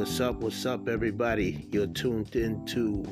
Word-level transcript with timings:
What's 0.00 0.16
up? 0.18 0.36
What's 0.36 0.64
up, 0.64 0.88
everybody? 0.88 1.68
You're 1.70 1.86
tuned 1.86 2.34
into 2.34 3.04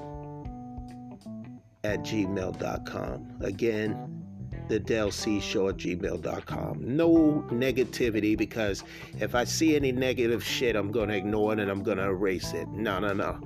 at 1.84 2.00
gmail.com. 2.00 3.36
Again, 3.40 4.22
the 4.68 4.78
Del 4.78 5.10
C 5.10 5.40
Show 5.40 5.68
at 5.68 5.76
gmail.com. 5.76 6.96
No 6.96 7.44
negativity 7.50 8.36
because 8.36 8.84
if 9.18 9.34
I 9.34 9.44
see 9.44 9.76
any 9.76 9.92
negative 9.92 10.42
shit, 10.42 10.76
I'm 10.76 10.90
going 10.90 11.08
to 11.08 11.16
ignore 11.16 11.52
it 11.52 11.58
and 11.58 11.70
I'm 11.70 11.82
going 11.82 11.98
to 11.98 12.04
erase 12.04 12.52
it. 12.52 12.68
No, 12.68 12.98
no, 12.98 13.12
no. 13.12 13.38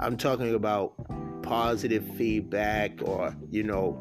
I'm 0.00 0.16
talking 0.16 0.54
about 0.54 0.92
positive 1.42 2.04
feedback 2.16 3.00
or, 3.02 3.34
you 3.50 3.62
know, 3.62 3.98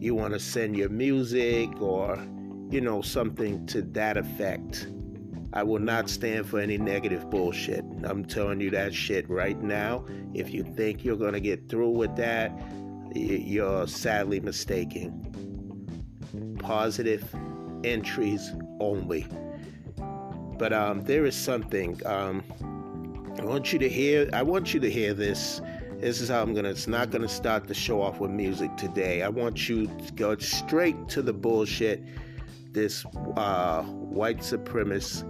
you 0.00 0.14
want 0.14 0.32
to 0.32 0.40
send 0.40 0.76
your 0.76 0.88
music 0.88 1.80
or, 1.80 2.18
you 2.70 2.80
know, 2.80 3.02
something 3.02 3.66
to 3.66 3.82
that 3.82 4.16
effect. 4.16 4.88
I 5.52 5.62
will 5.62 5.80
not 5.80 6.08
stand 6.08 6.46
for 6.46 6.58
any 6.58 6.78
negative 6.78 7.28
bullshit. 7.28 7.84
I'm 8.04 8.24
telling 8.24 8.60
you 8.60 8.70
that 8.70 8.94
shit 8.94 9.28
right 9.28 9.60
now. 9.60 10.06
If 10.32 10.54
you 10.54 10.62
think 10.62 11.04
you're 11.04 11.16
going 11.16 11.34
to 11.34 11.40
get 11.40 11.68
through 11.68 11.90
with 11.90 12.16
that, 12.16 12.50
you're 13.14 13.86
sadly 13.86 14.40
mistaken. 14.40 16.56
Positive 16.60 17.24
entries 17.84 18.54
only. 18.80 19.26
But 20.58 20.72
um, 20.72 21.02
there 21.02 21.26
is 21.26 21.34
something 21.34 22.00
um, 22.06 22.44
I 23.38 23.44
want 23.44 23.72
you 23.72 23.78
to 23.78 23.88
hear. 23.88 24.30
I 24.32 24.42
want 24.42 24.72
you 24.72 24.80
to 24.80 24.90
hear 24.90 25.14
this 25.14 25.60
this 26.00 26.20
is 26.20 26.28
how 26.28 26.42
I'm 26.42 26.54
gonna. 26.54 26.70
It's 26.70 26.86
not 26.86 27.10
gonna 27.10 27.28
start 27.28 27.68
the 27.68 27.74
show 27.74 28.00
off 28.00 28.20
with 28.20 28.30
music 28.30 28.74
today. 28.76 29.22
I 29.22 29.28
want 29.28 29.68
you 29.68 29.86
to 29.86 30.12
go 30.14 30.36
straight 30.38 31.08
to 31.08 31.22
the 31.22 31.32
bullshit. 31.32 32.02
This 32.72 33.04
uh, 33.36 33.82
white 33.82 34.38
supremacist 34.38 35.26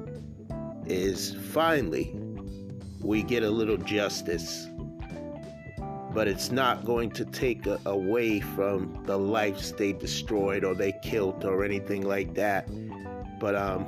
is 0.87 1.35
finally 1.53 2.15
we 3.03 3.23
get 3.23 3.43
a 3.43 3.51
little 3.51 3.79
justice, 3.79 4.69
but 6.13 6.29
it's 6.29 6.51
not 6.53 6.85
going 6.85 7.11
to 7.13 7.25
take 7.25 7.67
a, 7.67 7.81
away 7.87 8.41
from 8.41 9.03
the 9.07 9.17
lives 9.17 9.73
they 9.73 9.93
destroyed 9.93 10.65
or 10.65 10.75
they 10.75 10.93
killed 11.03 11.45
or 11.45 11.65
anything 11.65 12.03
like 12.03 12.35
that. 12.35 12.69
But 13.41 13.57
um, 13.57 13.87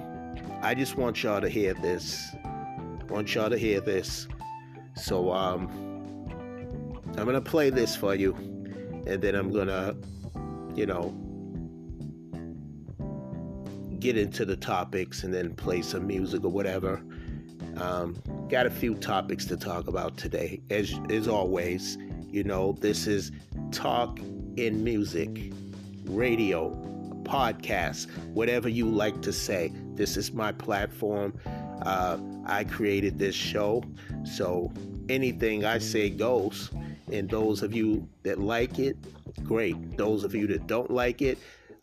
I 0.62 0.74
just 0.74 0.96
want 0.96 1.22
y'all 1.22 1.40
to 1.40 1.48
hear 1.48 1.74
this. 1.74 2.34
I 2.44 3.04
want 3.12 3.34
y'all 3.34 3.50
to 3.50 3.58
hear 3.58 3.80
this. 3.80 4.26
So 4.94 5.32
um 5.32 5.91
I'm 7.16 7.26
gonna 7.26 7.40
play 7.40 7.70
this 7.70 7.94
for 7.94 8.14
you, 8.14 8.34
and 9.06 9.20
then 9.20 9.34
I'm 9.34 9.52
gonna, 9.52 9.94
you 10.74 10.86
know, 10.86 11.14
get 14.00 14.16
into 14.16 14.44
the 14.44 14.56
topics 14.56 15.22
and 15.22 15.32
then 15.32 15.54
play 15.54 15.82
some 15.82 16.06
music 16.06 16.44
or 16.44 16.50
whatever. 16.50 17.02
Um, 17.76 18.20
got 18.48 18.66
a 18.66 18.70
few 18.70 18.94
topics 18.94 19.44
to 19.46 19.56
talk 19.56 19.88
about 19.88 20.16
today, 20.16 20.60
as 20.70 20.94
as 21.10 21.28
always. 21.28 21.98
You 22.30 22.44
know, 22.44 22.76
this 22.80 23.06
is 23.06 23.30
talk 23.70 24.18
in 24.56 24.82
music, 24.82 25.52
radio, 26.06 26.70
podcast, 27.24 28.10
whatever 28.32 28.68
you 28.68 28.88
like 28.88 29.20
to 29.22 29.32
say. 29.32 29.72
This 29.94 30.16
is 30.16 30.32
my 30.32 30.52
platform. 30.52 31.34
Uh, 31.82 32.18
I 32.46 32.64
created 32.64 33.18
this 33.18 33.34
show, 33.34 33.82
so 34.24 34.72
anything 35.08 35.64
I 35.64 35.78
say 35.78 36.10
goes. 36.10 36.70
And 37.12 37.28
those 37.28 37.62
of 37.62 37.74
you 37.74 38.08
that 38.22 38.40
like 38.40 38.78
it, 38.78 38.96
great. 39.44 39.98
Those 39.98 40.24
of 40.24 40.34
you 40.34 40.46
that 40.46 40.66
don't 40.66 40.90
like 40.90 41.20
it, 41.20 41.36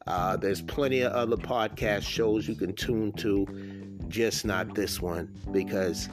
uh, 0.08 0.36
there's 0.36 0.64
plenty 0.64 1.02
of 1.02 1.14
other 1.14 1.38
podcast 1.38 2.02
shows 2.02 2.48
you 2.48 2.56
can 2.56 2.74
tune 2.74 3.12
to, 3.14 3.46
just 4.08 4.44
not 4.44 4.74
this 4.74 5.00
one, 5.00 5.32
because 5.52 6.10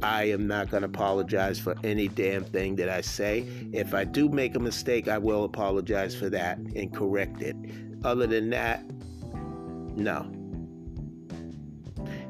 I 0.00 0.24
am 0.24 0.46
not 0.46 0.70
going 0.70 0.82
to 0.82 0.88
apologize 0.88 1.58
for 1.58 1.74
any 1.82 2.06
damn 2.06 2.44
thing 2.44 2.76
that 2.76 2.88
I 2.88 3.00
say. 3.00 3.44
If 3.72 3.94
I 3.94 4.04
do 4.04 4.28
make 4.28 4.54
a 4.54 4.60
mistake, 4.60 5.08
I 5.08 5.18
will 5.18 5.42
apologize 5.42 6.14
for 6.14 6.30
that 6.30 6.58
and 6.58 6.94
correct 6.94 7.42
it. 7.42 7.56
Other 8.04 8.28
than 8.28 8.48
that, 8.50 8.84
no. 9.96 10.30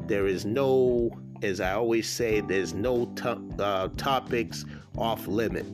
There 0.06 0.26
is 0.26 0.46
no, 0.46 1.10
as 1.42 1.60
I 1.60 1.72
always 1.72 2.08
say, 2.08 2.40
there's 2.40 2.72
no 2.72 3.04
to- 3.16 3.42
uh, 3.58 3.88
topics 3.98 4.64
off 4.96 5.26
limit 5.26 5.66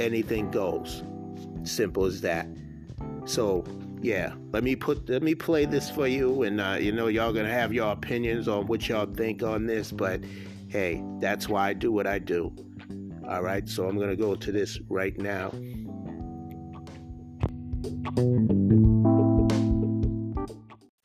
anything 0.00 0.50
goes. 0.50 1.02
Simple 1.62 2.06
as 2.06 2.20
that. 2.22 2.46
So 3.26 3.64
yeah, 4.02 4.32
let 4.52 4.64
me 4.64 4.76
put 4.76 5.08
let 5.08 5.22
me 5.22 5.34
play 5.34 5.66
this 5.66 5.90
for 5.90 6.06
you, 6.06 6.42
and 6.42 6.60
uh, 6.60 6.78
you 6.80 6.90
know 6.90 7.08
y'all 7.08 7.32
gonna 7.32 7.50
have 7.50 7.72
your 7.72 7.92
opinions 7.92 8.48
on 8.48 8.66
what 8.66 8.88
y'all 8.88 9.06
think 9.06 9.42
on 9.42 9.66
this, 9.66 9.92
but 9.92 10.20
hey, 10.68 11.02
that's 11.20 11.48
why 11.48 11.68
I 11.68 11.72
do 11.74 11.92
what 11.92 12.06
I 12.06 12.18
do. 12.18 12.52
All 13.28 13.42
right, 13.42 13.68
so 13.68 13.86
I'm 13.86 13.98
gonna 13.98 14.16
go 14.16 14.34
to 14.34 14.52
this 14.52 14.80
right 14.88 15.16
now. 15.18 15.52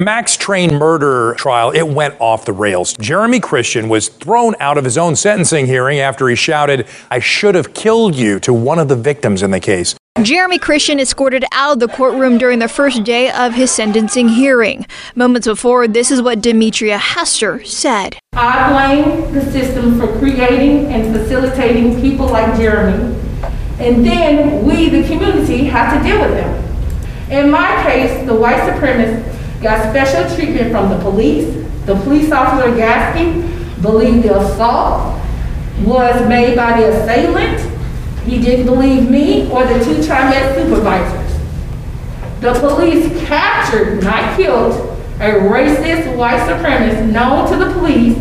Max 0.01 0.35
Train 0.35 0.75
murder 0.75 1.35
trial, 1.37 1.71
it 1.71 1.83
went 1.83 2.19
off 2.19 2.43
the 2.43 2.51
rails. 2.51 2.97
Jeremy 2.99 3.39
Christian 3.39 3.87
was 3.87 4.09
thrown 4.09 4.53
out 4.59 4.77
of 4.77 4.83
his 4.83 4.97
own 4.97 5.15
sentencing 5.15 5.67
hearing 5.67 5.99
after 5.99 6.27
he 6.27 6.35
shouted, 6.35 6.85
I 7.09 7.19
should 7.19 7.55
have 7.55 7.73
killed 7.73 8.13
you 8.13 8.41
to 8.41 8.53
one 8.53 8.77
of 8.77 8.89
the 8.89 8.97
victims 8.97 9.41
in 9.41 9.51
the 9.51 9.61
case. 9.61 9.95
Jeremy 10.21 10.59
Christian 10.59 10.99
escorted 10.99 11.45
out 11.53 11.75
of 11.75 11.79
the 11.79 11.87
courtroom 11.87 12.37
during 12.37 12.59
the 12.59 12.67
first 12.67 13.05
day 13.05 13.31
of 13.31 13.53
his 13.53 13.71
sentencing 13.71 14.27
hearing. 14.27 14.85
Moments 15.15 15.47
before, 15.47 15.87
this 15.87 16.11
is 16.11 16.21
what 16.21 16.41
Demetria 16.41 16.97
Hester 16.97 17.63
said. 17.63 18.17
I 18.33 18.97
blame 18.97 19.33
the 19.33 19.49
system 19.49 19.97
for 19.97 20.07
creating 20.19 20.87
and 20.87 21.15
facilitating 21.15 22.01
people 22.01 22.27
like 22.27 22.57
Jeremy, 22.57 23.17
and 23.79 24.05
then 24.05 24.65
we, 24.65 24.89
the 24.89 25.07
community, 25.07 25.63
have 25.63 25.97
to 25.97 26.05
deal 26.05 26.19
with 26.19 26.31
them. 26.31 27.31
In 27.31 27.49
my 27.49 27.81
case, 27.83 28.25
the 28.27 28.35
white 28.35 28.59
supremacists 28.59 29.34
got 29.61 29.89
special 29.89 30.35
treatment 30.35 30.71
from 30.71 30.89
the 30.89 30.99
police. 30.99 31.45
The 31.85 31.95
police 31.95 32.31
officer 32.31 32.71
Gasky 32.71 33.81
believed 33.81 34.23
the 34.23 34.39
assault 34.39 35.21
was 35.83 36.27
made 36.27 36.55
by 36.55 36.79
the 36.79 36.89
assailant. 36.89 37.61
He 38.23 38.39
didn't 38.39 38.65
believe 38.65 39.09
me 39.09 39.51
or 39.51 39.65
the 39.65 39.83
two 39.83 39.95
TriMet 40.01 40.55
supervisors. 40.55 41.39
The 42.41 42.53
police 42.53 43.27
captured, 43.27 44.03
not 44.03 44.35
killed, 44.37 44.73
a 45.19 45.31
racist 45.31 46.15
white 46.17 46.39
supremacist 46.41 47.09
known 47.11 47.49
to 47.51 47.57
the 47.57 47.71
police, 47.73 48.17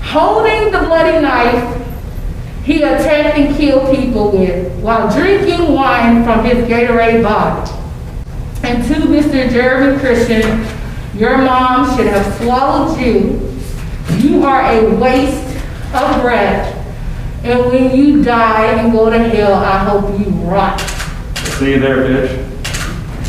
holding 0.00 0.72
the 0.72 0.78
bloody 0.80 1.20
knife 1.20 1.82
he 2.64 2.82
attacked 2.82 3.36
and 3.38 3.54
killed 3.56 3.94
people 3.94 4.32
with 4.32 4.72
while 4.80 5.14
drinking 5.14 5.72
wine 5.72 6.24
from 6.24 6.44
his 6.44 6.66
Gatorade 6.66 7.22
bottle. 7.22 7.83
And 8.64 8.82
to 8.88 8.94
Mr. 9.06 9.50
Jeremy 9.50 9.98
Christian, 10.00 10.66
your 11.18 11.38
mom 11.38 11.96
should 11.96 12.06
have 12.06 12.34
swallowed 12.42 12.98
you. 12.98 13.40
You 14.18 14.42
are 14.44 14.62
a 14.72 14.94
waste 14.96 15.44
of 15.94 16.20
breath. 16.22 16.72
And 17.44 17.60
when 17.70 17.94
you 17.96 18.22
die 18.24 18.66
and 18.72 18.90
go 18.92 19.10
to 19.10 19.18
hell, 19.18 19.54
I 19.54 19.78
hope 19.84 20.18
you 20.18 20.26
rot. 20.48 20.80
See 21.58 21.72
you 21.72 21.78
there, 21.78 21.98
bitch. 21.98 22.40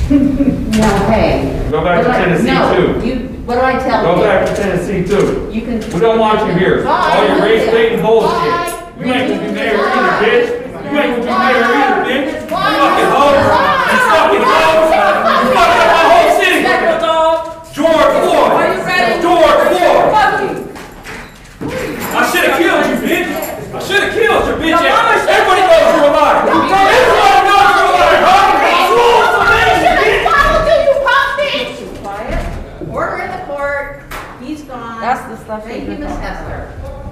No, 0.76 0.92
hey. 1.08 1.68
Go 1.72 1.82
back 1.84 2.04
to 2.04 2.10
I- 2.12 2.18
Tennessee 2.26 2.48
no, 2.48 3.00
too. 3.00 3.08
You, 3.08 3.16
what 3.48 3.56
do 3.56 3.62
I 3.62 3.80
tell 3.80 4.02
you? 4.04 4.16
Go 4.16 4.22
back 4.22 4.46
to 4.50 4.54
Tennessee 4.62 5.04
too. 5.08 5.50
You 5.50 5.62
can. 5.62 5.80
We 5.94 6.00
don't 6.02 6.20
want 6.20 6.46
you 6.46 6.54
here. 6.60 6.86
All 6.86 7.28
your 7.28 7.40
race 7.42 7.72
baiting 7.72 8.02
bullshit. 8.02 8.76
You 9.00 9.06
ain't 9.06 9.30
gonna 9.32 9.48
be 9.48 9.54
mayor 9.56 9.80
either, 9.80 10.16
bitch. 10.20 10.48
You 10.92 11.00
ain't 11.00 11.16
gonna 11.16 11.24
be 11.24 11.32
mayor 11.32 11.64
either, 11.64 12.04
bitch. 12.04 12.28
You 12.28 12.48
fucking 12.52 13.08
hoe. 13.08 13.40
You 13.88 14.00
fucking 14.12 14.44
hoe. 14.44 14.76
You 14.76 14.90
fucking 14.92 15.80
up 15.80 15.96
my 15.96 16.04
whole 16.12 16.32
city. 16.44 16.60
George 17.72 18.12
Floyd. 18.20 18.68
George 19.24 19.62
Floyd. 19.72 20.04
I 22.12 22.30
should 22.32 22.44
have 22.52 22.56
killed 22.60 22.84
you, 22.92 22.96
bitch. 23.08 23.32
I 23.74 23.80
should 23.96 24.04
have 24.04 24.14
killed 24.14 24.44
your 24.48 24.58
bitch 24.58 24.76
ass. 24.76 25.24
Everybody 25.24 25.62
knows 25.72 25.96
you're 25.96 26.04
a 26.04 26.12
liar. 26.12 26.44
Everybody 26.52 27.40
knows 27.48 27.72
you're 27.76 27.88
a 27.88 27.96
liar, 27.96 28.20
huh? 28.28 28.92
Rules 28.92 29.32
of 29.32 29.48
man, 29.48 29.80
bitch. 31.40 32.92
Order 32.92 33.18
in 33.24 33.32
the 33.32 33.44
court. 33.46 34.04
He's 34.42 34.62
gone. 34.64 35.00
That's 35.02 35.24
the 35.30 35.38
stuff. 35.44 35.64
Thank 35.64 35.88
you, 35.88 35.98
Miss 35.98 36.18
Hester. 36.20 36.65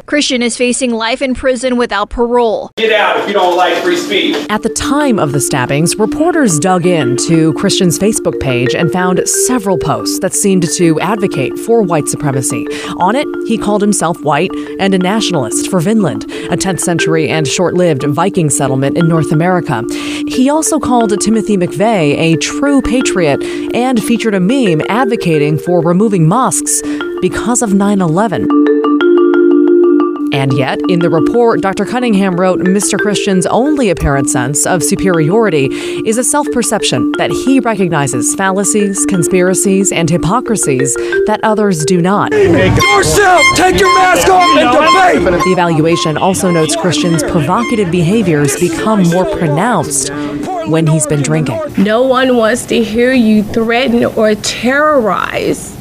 Christian 0.06 0.42
is 0.42 0.58
facing 0.58 0.92
life 0.92 1.22
in 1.22 1.34
prison 1.34 1.78
without 1.78 2.10
parole. 2.10 2.70
Get 2.76 2.92
out 2.92 3.22
if 3.22 3.28
you 3.28 3.34
don't 3.34 3.56
like 3.56 3.82
free 3.82 3.96
speech. 3.96 4.36
At 4.50 4.62
the 4.62 4.70
time 4.70 5.18
of 5.18 5.32
the 5.32 5.40
stabbings, 5.40 5.96
reporters 5.96 6.60
dug 6.60 6.86
into 6.86 7.54
Christian's 7.54 7.98
Facebook 7.98 8.38
page 8.42 8.76
and 8.76 8.92
found 8.92 9.26
several 9.48 9.78
posts 9.78 10.20
that 10.20 10.34
seemed 10.34 10.68
to 10.76 11.00
advocate 11.00 11.58
for 11.58 11.82
white 11.82 12.10
supremacy. 12.10 12.68
On 13.00 13.16
it, 13.16 13.28
he 13.48 13.58
called 13.58 13.82
himself 13.82 14.22
white 14.22 14.52
and 14.78 14.94
a 14.94 15.00
nationalist 15.00 15.70
for 15.70 15.80
Vinland, 15.80 16.26
a 16.26 16.58
10th 16.58 16.82
century 16.82 17.30
and 17.30 17.48
short 17.48 17.74
lived 17.74 18.04
Viking 18.04 18.50
settlement 18.50 18.98
in 18.98 19.08
North 19.08 19.32
America. 19.32 19.84
He 20.28 20.50
also 20.50 20.80
called 20.80 21.18
Timothy 21.22 21.56
McVeigh 21.56 22.18
a 22.18 22.36
true 22.38 22.82
patriot 22.82 23.42
and 23.74 24.04
featured 24.04 24.36
a 24.36 24.40
meme 24.42 24.82
advocating 24.90 25.58
for 25.58 25.82
removing 25.82 26.28
mosques 26.28 26.82
because 27.22 27.62
of 27.62 27.74
9 27.74 28.02
11. 28.02 28.93
And 30.34 30.52
yet, 30.54 30.80
in 30.90 31.00
the 31.00 31.12
report, 31.12 31.62
Dr. 31.62 31.86
Cunningham 31.86 32.36
wrote 32.36 32.60
Mr. 32.60 32.98
Christian's 32.98 33.46
only 33.46 33.92
apparent 33.92 34.30
sense 34.30 34.66
of 34.66 34.82
superiority 34.82 35.66
is 36.08 36.18
a 36.18 36.24
self 36.24 36.50
perception 36.52 37.12
that 37.20 37.30
he 37.30 37.60
recognizes 37.60 38.34
fallacies, 38.34 39.06
conspiracies, 39.06 39.92
and 39.92 40.10
hypocrisies 40.10 40.96
that 41.28 41.40
others 41.44 41.86
do 41.86 42.02
not. 42.02 42.32
Yourself! 42.32 43.44
Take 43.56 43.80
your 43.80 43.94
mask 43.94 44.28
off 44.28 44.58
and 44.58 45.22
debate! 45.22 45.44
The 45.44 45.52
evaluation 45.52 46.18
also 46.18 46.50
notes 46.50 46.76
Christian's 46.76 47.22
provocative 47.22 47.92
behaviors 47.92 48.60
become 48.60 49.04
more 49.04 49.26
pronounced 49.38 50.10
when 50.68 50.88
he's 50.88 51.06
been 51.06 51.22
drinking. 51.22 51.60
No 51.78 52.02
one 52.02 52.36
wants 52.36 52.66
to 52.68 52.84
hear 52.84 53.14
you 53.14 53.44
threaten 53.44 54.06
or 54.06 54.34
terrorize 54.34 55.78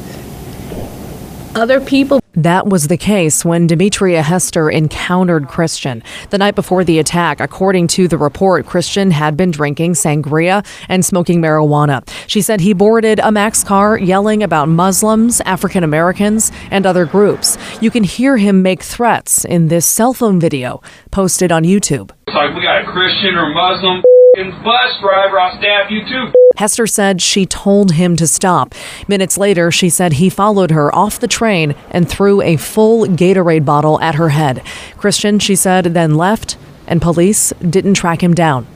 other 1.55 1.79
people. 1.81 2.19
That 2.35 2.67
was 2.67 2.87
the 2.87 2.97
case 2.97 3.45
when 3.45 3.67
Demetria 3.67 4.23
Hester 4.23 4.69
encountered 4.69 5.47
Christian. 5.47 6.01
The 6.31 6.39
night 6.39 6.55
before 6.55 6.83
the 6.83 6.97
attack, 6.97 7.39
according 7.39 7.87
to 7.89 8.07
the 8.07 8.17
report, 8.17 8.65
Christian 8.65 9.11
had 9.11 9.37
been 9.37 9.51
drinking 9.51 9.93
sangria 9.93 10.65
and 10.89 11.05
smoking 11.05 11.41
marijuana. 11.41 12.01
She 12.27 12.41
said 12.41 12.61
he 12.61 12.73
boarded 12.73 13.19
a 13.19 13.31
Max 13.31 13.63
car 13.63 13.97
yelling 13.97 14.41
about 14.41 14.67
Muslims, 14.67 15.41
African 15.41 15.83
Americans, 15.83 16.51
and 16.71 16.87
other 16.87 17.05
groups. 17.05 17.57
You 17.81 17.91
can 17.91 18.03
hear 18.03 18.37
him 18.37 18.63
make 18.63 18.81
threats 18.81 19.45
in 19.45 19.67
this 19.67 19.85
cell 19.85 20.13
phone 20.13 20.39
video 20.39 20.81
posted 21.11 21.51
on 21.51 21.63
YouTube. 21.63 22.09
It's 22.27 22.35
like 22.35 22.55
we 22.55 22.63
got 22.63 22.81
a 22.81 22.91
Christian 22.91 23.35
or 23.35 23.53
Muslim 23.53 24.01
bus 24.63 24.99
driver. 24.99 25.39
I'll 25.39 25.57
stab 25.59 25.91
you 25.91 26.01
too. 26.09 26.42
Hester 26.57 26.87
said 26.87 27.21
she 27.21 27.45
told 27.45 27.93
him 27.93 28.15
to 28.17 28.27
stop. 28.27 28.73
Minutes 29.07 29.37
later, 29.37 29.71
she 29.71 29.89
said 29.89 30.13
he 30.13 30.29
followed 30.29 30.71
her 30.71 30.93
off 30.93 31.19
the 31.19 31.27
train 31.27 31.75
and 31.91 32.07
threw 32.09 32.41
a 32.41 32.57
full 32.57 33.05
Gatorade 33.05 33.65
bottle 33.65 33.99
at 34.01 34.15
her 34.15 34.29
head. 34.29 34.61
Christian, 34.97 35.39
she 35.39 35.55
said, 35.55 35.85
then 35.85 36.15
left, 36.15 36.57
and 36.87 37.01
police 37.01 37.51
didn't 37.67 37.95
track 37.95 38.21
him 38.21 38.33
down. 38.33 38.67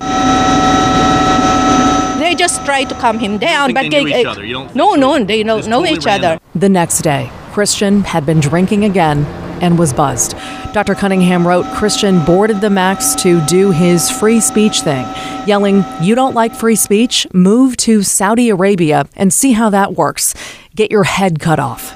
They 2.20 2.36
just 2.36 2.66
try 2.66 2.84
to 2.84 2.96
calm 2.96 3.20
him 3.20 3.38
down, 3.38 3.74
but 3.74 3.82
think 3.82 3.94
they 3.94 4.04
knew 4.04 4.10
each 4.10 4.26
eh, 4.26 4.30
other? 4.30 4.46
You 4.46 4.54
don't 4.54 4.76
no, 4.76 4.96
no, 4.96 5.18
they- 5.20 5.24
they 5.24 5.44
don't 5.44 5.68
know 5.68 5.86
each 5.86 6.08
other. 6.08 6.40
The 6.56 6.68
next 6.70 7.02
day, 7.02 7.30
Christian 7.54 8.02
had 8.02 8.26
been 8.26 8.40
drinking 8.40 8.84
again 8.84 9.26
and 9.62 9.77
was 9.77 9.94
buzzed. 9.94 10.36
Dr. 10.74 10.95
Cunningham 10.95 11.48
wrote 11.48 11.65
Christian 11.75 12.24
boarded 12.25 12.62
the 12.62 12.69
Max 12.69 13.15
to 13.15 13.44
do 13.45 13.71
his 13.71 14.09
free 14.09 14.39
speech 14.39 14.81
thing, 14.81 15.06
yelling, 15.48 15.83
You 16.01 16.15
don't 16.15 16.36
like 16.36 16.56
free 16.56 16.75
speech? 16.75 17.27
Move 17.33 17.77
to 17.77 18.04
Saudi 18.04 18.50
Arabia 18.50 19.07
and 19.15 19.33
see 19.33 19.54
how 19.54 19.69
that 19.69 19.95
works. 19.95 20.33
Get 20.75 20.92
your 20.92 21.04
head 21.04 21.39
cut 21.39 21.59
off. 21.59 21.94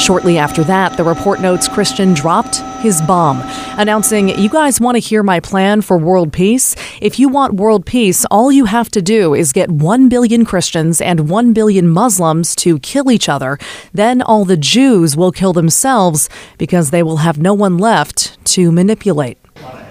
Shortly 0.00 0.38
after 0.38 0.62
that, 0.64 0.96
the 0.96 1.04
report 1.04 1.40
notes 1.40 1.68
Christian 1.68 2.14
dropped 2.14 2.62
his 2.78 3.02
bomb, 3.02 3.40
announcing, 3.78 4.28
You 4.38 4.48
guys 4.48 4.80
want 4.80 4.94
to 4.94 5.00
hear 5.00 5.22
my 5.22 5.40
plan 5.40 5.80
for 5.82 5.98
world 5.98 6.32
peace? 6.32 6.76
If 7.00 7.18
you 7.18 7.28
want 7.28 7.54
world 7.54 7.84
peace, 7.84 8.24
all 8.26 8.52
you 8.52 8.66
have 8.66 8.88
to 8.90 9.02
do 9.02 9.34
is 9.34 9.52
get 9.52 9.70
1 9.70 10.08
billion 10.08 10.44
Christians 10.44 11.00
and 11.00 11.28
1 11.28 11.52
billion 11.52 11.88
Muslims 11.88 12.54
to 12.56 12.78
kill 12.78 13.10
each 13.10 13.28
other. 13.28 13.58
Then 13.92 14.22
all 14.22 14.44
the 14.44 14.56
Jews 14.56 15.16
will 15.16 15.32
kill 15.32 15.52
themselves 15.52 16.28
because 16.56 16.90
they 16.90 17.02
will 17.02 17.18
have 17.18 17.38
no 17.38 17.52
one 17.52 17.78
left 17.78 18.42
to 18.54 18.70
manipulate. 18.70 19.38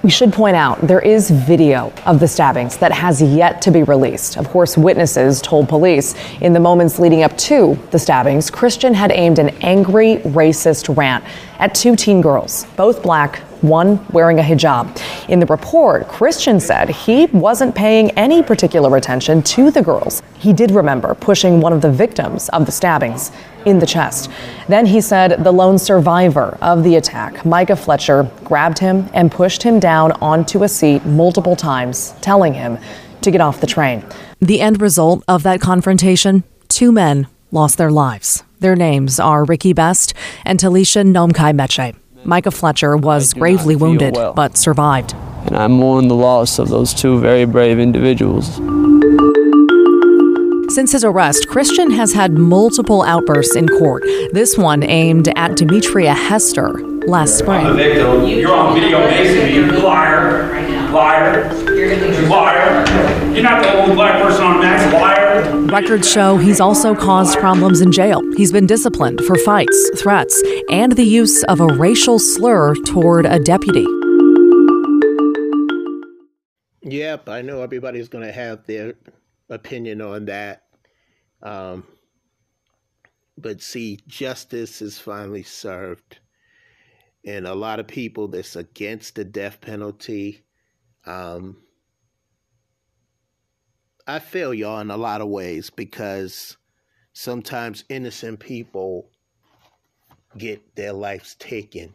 We 0.07 0.11
should 0.11 0.31
point 0.31 0.55
out 0.55 0.79
there 0.79 1.01
is 1.01 1.29
video 1.29 1.91
of 2.05 2.21
the 2.21 2.29
stabbings 2.29 2.77
that 2.77 2.93
has 2.93 3.21
yet 3.21 3.61
to 3.63 3.71
be 3.71 3.83
released. 3.83 4.37
Of 4.37 4.47
course, 4.47 4.77
witnesses 4.77 5.41
told 5.41 5.67
police 5.67 6.15
in 6.39 6.53
the 6.53 6.61
moments 6.61 6.97
leading 6.97 7.23
up 7.23 7.37
to 7.39 7.77
the 7.91 7.99
stabbings, 7.99 8.49
Christian 8.49 8.93
had 8.93 9.11
aimed 9.11 9.37
an 9.37 9.49
angry, 9.61 10.19
racist 10.19 10.95
rant 10.95 11.25
at 11.59 11.75
two 11.75 11.97
teen 11.97 12.21
girls, 12.21 12.65
both 12.77 13.03
black, 13.03 13.39
one 13.61 13.99
wearing 14.13 14.39
a 14.39 14.41
hijab. 14.41 14.97
In 15.27 15.41
the 15.41 15.45
report, 15.47 16.07
Christian 16.07 16.61
said 16.61 16.87
he 16.87 17.25
wasn't 17.25 17.75
paying 17.75 18.11
any 18.11 18.41
particular 18.41 18.95
attention 18.95 19.43
to 19.43 19.71
the 19.71 19.81
girls. 19.81 20.23
He 20.37 20.53
did 20.53 20.71
remember 20.71 21.15
pushing 21.15 21.59
one 21.59 21.73
of 21.73 21.81
the 21.81 21.91
victims 21.91 22.47
of 22.49 22.65
the 22.65 22.71
stabbings 22.71 23.33
in 23.67 23.79
the 23.79 23.85
chest. 23.85 24.29
Then 24.67 24.85
he 24.85 25.01
said 25.01 25.43
the 25.43 25.51
lone 25.51 25.77
survivor 25.77 26.57
of 26.61 26.83
the 26.83 26.95
attack, 26.95 27.45
Micah 27.45 27.75
Fletcher, 27.75 28.31
grabbed 28.43 28.79
him 28.79 29.09
and 29.13 29.31
pushed 29.31 29.61
him 29.61 29.79
down 29.79 30.13
onto 30.13 30.63
a 30.63 30.69
seat 30.69 31.05
multiple 31.05 31.55
times, 31.55 32.13
telling 32.21 32.53
him 32.53 32.77
to 33.21 33.29
get 33.29 33.41
off 33.41 33.59
the 33.59 33.67
train. 33.67 34.03
The 34.39 34.61
end 34.61 34.81
result 34.81 35.23
of 35.27 35.43
that 35.43 35.59
confrontation 35.59 36.43
two 36.69 36.91
men 36.91 37.27
lost 37.51 37.77
their 37.77 37.91
lives. 37.91 38.43
Their 38.59 38.75
names 38.75 39.19
are 39.19 39.43
Ricky 39.43 39.73
Best 39.73 40.13
and 40.45 40.59
Taliesin 40.59 41.11
Namkai 41.13 41.53
Meche. 41.53 41.95
Micah 42.23 42.51
Fletcher 42.51 42.97
was 42.97 43.33
gravely 43.33 43.75
wounded 43.75 44.15
well. 44.15 44.33
but 44.33 44.57
survived. 44.57 45.13
and 45.45 45.55
I 45.55 45.67
mourn 45.67 46.07
the 46.07 46.15
loss 46.15 46.59
of 46.59 46.69
those 46.69 46.93
two 46.93 47.19
very 47.19 47.45
brave 47.45 47.79
individuals. 47.79 48.59
Since 50.69 50.91
his 50.91 51.03
arrest, 51.03 51.47
Christian 51.47 51.91
has 51.91 52.13
had 52.13 52.33
multiple 52.33 53.01
outbursts 53.03 53.55
in 53.55 53.67
court. 53.67 54.03
This 54.33 54.57
one 54.57 54.83
aimed 54.83 55.29
at 55.37 55.55
Demetria 55.55 56.13
Hester 56.13 56.73
last 57.07 57.41
I'm 57.41 57.47
the 57.47 57.73
spring. 57.73 57.77
victim. 57.77 58.25
You're 58.27 58.53
on 58.53 58.73
video 58.75 58.99
basing 59.07 59.45
me. 59.47 59.55
You 59.55 59.71
liar. 59.81 60.61
Liar. 60.91 61.53
You 61.73 62.27
liar. 62.27 62.85
You're 63.33 63.43
not 63.43 63.63
the 63.63 63.73
only 63.81 63.95
black 63.95 64.21
person 64.21 64.43
on 64.43 64.59
Max. 64.59 64.93
Liar. 64.93 65.57
Records 65.67 66.09
show 66.11 66.37
he's 66.37 66.59
also 66.59 66.93
caused 66.93 67.39
problems 67.39 67.81
in 67.81 67.91
jail. 67.91 68.21
He's 68.35 68.51
been 68.51 68.67
disciplined 68.67 69.21
for 69.21 69.35
fights, 69.37 69.91
threats, 70.01 70.41
and 70.69 70.91
the 70.93 71.03
use 71.03 71.43
of 71.45 71.59
a 71.61 71.67
racial 71.67 72.19
slur 72.19 72.75
toward 72.85 73.25
a 73.25 73.39
deputy. 73.39 73.85
Yep, 76.81 77.27
I 77.29 77.41
know 77.41 77.61
everybody's 77.63 78.07
going 78.09 78.25
to 78.25 78.31
have 78.31 78.65
their 78.65 78.93
opinion 79.49 80.01
on 80.01 80.25
that. 80.25 80.63
Um, 81.41 81.85
but 83.37 83.61
see, 83.61 83.99
justice 84.07 84.81
is 84.81 84.99
finally 84.99 85.43
served. 85.43 86.19
And 87.25 87.45
a 87.45 87.55
lot 87.55 87.79
of 87.79 87.87
people 87.87 88.27
that's 88.27 88.55
against 88.55 89.15
the 89.15 89.25
death 89.25 89.61
penalty, 89.61 90.45
um, 91.05 91.57
I 94.07 94.19
feel 94.19 94.53
y'all 94.53 94.79
in 94.79 94.89
a 94.89 94.97
lot 94.97 95.21
of 95.21 95.27
ways 95.27 95.69
because 95.69 96.57
sometimes 97.13 97.83
innocent 97.89 98.39
people 98.39 99.11
get 100.37 100.75
their 100.75 100.93
lives 100.93 101.35
taken. 101.35 101.93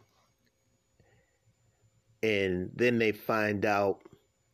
And 2.21 2.69
then 2.75 2.99
they 2.99 3.11
find 3.11 3.65
out 3.65 4.01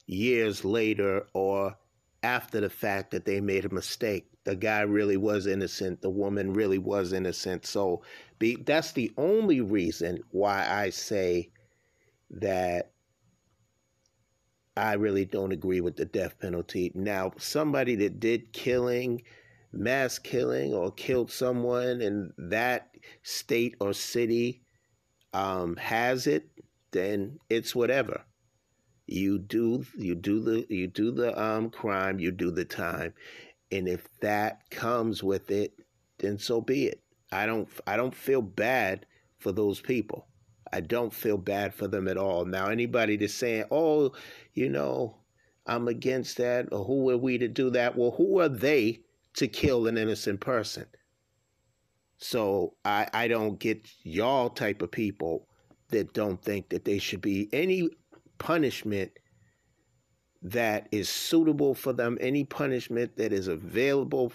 years 0.08 0.63
later 0.63 1.27
or 1.34 1.75
after 2.24 2.60
the 2.60 2.70
fact 2.70 3.12
that 3.12 3.26
they 3.26 3.40
made 3.40 3.66
a 3.66 3.74
mistake. 3.74 4.30
The 4.44 4.56
guy 4.56 4.82
really 4.82 5.18
was 5.18 5.48
innocent. 5.48 6.02
The 6.02 6.10
woman 6.10 6.54
really 6.54 6.78
was 6.78 7.14
innocent. 7.14 7.66
So 7.66 8.04
be, 8.40 8.56
that's 8.56 8.92
the 8.92 9.12
only 9.18 9.62
reason 9.62 10.20
why 10.32 10.68
I 10.70 10.90
say 10.90 11.52
that 12.32 12.92
I 14.76 14.94
really 14.94 15.26
don't 15.26 15.52
agree 15.52 15.82
with 15.82 15.98
the 15.98 16.06
death 16.06 16.40
penalty. 16.40 16.92
Now, 16.96 17.34
somebody 17.38 17.96
that 17.96 18.20
did 18.20 18.54
killing, 18.54 19.24
mass 19.74 20.18
killing, 20.20 20.74
or 20.74 20.92
killed 20.92 21.32
someone 21.32 22.02
in 22.02 22.34
that 22.38 22.90
state 23.24 23.76
or 23.80 23.94
city 23.94 24.62
um, 25.34 25.76
has 25.76 26.28
it, 26.28 26.50
then 26.92 27.40
it's 27.50 27.76
whatever. 27.76 28.24
You 29.12 29.39
do 29.39 29.84
you 29.98 30.13
do 30.13 30.39
the 30.39 30.68
you 30.70 30.86
do 30.86 31.10
the 31.10 31.39
um, 31.42 31.72
crime, 31.72 32.20
you 32.20 32.30
do 32.30 32.51
the 32.51 32.63
time, 32.63 33.16
and 33.72 33.89
if 33.89 34.08
that 34.20 34.70
comes 34.70 35.24
with 35.24 35.50
it, 35.50 35.74
then 36.20 36.38
so 36.38 36.62
be 36.62 36.86
it. 36.86 37.01
I 37.32 37.48
don't 37.48 37.68
I 37.88 37.98
don't 37.98 38.13
feel 38.13 38.44
bad 38.44 39.08
for 39.39 39.51
those 39.51 39.82
people. 39.82 40.28
I 40.72 40.82
don't 40.82 41.12
feel 41.12 41.39
bad 41.39 41.74
for 41.74 41.88
them 41.88 42.08
at 42.08 42.18
all. 42.18 42.46
Now, 42.46 42.68
anybody 42.68 43.18
that's 43.18 43.34
saying, 43.34 43.63
"Oh, 43.72 44.12
you 44.54 44.70
know, 44.70 45.18
I'm 45.66 45.88
against 45.88 46.38
that," 46.38 46.72
or 46.72 46.86
"Who 46.86 47.10
are 47.10 47.18
we 47.18 47.39
to 47.39 47.48
do 47.48 47.72
that?" 47.72 47.98
Well, 47.98 48.12
who 48.12 48.39
are 48.39 48.48
they 48.50 49.00
to 49.38 49.48
kill 49.48 49.88
an 49.88 49.98
innocent 49.98 50.39
person? 50.39 50.86
So 52.18 52.75
I 52.86 53.08
I 53.12 53.28
don't 53.28 53.60
get 53.60 53.89
y'all 54.04 54.51
type 54.51 54.84
of 54.84 54.92
people 54.92 55.48
that 55.88 56.13
don't 56.13 56.44
think 56.44 56.70
that 56.70 56.86
they 56.86 57.00
should 57.00 57.22
be 57.22 57.50
any 57.51 57.89
punishment 58.39 59.12
that 60.41 60.88
is 60.91 61.10
suitable 61.10 61.75
for 61.75 61.93
them, 61.93 62.17
any 62.22 62.43
punishment 62.43 63.15
that 63.17 63.34
is 63.34 63.48
available, 63.48 64.34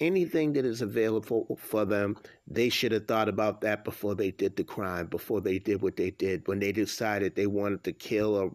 anything 0.00 0.52
that 0.52 0.64
is 0.64 0.82
available 0.82 1.58
for 1.58 1.84
them, 1.84 2.16
they 2.46 2.68
should 2.68 2.92
have 2.92 3.06
thought 3.08 3.28
about 3.28 3.60
that 3.62 3.84
before 3.84 4.14
they 4.14 4.30
did 4.30 4.54
the 4.56 4.64
crime, 4.64 5.06
before 5.06 5.40
they 5.40 5.58
did 5.58 5.82
what 5.82 5.96
they 5.96 6.10
did. 6.10 6.46
When 6.46 6.60
they 6.60 6.72
decided 6.72 7.34
they 7.34 7.46
wanted 7.46 7.82
to 7.84 7.92
kill 7.92 8.36
or, 8.36 8.52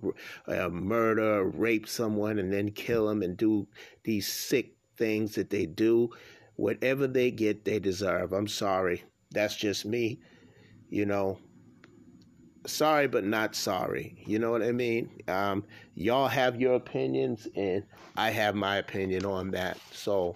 or 0.48 0.70
murder 0.70 1.40
or 1.40 1.50
rape 1.50 1.88
someone 1.88 2.40
and 2.40 2.54
then 2.54 2.70
kill 2.72 3.08
them 3.08 3.24
and 3.24 3.36
do 3.36 3.68
these 4.04 4.28
sick 4.32 4.76
things 4.98 5.36
that 5.36 5.50
they 5.50 5.66
do, 5.66 6.10
whatever 6.56 7.08
they 7.08 7.32
get, 7.32 7.66
they 7.66 7.80
deserve. 7.80 8.32
I'm 8.34 8.48
sorry. 8.48 9.04
That's 9.32 9.56
just 9.56 9.86
me. 9.86 10.22
You 10.90 11.08
know, 11.08 11.40
sorry 12.66 13.08
but 13.08 13.24
not 13.24 13.56
sorry. 13.56 14.24
You 14.26 14.40
know 14.40 14.52
what 14.52 14.64
I 14.64 14.72
mean? 14.72 15.10
Um, 15.28 15.64
y'all 15.96 16.28
have 16.28 16.60
your 16.60 16.76
opinions, 16.76 17.48
and 17.56 17.84
I 18.16 18.30
have 18.30 18.56
my 18.56 18.78
opinion 18.78 19.26
on 19.26 19.52
that. 19.52 19.78
So 19.92 20.36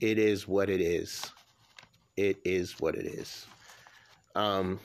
it 0.00 0.18
is 0.18 0.46
what 0.46 0.70
it 0.70 0.80
is. 0.80 1.30
It 2.16 2.38
is 2.44 2.80
what 2.80 2.94
it 2.94 3.06
is. 3.06 3.46
Um, 4.34 4.80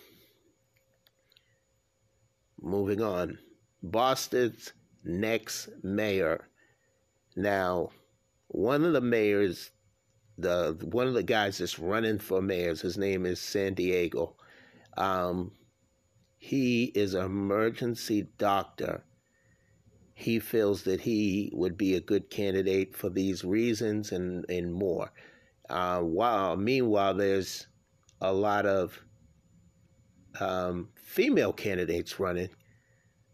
moving 2.61 3.01
on. 3.01 3.37
Boston's 3.83 4.73
next 5.03 5.69
mayor. 5.83 6.47
Now, 7.35 7.89
one 8.47 8.83
of 8.83 8.93
the 8.93 9.01
mayors, 9.01 9.71
the 10.37 10.77
one 10.91 11.07
of 11.07 11.13
the 11.13 11.23
guys 11.23 11.57
that's 11.57 11.79
running 11.79 12.19
for 12.19 12.41
mayors, 12.41 12.81
his 12.81 12.97
name 12.97 13.25
is 13.25 13.39
Santiago. 13.39 14.35
Um, 14.97 15.51
he 16.43 16.85
is 16.95 17.13
an 17.13 17.23
emergency 17.23 18.27
doctor. 18.39 19.03
He 20.15 20.39
feels 20.39 20.81
that 20.83 20.99
he 20.99 21.51
would 21.53 21.77
be 21.77 21.93
a 21.93 22.01
good 22.01 22.31
candidate 22.31 22.95
for 22.95 23.11
these 23.11 23.43
reasons 23.43 24.11
and, 24.11 24.43
and 24.49 24.73
more. 24.73 25.11
Uh, 25.69 25.99
while 26.01 26.57
meanwhile, 26.57 27.13
there's 27.13 27.67
a 28.21 28.33
lot 28.33 28.65
of 28.65 28.99
um, 30.39 30.89
female 30.95 31.53
candidates 31.53 32.19
running 32.19 32.49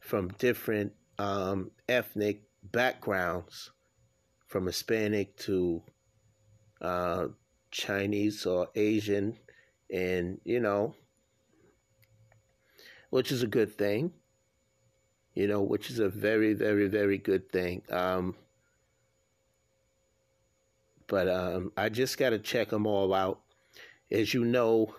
from 0.02 0.28
different 0.38 0.92
um, 1.18 1.72
ethnic 1.88 2.44
backgrounds, 2.62 3.72
from 4.48 4.66
Hispanic 4.66 5.38
to 5.38 5.82
uh, 6.82 7.28
Chinese 7.72 8.46
or 8.46 8.68
Asian, 8.76 9.38
and 9.90 10.42
you 10.44 10.60
know, 10.60 10.94
which 13.10 13.32
is 13.32 13.44
a 13.44 13.48
good 13.48 13.78
thing. 13.78 14.12
You 15.34 15.48
know, 15.48 15.62
which 15.62 15.90
is 15.92 16.00
a 16.00 16.10
very, 16.10 16.54
very, 16.54 16.88
very 16.88 17.18
good 17.18 17.52
thing. 17.52 17.84
Um, 17.92 18.36
but 21.08 21.30
um, 21.30 21.72
I 21.78 21.90
just 21.90 22.18
got 22.18 22.32
to 22.32 22.40
check 22.40 22.70
them 22.70 22.86
all 22.86 23.14
out. 23.14 23.40
As 24.12 24.34
you 24.34 24.44
know, 24.44 24.96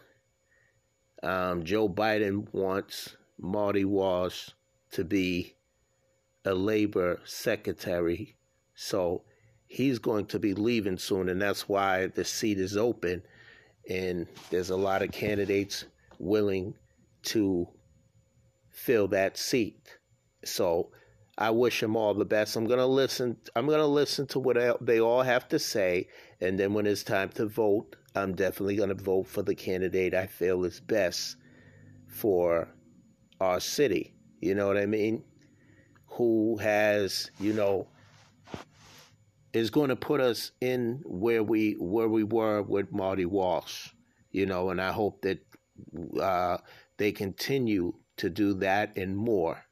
um, 1.23 1.65
Joe 1.65 1.88
Biden 1.88 2.47
wants 2.53 3.17
Marty 3.38 3.85
Walsh 3.85 4.50
to 4.93 5.05
be 5.05 5.55
a 6.45 6.55
labor 6.55 7.21
secretary. 7.25 8.37
So 8.75 9.23
he's 9.67 9.99
going 9.99 10.27
to 10.27 10.38
be 10.38 10.55
leaving 10.55 10.99
soon, 10.99 11.29
and 11.29 11.41
that's 11.41 11.69
why 11.69 12.07
the 12.07 12.25
seat 12.25 12.59
is 12.59 12.77
open. 12.77 13.23
And 13.88 14.27
there's 14.50 14.71
a 14.71 14.77
lot 14.77 15.03
of 15.03 15.12
candidates 15.12 15.85
willing 16.19 16.75
to 17.25 17.69
fill 18.78 19.08
that 19.08 19.37
seat. 19.37 19.99
So 20.44 20.90
I 21.37 21.50
wish 21.50 21.80
them 21.80 21.97
all 21.97 22.14
the 22.14 22.25
best. 22.25 22.56
I'm 22.56 22.66
gonna 22.66 22.87
listen. 22.87 23.37
I'm 23.54 23.66
gonna 23.66 23.87
listen 23.87 24.26
to 24.28 24.38
what 24.38 24.56
they 24.85 25.00
all 25.00 25.23
have 25.23 25.49
to 25.49 25.58
say, 25.58 26.08
and 26.40 26.58
then 26.58 26.75
when 26.75 26.87
it's 26.87 27.02
time 27.02 27.28
to 27.30 27.47
vote, 27.47 27.97
I'm 28.14 28.35
definitely 28.35 28.76
gonna 28.76 28.94
vote 28.94 29.26
for 29.26 29.42
the 29.42 29.54
candidate 29.54 30.14
I 30.14 30.26
feel 30.26 30.64
is 30.64 30.80
best 30.80 31.37
for 32.08 32.68
our 33.40 33.61
city. 33.61 34.14
You 34.40 34.54
know 34.54 34.66
what 34.66 34.78
I 34.78 34.87
mean? 34.87 35.25
Who 36.06 36.56
has 36.58 37.30
you 37.38 37.52
know 37.52 37.88
is 39.52 39.70
going 39.70 39.88
to 39.88 39.97
put 39.97 40.20
us 40.20 40.52
in 40.61 41.02
where 41.04 41.42
we 41.42 41.73
where 41.78 42.08
we 42.08 42.25
were 42.25 42.62
with 42.62 42.92
Marty 42.92 43.25
Walsh. 43.25 43.90
You 44.30 44.47
know, 44.47 44.70
and 44.70 44.80
I 44.80 44.92
hope 44.92 45.23
that 45.23 45.40
uh, 46.20 46.58
they 46.99 47.12
continue 47.12 47.94
to 48.19 48.31
do 48.31 48.55
that 48.55 48.97
and 48.97 49.17
more. 49.17 49.65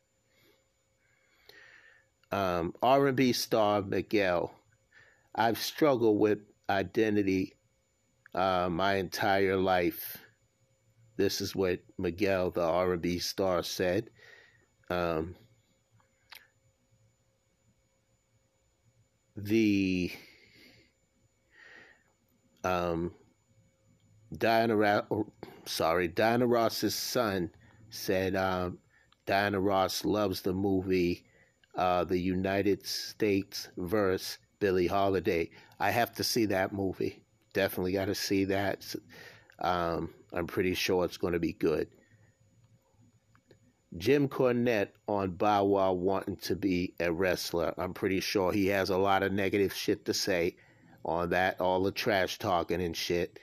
Um, 2.33 2.75
R&B 2.83 3.33
star 3.33 3.83
Miguel. 3.83 4.53
I've 5.35 5.59
struggled 5.59 6.19
with 6.19 6.39
identity 6.69 7.55
uh, 8.35 8.69
my 8.71 8.95
entire 8.95 9.57
life. 9.57 10.19
This 11.17 11.41
is 11.41 11.55
what 11.55 11.81
Miguel, 11.99 12.51
the 12.51 12.63
R&B 12.63 13.19
star, 13.19 13.63
said. 13.63 14.11
Um, 14.91 15.35
the 19.37 20.11
um, 22.65 23.13
Diana, 24.37 25.05
sorry, 25.65 26.09
Diana 26.09 26.47
Ross's 26.47 26.95
son 26.95 27.51
said 27.91 28.37
um, 28.37 28.79
Diana 29.27 29.61
Ross 29.61 30.05
loves 30.05 30.43
the 30.43 30.53
movie 30.53 31.25
uh, 31.77 32.05
The 32.05 32.19
United 32.19 32.87
States 32.87 33.69
verse 33.77 34.39
Billie 34.61 34.87
Holiday. 34.87 35.51
I 35.79 35.91
have 35.91 36.13
to 36.15 36.25
see 36.25 36.47
that 36.47 36.73
movie. 36.73 37.23
Definitely 37.53 37.93
got 37.93 38.07
to 38.07 38.15
see 38.15 38.45
that. 38.45 38.95
Um, 39.59 40.15
I'm 40.33 40.47
pretty 40.47 40.75
sure 40.75 41.05
it's 41.05 41.17
going 41.17 41.33
to 41.33 41.39
be 41.39 41.53
good. 41.53 41.89
Jim 43.97 44.29
Cornette 44.29 44.91
on 45.09 45.31
Bow 45.31 45.65
Wow 45.65 45.93
wanting 45.93 46.37
to 46.37 46.55
be 46.55 46.95
a 47.01 47.11
wrestler. 47.11 47.73
I'm 47.79 47.95
pretty 47.95 48.21
sure 48.21 48.53
he 48.53 48.67
has 48.67 48.91
a 48.91 48.97
lot 48.97 49.23
of 49.23 49.33
negative 49.33 49.73
shit 49.73 50.05
to 50.05 50.15
say 50.15 50.57
on 51.05 51.31
that, 51.31 51.61
all 51.61 51.83
the 51.83 51.93
trash 51.93 52.39
talking 52.39 52.83
and 52.83 52.97
shit. 52.97 53.39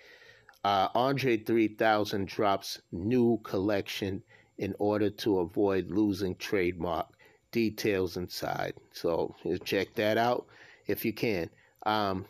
Uh, 0.63 0.89
Andre 0.93 1.37
3000 1.37 2.27
drops 2.27 2.81
new 2.91 3.39
collection 3.43 4.21
in 4.57 4.75
order 4.79 5.09
to 5.09 5.39
avoid 5.39 5.89
losing 5.89 6.35
trademark 6.35 7.07
details 7.51 8.17
inside. 8.17 8.73
So 8.91 9.35
check 9.63 9.93
that 9.95 10.17
out 10.17 10.47
if 10.87 11.05
you 11.05 11.13
can. 11.13 11.49
Um, 11.85 12.25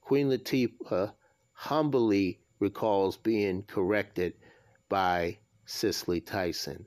Queen 0.00 0.28
Latifah 0.28 1.12
humbly 1.52 2.40
recalls 2.60 3.16
being 3.16 3.62
corrected 3.64 4.34
by 4.88 5.38
Cicely 5.66 6.20
Tyson. 6.20 6.86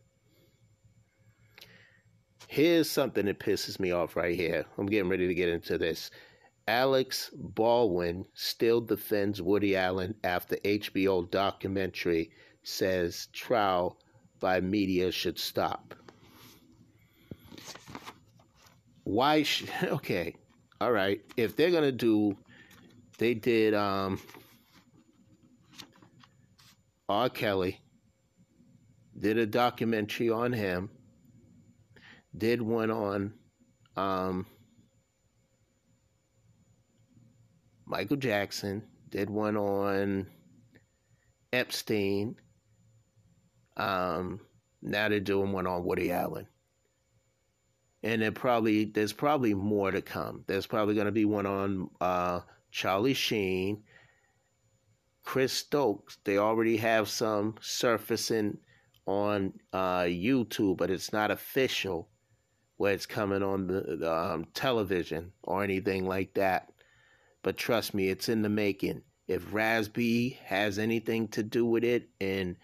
Here's 2.48 2.90
something 2.90 3.28
that 3.28 3.40
pisses 3.40 3.80
me 3.80 3.92
off 3.92 4.16
right 4.16 4.36
here. 4.36 4.66
I'm 4.78 4.88
getting 4.88 5.10
ready 5.10 5.28
to 5.28 5.34
get 5.34 5.50
into 5.50 5.78
this. 5.78 6.12
Alex 6.68 7.32
Baldwin 7.34 8.26
still 8.34 8.82
defends 8.82 9.42
Woody 9.42 9.76
Allen 9.76 10.16
after 10.24 10.58
HBO 10.58 11.30
documentary 11.30 12.32
says 12.64 13.28
trial 13.34 13.98
by 14.42 14.60
media 14.60 15.12
should 15.12 15.40
stop. 15.40 15.96
Why? 19.06 19.44
Sh- 19.44 19.64
okay, 19.84 20.36
all 20.82 20.92
right. 20.92 21.22
If 21.38 21.56
they're 21.56 21.72
gonna 21.72 21.94
do, 21.94 22.36
they 23.18 23.34
did 23.34 23.74
um, 23.74 24.20
R. 27.08 27.30
Kelly 27.30 27.80
did 29.18 29.38
a 29.38 29.46
documentary 29.46 30.30
on 30.30 30.52
him, 30.52 30.90
did 32.36 32.62
one 32.62 32.90
on 32.90 33.34
um, 33.96 34.46
Michael 37.86 38.18
Jackson, 38.18 38.84
did 39.10 39.30
one 39.30 39.58
on 39.58 40.28
Epstein. 41.54 42.36
Um, 43.78 44.42
now 44.82 45.10
they're 45.10 45.20
doing 45.20 45.52
one 45.52 45.68
on 45.68 45.84
Woody 45.84 46.12
Allen. 46.12 46.48
And 48.04 48.22
there 48.22 48.32
probably 48.32 48.86
there's 48.86 49.14
probably 49.14 49.54
more 49.54 49.92
to 49.92 50.02
come. 50.02 50.44
There's 50.48 50.66
probably 50.66 50.96
going 50.96 51.06
to 51.06 51.12
be 51.12 51.26
one 51.26 51.46
on 51.46 51.90
uh, 52.02 52.40
Charlie 52.72 53.14
Sheen, 53.14 53.84
Chris 55.24 55.54
Stokes. 55.54 56.18
They 56.24 56.38
already 56.38 56.78
have 56.78 57.10
some 57.10 57.56
surfacing 57.62 58.58
on 59.06 59.54
uh, 59.72 60.02
YouTube, 60.02 60.78
but 60.78 60.90
it's 60.90 61.14
not 61.14 61.32
official 61.32 62.10
where 62.78 62.94
it's 62.94 63.06
coming 63.06 63.44
on 63.44 63.68
the, 63.68 63.98
the 64.00 64.12
um, 64.12 64.48
television 64.56 65.32
or 65.44 65.64
anything 65.64 66.08
like 66.08 66.34
that. 66.34 66.72
But 67.44 67.58
trust 67.58 67.94
me, 67.94 68.10
it's 68.10 68.30
in 68.30 68.42
the 68.42 68.50
making. 68.50 69.04
If 69.28 69.54
Raz 69.54 69.88
B 69.88 70.40
has 70.46 70.80
anything 70.80 71.28
to 71.30 71.44
do 71.44 71.66
with 71.66 71.84
it, 71.84 72.10
and 72.20 72.56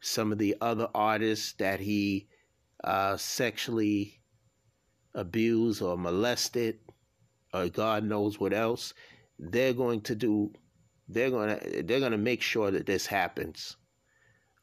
some 0.00 0.32
of 0.32 0.38
the 0.38 0.56
other 0.60 0.88
artists 0.94 1.52
that 1.54 1.80
he 1.80 2.28
uh, 2.82 3.16
sexually 3.16 4.20
abused 5.14 5.82
or 5.82 5.96
molested, 5.96 6.78
or 7.52 7.68
God 7.68 8.04
knows 8.04 8.40
what 8.40 8.52
else, 8.52 8.94
they're 9.38 9.74
going 9.74 10.00
to 10.02 10.14
do. 10.14 10.52
They're 11.08 11.30
gonna 11.30 11.58
they're 11.82 12.00
gonna 12.00 12.18
make 12.18 12.40
sure 12.40 12.70
that 12.70 12.86
this 12.86 13.06
happens. 13.06 13.76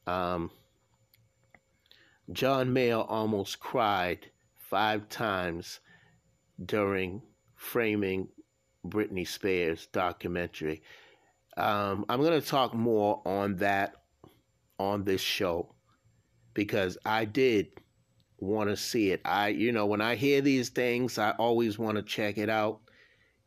Um, 0.05 0.49
John 2.31 2.73
Mayer 2.73 2.97
almost 2.97 3.59
cried 3.59 4.31
five 4.57 5.09
times 5.09 5.79
during 6.63 7.21
framing 7.55 8.29
Britney 8.85 9.27
Spears 9.27 9.87
documentary. 9.91 10.81
Um, 11.55 12.05
I'm 12.09 12.21
going 12.21 12.39
to 12.39 12.45
talk 12.45 12.73
more 12.73 13.21
on 13.25 13.57
that 13.57 13.95
on 14.79 15.03
this 15.03 15.21
show 15.21 15.75
because 16.53 16.97
I 17.05 17.25
did 17.25 17.67
want 18.39 18.69
to 18.69 18.77
see 18.77 19.11
it. 19.11 19.21
I, 19.25 19.49
you 19.49 19.71
know, 19.71 19.85
when 19.85 20.01
I 20.01 20.15
hear 20.15 20.41
these 20.41 20.69
things, 20.69 21.17
I 21.17 21.31
always 21.31 21.77
want 21.79 21.97
to 21.97 22.03
check 22.03 22.37
it 22.37 22.49
out. 22.49 22.81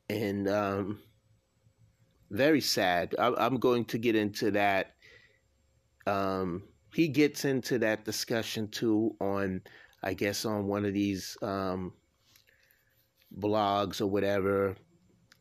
And 0.08 0.48
um, 0.48 0.98
very 2.30 2.60
sad. 2.60 3.14
I, 3.18 3.32
I'm 3.38 3.58
going 3.58 3.84
to 3.86 3.98
get 3.98 4.16
into 4.16 4.50
that. 4.52 4.94
Um, 6.06 6.62
he 6.94 7.08
gets 7.08 7.44
into 7.44 7.78
that 7.80 8.04
discussion 8.04 8.68
too 8.68 9.14
on, 9.20 9.62
I 10.02 10.14
guess, 10.14 10.44
on 10.44 10.66
one 10.66 10.84
of 10.84 10.94
these 10.94 11.36
um, 11.42 11.92
blogs 13.38 14.00
or 14.00 14.06
whatever, 14.06 14.76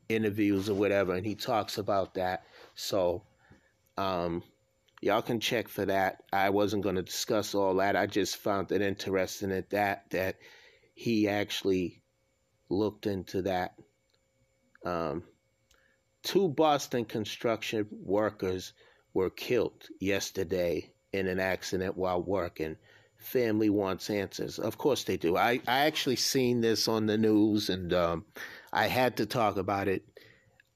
interviews 0.10 0.70
or 0.70 0.76
whatever, 0.76 1.14
and 1.14 1.26
he 1.26 1.36
talks 1.36 1.78
about 1.78 2.14
that. 2.16 2.44
So, 2.76 3.24
um, 3.98 4.44
y'all 5.02 5.22
can 5.22 5.40
check 5.40 5.68
for 5.68 5.86
that. 5.86 6.24
I 6.32 6.50
wasn't 6.50 6.84
going 6.84 6.96
to 6.96 7.04
discuss 7.04 7.56
all 7.56 7.76
that. 7.76 7.96
I 7.96 8.06
just 8.06 8.38
found 8.38 8.72
it 8.72 8.82
interesting 8.82 9.52
at 9.52 9.70
that 9.72 10.10
that 10.12 10.38
he 10.94 11.28
actually 11.28 12.02
looked 12.70 13.08
into 13.08 13.44
that. 13.44 13.76
Um, 14.86 15.24
two 16.24 16.50
Boston 16.50 17.06
construction 17.06 17.88
workers 17.92 18.74
were 19.14 19.30
killed 19.30 19.88
yesterday 20.00 20.92
in 21.14 21.28
an 21.28 21.40
accident 21.40 21.98
while 21.98 22.22
working. 22.22 22.78
Family 23.18 23.70
wants 23.70 24.10
answers. 24.10 24.60
Of 24.60 24.78
course 24.78 25.04
they 25.04 25.18
do. 25.18 25.36
I, 25.36 25.60
I 25.68 25.80
actually 25.86 26.16
seen 26.16 26.62
this 26.62 26.88
on 26.88 27.06
the 27.06 27.18
news 27.18 27.70
and 27.70 27.92
um, 27.94 28.26
I 28.72 28.88
had 28.88 29.18
to 29.18 29.26
talk 29.26 29.58
about 29.58 29.88
it. 29.88 30.04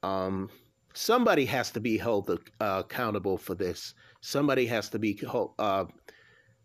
Um, 0.02 0.50
somebody 0.94 1.46
has 1.46 1.72
to 1.72 1.80
be 1.80 1.98
held 1.98 2.30
uh, 2.30 2.38
accountable 2.86 3.38
for 3.38 3.56
this. 3.56 3.94
Somebody 4.26 4.66
has 4.68 4.88
to 4.92 5.00
be 5.00 5.22
uh, 5.60 5.84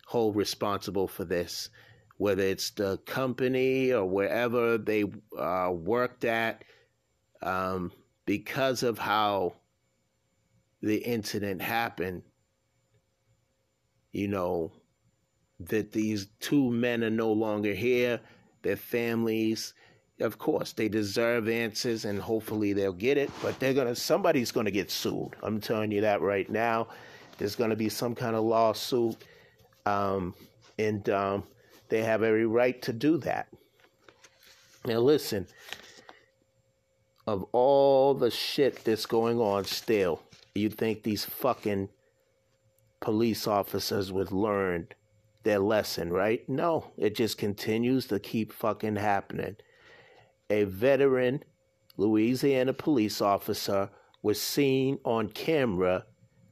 hold 0.07 0.37
responsible 0.37 1.09
for 1.09 1.25
this, 1.25 1.71
whether 2.17 2.45
it's 2.45 2.71
the 2.71 2.99
company 2.99 3.93
or 3.93 4.07
wherever 4.07 4.79
they 4.79 5.07
uh, 5.37 5.73
worked 5.73 6.25
at, 6.25 6.63
um, 7.43 7.91
because 8.27 8.85
of 8.85 8.97
how 8.97 9.55
the 10.83 10.99
incident 10.99 11.61
happened. 11.61 12.23
You 14.13 14.29
know 14.29 14.71
that 15.59 15.91
these 15.91 16.29
two 16.39 16.71
men 16.71 17.03
are 17.03 17.11
no 17.11 17.33
longer 17.33 17.75
here. 17.75 18.21
Their 18.63 18.77
families 18.77 19.75
of 20.21 20.39
course 20.39 20.73
they 20.73 20.89
deserve 20.89 21.49
answers 21.49 22.05
and 22.05 22.21
hopefully 22.21 22.73
they'll 22.73 22.93
get 22.93 23.17
it 23.17 23.31
but 23.41 23.57
they're 23.61 23.73
gonna 23.73 23.95
somebody's 23.95 24.51
gonna 24.51 24.69
get 24.69 24.91
sued 24.91 25.31
i'm 25.45 25.61
telling 25.61 25.93
you 25.93 26.01
that 26.01 26.21
right 26.21 26.51
now 26.51 26.89
there's 27.39 27.57
gonna 27.57 27.77
be 27.77 27.89
some 27.89 28.15
kind 28.15 28.37
of 28.37 28.45
lawsuit 28.45 29.17
um, 29.87 30.35
and 30.79 31.09
um, 31.09 31.45
they 31.89 32.03
have 32.03 32.23
every 32.23 32.47
right 32.47 32.81
to 32.83 32.93
do 32.93 33.17
that. 33.19 33.49
Now 34.85 34.99
listen 34.99 35.47
of 37.27 37.45
all 37.53 38.15
the 38.15 38.31
shit 38.31 38.85
that's 38.85 39.05
going 39.05 39.39
on 39.39 39.65
still 39.65 40.23
you'd 40.55 40.79
think 40.79 41.03
these 41.03 41.25
fucking 41.25 41.89
police 43.01 43.47
officers 43.47 44.11
would 44.11 44.33
learn 44.33 44.89
their 45.43 45.59
lesson 45.59 46.13
right? 46.13 46.49
No 46.49 46.91
it 46.97 47.15
just 47.15 47.39
continues 47.39 48.07
to 48.07 48.19
keep 48.19 48.53
fucking 48.53 48.97
happening. 48.97 49.57
A 50.49 50.65
veteran 50.65 51.43
Louisiana 51.99 52.73
police 52.73 53.21
officer 53.21 53.91
was 54.23 54.41
seen 54.41 54.99
on 55.05 55.29
camera 55.29 56.05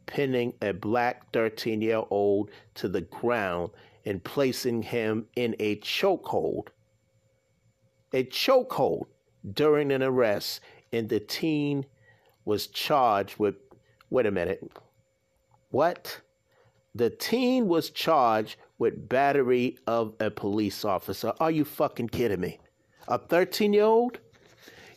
pinning 0.06 0.54
a 0.62 0.72
black 0.72 1.32
13 1.32 1.82
year 1.82 2.02
old 2.10 2.50
to 2.74 2.88
the 2.88 3.02
ground 3.02 3.70
and 4.04 4.22
placing 4.22 4.82
him 4.82 5.26
in 5.36 5.54
a 5.58 5.76
chokehold. 5.76 6.68
A 8.12 8.24
chokehold 8.24 9.06
during 9.52 9.92
an 9.92 10.02
arrest, 10.02 10.60
and 10.92 11.08
the 11.08 11.20
teen 11.20 11.86
was 12.44 12.68
charged 12.68 13.38
with. 13.38 13.56
Wait 14.10 14.26
a 14.26 14.30
minute. 14.30 14.70
What? 15.70 16.20
The 16.94 17.10
teen 17.10 17.66
was 17.66 17.90
charged 17.90 18.56
with 18.78 19.08
battery 19.08 19.76
of 19.86 20.14
a 20.20 20.30
police 20.30 20.84
officer. 20.84 21.32
Are 21.40 21.50
you 21.50 21.64
fucking 21.64 22.08
kidding 22.08 22.40
me? 22.40 22.58
a 23.08 23.18
13 23.18 23.72
year 23.72 23.84
old, 23.84 24.18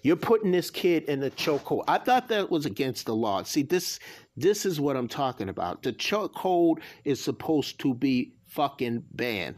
you're 0.01 0.15
putting 0.15 0.51
this 0.51 0.69
kid 0.69 1.03
in 1.03 1.23
a 1.23 1.29
chokehold. 1.29 1.83
I 1.87 1.97
thought 1.97 2.27
that 2.29 2.49
was 2.49 2.65
against 2.65 3.05
the 3.05 3.15
law. 3.15 3.43
See, 3.43 3.63
this 3.63 3.99
this 4.35 4.65
is 4.65 4.79
what 4.79 4.95
I'm 4.95 5.07
talking 5.07 5.49
about. 5.49 5.83
The 5.83 5.93
chokehold 5.93 6.79
is 7.03 7.21
supposed 7.21 7.79
to 7.81 7.93
be 7.93 8.33
fucking 8.47 9.03
banned, 9.11 9.57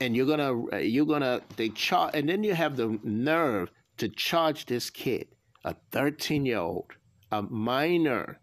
and 0.00 0.16
you're 0.16 0.26
gonna 0.26 0.80
you're 0.80 1.06
gonna 1.06 1.42
they 1.56 1.68
charge, 1.70 2.14
and 2.14 2.28
then 2.28 2.42
you 2.42 2.54
have 2.54 2.76
the 2.76 2.98
nerve 3.02 3.70
to 3.98 4.08
charge 4.08 4.66
this 4.66 4.90
kid, 4.90 5.28
a 5.64 5.76
13 5.90 6.46
year 6.46 6.58
old, 6.58 6.92
a 7.30 7.42
minor, 7.42 8.40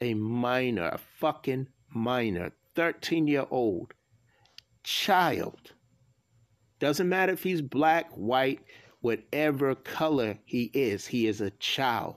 a 0.00 0.14
minor, 0.14 0.88
a 0.88 0.98
fucking 1.20 1.66
minor, 1.94 2.52
13 2.74 3.26
year 3.26 3.46
old 3.50 3.92
child 4.84 5.72
doesn't 6.78 7.08
matter 7.08 7.32
if 7.32 7.42
he's 7.42 7.60
black, 7.60 8.10
white, 8.12 8.60
whatever 9.00 9.74
color 9.74 10.38
he 10.44 10.70
is, 10.74 11.06
he 11.06 11.26
is 11.26 11.40
a 11.40 11.50
child. 11.50 12.16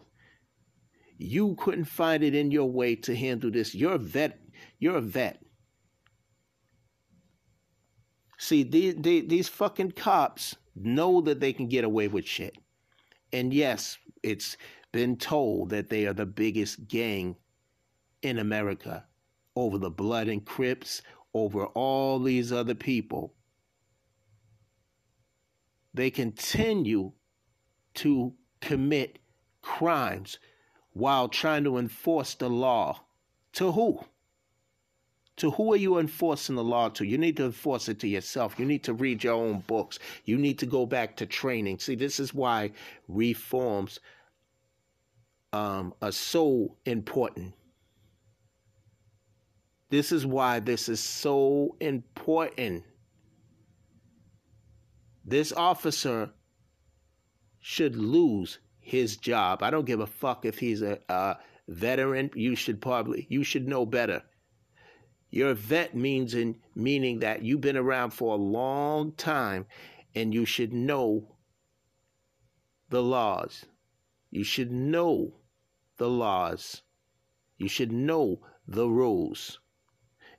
You 1.17 1.55
couldn't 1.55 1.85
find 1.85 2.23
it 2.23 2.33
in 2.33 2.51
your 2.51 2.69
way 2.69 2.95
to 2.97 3.15
handle 3.15 3.51
this. 3.51 3.75
You're 3.75 3.93
a 3.93 3.99
vet. 3.99 4.39
You're 4.79 4.97
a 4.97 5.01
vet. 5.01 5.43
See, 8.37 8.63
these, 8.63 8.95
these 8.97 9.47
fucking 9.47 9.91
cops 9.91 10.55
know 10.75 11.21
that 11.21 11.39
they 11.39 11.53
can 11.53 11.67
get 11.67 11.83
away 11.83 12.07
with 12.07 12.25
shit. 12.25 12.57
And 13.31 13.53
yes, 13.53 13.99
it's 14.23 14.57
been 14.91 15.15
told 15.15 15.69
that 15.69 15.89
they 15.89 16.07
are 16.07 16.13
the 16.13 16.25
biggest 16.25 16.87
gang 16.87 17.35
in 18.23 18.39
America 18.39 19.05
over 19.55 19.77
the 19.77 19.91
blood 19.91 20.27
and 20.27 20.43
Crips, 20.43 21.01
over 21.33 21.65
all 21.67 22.19
these 22.19 22.51
other 22.51 22.75
people 22.75 23.35
they 25.93 26.09
continue 26.09 27.11
to 27.95 28.33
commit 28.61 29.19
crimes 29.61 30.39
while 30.93 31.27
trying 31.27 31.63
to 31.63 31.77
enforce 31.77 32.33
the 32.35 32.49
law. 32.49 33.01
To 33.53 33.71
who? 33.71 34.05
To 35.37 35.51
who 35.51 35.73
are 35.73 35.77
you 35.77 35.97
enforcing 35.97 36.55
the 36.55 36.63
law 36.63 36.89
to? 36.89 37.05
You 37.05 37.17
need 37.17 37.37
to 37.37 37.45
enforce 37.45 37.89
it 37.89 37.99
to 38.01 38.07
yourself. 38.07 38.59
You 38.59 38.65
need 38.65 38.83
to 38.83 38.93
read 38.93 39.23
your 39.23 39.33
own 39.33 39.63
books. 39.67 39.99
You 40.25 40.37
need 40.37 40.59
to 40.59 40.65
go 40.65 40.85
back 40.85 41.15
to 41.17 41.25
training. 41.25 41.79
See, 41.79 41.95
this 41.95 42.19
is 42.19 42.33
why 42.33 42.71
reforms 43.07 43.99
um, 45.53 45.93
are 46.01 46.11
so 46.11 46.75
important. 46.85 47.53
This 49.89 50.11
is 50.11 50.25
why 50.25 50.59
this 50.59 50.87
is 50.87 50.99
so 50.99 51.75
important. 51.79 52.83
This 55.23 55.51
officer 55.51 56.31
should 57.59 57.95
lose 57.95 58.59
his 58.79 59.17
job. 59.17 59.61
I 59.61 59.69
don't 59.69 59.85
give 59.85 59.99
a 59.99 60.07
fuck 60.07 60.45
if 60.45 60.57
he's 60.59 60.81
a, 60.81 60.99
a 61.07 61.37
veteran. 61.67 62.31
You 62.33 62.55
should 62.55 62.81
probably 62.81 63.27
you 63.29 63.43
should 63.43 63.67
know 63.67 63.85
better. 63.85 64.23
Your 65.29 65.53
vet 65.53 65.95
means 65.95 66.33
in 66.33 66.59
meaning 66.75 67.19
that 67.19 67.43
you've 67.43 67.61
been 67.61 67.77
around 67.77 68.11
for 68.11 68.33
a 68.33 68.41
long 68.41 69.13
time 69.13 69.65
and 70.13 70.33
you 70.33 70.45
should 70.45 70.73
know 70.73 71.35
the 72.89 73.01
laws. 73.01 73.65
You 74.29 74.43
should 74.43 74.71
know 74.71 75.35
the 75.97 76.09
laws. 76.09 76.81
You 77.57 77.69
should 77.69 77.91
know 77.91 78.41
the 78.67 78.89
rules. 78.89 79.59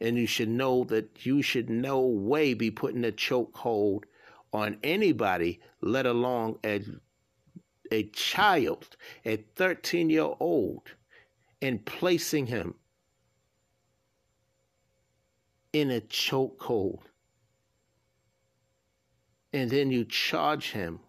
And 0.01 0.19
you 0.19 0.27
should 0.27 0.49
know 0.49 0.85
that 0.85 1.25
you 1.25 1.41
should 1.41 1.71
no 1.71 2.01
way 2.01 2.53
be 2.53 2.71
putting 2.71 3.05
a 3.05 3.13
chokehold 3.13 4.03
on 4.53 4.79
anybody, 4.83 5.61
let 5.81 6.07
alone 6.07 6.59
a, 6.65 6.83
a 7.91 8.05
child, 8.11 8.97
a 9.25 9.37
13 9.37 10.11
year 10.11 10.31
old, 10.41 10.83
and 11.61 11.85
placing 11.85 12.47
him 12.47 12.75
in 15.73 15.91
a 15.91 16.01
chokehold. 16.01 17.01
And 19.53 19.71
then 19.71 19.91
you 19.91 20.05
charge 20.05 20.73
him 20.73 21.01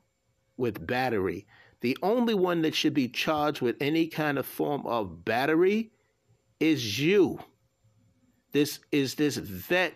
with 0.58 0.86
battery. 0.86 1.48
The 1.82 1.98
only 2.02 2.34
one 2.34 2.62
that 2.62 2.76
should 2.76 2.94
be 2.94 3.10
charged 3.10 3.62
with 3.62 3.76
any 3.82 4.08
kind 4.08 4.38
of 4.38 4.46
form 4.46 4.86
of 4.86 5.26
battery 5.26 5.92
is 6.60 7.00
you. 7.00 7.40
This 8.54 8.80
is 8.92 9.16
this 9.16 9.36
vet, 9.38 9.94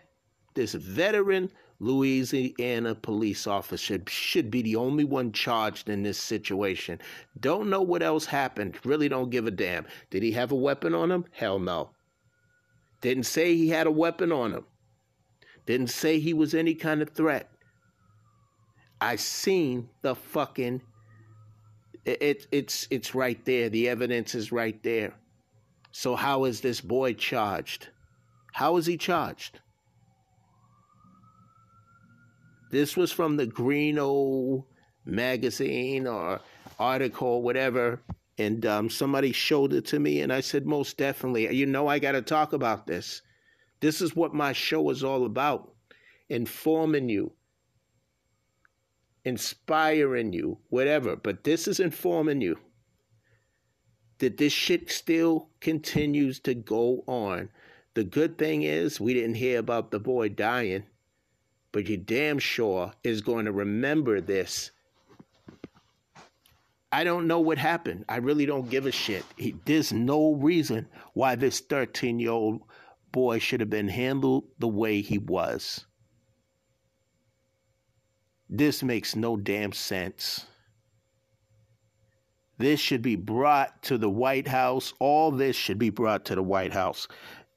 this 0.54 0.74
veteran 0.74 1.52
Louisiana 1.80 2.96
police 2.96 3.46
officer 3.46 4.00
should 4.08 4.50
be 4.50 4.62
the 4.64 4.76
only 4.76 5.04
one 5.04 5.32
charged 5.32 5.90
in 5.90 6.02
this 6.04 6.18
situation. 6.18 7.00
Don't 7.40 7.70
know 7.70 7.82
what 7.82 8.02
else 8.02 8.26
happened. 8.26 8.78
Really 8.84 9.08
don't 9.08 9.30
give 9.30 9.46
a 9.46 9.52
damn. 9.52 9.86
Did 10.10 10.24
he 10.24 10.32
have 10.32 10.52
a 10.52 10.56
weapon 10.56 10.96
on 10.96 11.12
him? 11.12 11.26
Hell 11.32 11.60
no. 11.60 11.92
Didn't 13.02 13.26
say 13.26 13.56
he 13.56 13.70
had 13.70 13.86
a 13.86 13.92
weapon 13.92 14.32
on 14.32 14.54
him. 14.54 14.66
Didn't 15.68 15.92
say 15.92 16.20
he 16.20 16.34
was 16.34 16.54
any 16.54 16.74
kind 16.74 17.02
of 17.02 17.10
threat. 17.10 17.52
I 19.00 19.18
seen 19.18 19.90
the 20.02 20.16
fucking 20.16 20.82
it, 22.06 22.22
it, 22.22 22.48
it's 22.52 22.88
it's 22.90 23.14
right 23.14 23.44
there. 23.46 23.70
The 23.70 23.90
evidence 23.90 24.34
is 24.34 24.52
right 24.52 24.82
there. 24.82 25.14
So 25.92 26.16
how 26.16 26.46
is 26.46 26.62
this 26.62 26.82
boy 26.82 27.14
charged? 27.14 27.90
How 28.54 28.78
is 28.78 28.86
he 28.86 28.98
charged? 28.98 29.60
This 32.70 32.98
was 32.98 33.12
from 33.12 33.38
the 33.38 33.46
Grio 33.46 34.66
magazine 35.06 36.08
or 36.08 36.42
article, 36.80 37.42
whatever. 37.42 38.02
And 38.38 38.66
um, 38.66 38.90
somebody 38.90 39.32
showed 39.32 39.74
it 39.74 39.86
to 39.88 40.00
me, 40.00 40.22
and 40.22 40.32
I 40.32 40.42
said, 40.42 40.68
most 40.68 40.98
definitely. 40.98 41.54
You 41.56 41.66
know, 41.66 41.88
I 41.88 41.98
got 41.98 42.12
to 42.12 42.22
talk 42.22 42.54
about 42.54 42.86
this. 42.86 43.22
This 43.80 44.02
is 44.02 44.16
what 44.16 44.34
my 44.34 44.54
show 44.54 44.90
is 44.90 45.04
all 45.04 45.26
about 45.26 45.74
informing 46.30 47.10
you, 47.10 47.32
inspiring 49.24 50.34
you, 50.34 50.60
whatever. 50.70 51.16
But 51.16 51.44
this 51.44 51.68
is 51.68 51.80
informing 51.80 52.42
you 52.42 52.58
that 54.20 54.38
this 54.38 54.54
shit 54.54 54.92
still 54.92 55.50
continues 55.60 56.40
to 56.42 56.54
go 56.54 57.04
on. 57.08 57.50
The 57.94 58.04
good 58.04 58.38
thing 58.38 58.64
is, 58.64 59.00
we 59.00 59.14
didn't 59.14 59.36
hear 59.36 59.58
about 59.58 59.92
the 59.92 60.00
boy 60.00 60.30
dying 60.30 60.84
but 61.78 61.88
you 61.88 61.96
damn 61.96 62.40
sure 62.40 62.92
is 63.04 63.22
going 63.22 63.46
to 63.46 63.52
remember 63.52 64.20
this. 64.20 64.72
I 66.92 67.04
don't 67.04 67.28
know 67.28 67.40
what 67.40 67.60
happened. 67.60 68.04
I 68.10 68.16
really 68.16 68.48
don't 68.48 68.68
give 68.68 68.88
a 68.88 68.92
shit. 68.92 69.24
He, 69.38 69.54
there's 69.66 69.94
no 69.94 70.34
reason 70.34 70.88
why 71.14 71.36
this 71.36 71.60
13 71.60 72.18
year 72.18 72.32
old 72.32 72.64
boy 73.12 73.38
should 73.38 73.60
have 73.60 73.70
been 73.70 73.90
handled 73.90 74.46
the 74.58 74.68
way 74.68 75.02
he 75.02 75.20
was. 75.20 75.86
This 78.50 78.82
makes 78.82 79.16
no 79.16 79.38
damn 79.38 79.72
sense. 79.72 80.48
This 82.58 82.80
should 82.80 83.04
be 83.04 83.16
brought 83.16 83.84
to 83.84 84.00
the 84.00 84.10
White 84.10 84.48
House. 84.48 84.96
All 84.98 85.30
this 85.30 85.56
should 85.56 85.78
be 85.78 85.92
brought 85.92 86.26
to 86.26 86.34
the 86.34 86.42
White 86.42 86.74
House. 86.74 87.08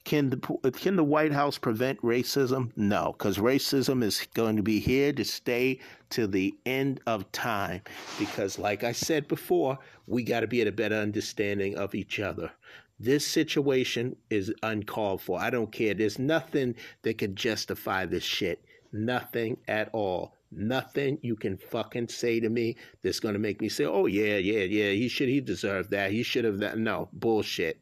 Can 0.05 0.31
the 0.31 0.71
can 0.73 0.97
the 0.97 1.05
White 1.05 1.33
House 1.33 1.59
prevent 1.59 2.01
racism? 2.01 2.73
No, 2.75 3.15
because 3.17 3.39
racism 3.39 4.03
is 4.03 4.27
going 4.35 4.57
to 4.57 4.63
be 4.63 4.81
here 4.81 5.13
to 5.13 5.25
stay 5.25 5.79
to 6.11 6.27
the 6.27 6.55
end 6.65 7.01
of 7.07 7.31
time. 7.33 7.83
Because, 8.19 8.59
like 8.59 8.83
I 8.83 8.93
said 8.93 9.29
before, 9.29 9.79
we 10.07 10.23
got 10.23 10.41
to 10.41 10.47
be 10.47 10.63
at 10.63 10.67
a 10.67 10.73
better 10.73 10.97
understanding 10.97 11.77
of 11.77 11.95
each 11.95 12.19
other. 12.19 12.51
This 12.99 13.27
situation 13.27 14.17
is 14.31 14.53
uncalled 14.63 15.23
for. 15.23 15.41
I 15.41 15.51
don't 15.51 15.73
care. 15.73 15.95
There's 15.95 16.19
nothing 16.19 16.75
that 17.03 17.19
could 17.19 17.37
justify 17.37 18.05
this 18.07 18.25
shit. 18.25 18.65
Nothing 18.93 19.59
at 19.69 19.91
all. 19.93 20.35
Nothing 20.51 21.19
you 21.23 21.37
can 21.37 21.57
fucking 21.57 22.09
say 22.09 22.41
to 22.41 22.49
me 22.49 22.77
that's 23.03 23.21
going 23.21 23.35
to 23.35 23.39
make 23.39 23.61
me 23.61 23.69
say, 23.69 23.85
"Oh 23.85 24.07
yeah, 24.07 24.37
yeah, 24.37 24.65
yeah, 24.65 24.91
he 24.91 25.09
should, 25.09 25.29
he 25.29 25.41
deserved 25.41 25.91
that. 25.91 26.11
He 26.11 26.23
should 26.23 26.45
have 26.45 26.59
that." 26.59 26.79
No 26.79 27.09
bullshit. 27.13 27.81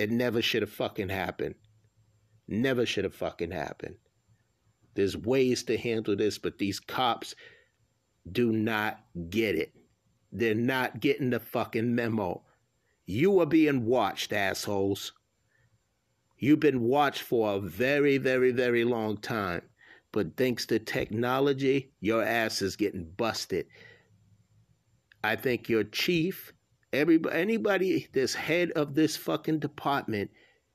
It 0.00 0.10
never 0.10 0.40
should 0.40 0.62
have 0.62 0.72
fucking 0.72 1.10
happened. 1.10 1.56
Never 2.48 2.86
should 2.86 3.04
have 3.04 3.14
fucking 3.14 3.50
happened. 3.50 3.96
There's 4.94 5.14
ways 5.14 5.62
to 5.64 5.76
handle 5.76 6.16
this, 6.16 6.38
but 6.38 6.56
these 6.56 6.80
cops 6.80 7.34
do 8.32 8.50
not 8.50 8.98
get 9.28 9.56
it. 9.56 9.74
They're 10.32 10.54
not 10.54 11.00
getting 11.00 11.28
the 11.28 11.38
fucking 11.38 11.94
memo. 11.94 12.42
You 13.04 13.40
are 13.40 13.46
being 13.46 13.84
watched, 13.84 14.32
assholes. 14.32 15.12
You've 16.38 16.60
been 16.60 16.80
watched 16.80 17.20
for 17.20 17.56
a 17.56 17.60
very, 17.60 18.16
very, 18.16 18.52
very 18.52 18.84
long 18.84 19.18
time. 19.18 19.60
But 20.12 20.34
thanks 20.34 20.64
to 20.66 20.78
technology, 20.78 21.92
your 22.00 22.22
ass 22.22 22.62
is 22.62 22.74
getting 22.74 23.04
busted. 23.18 23.66
I 25.22 25.36
think 25.36 25.68
your 25.68 25.84
chief 25.84 26.54
Everybody, 26.92 27.36
anybody 27.36 28.08
that's 28.12 28.34
head 28.34 28.72
of 28.72 28.94
this 28.94 29.16
fucking 29.16 29.60
department 29.60 30.30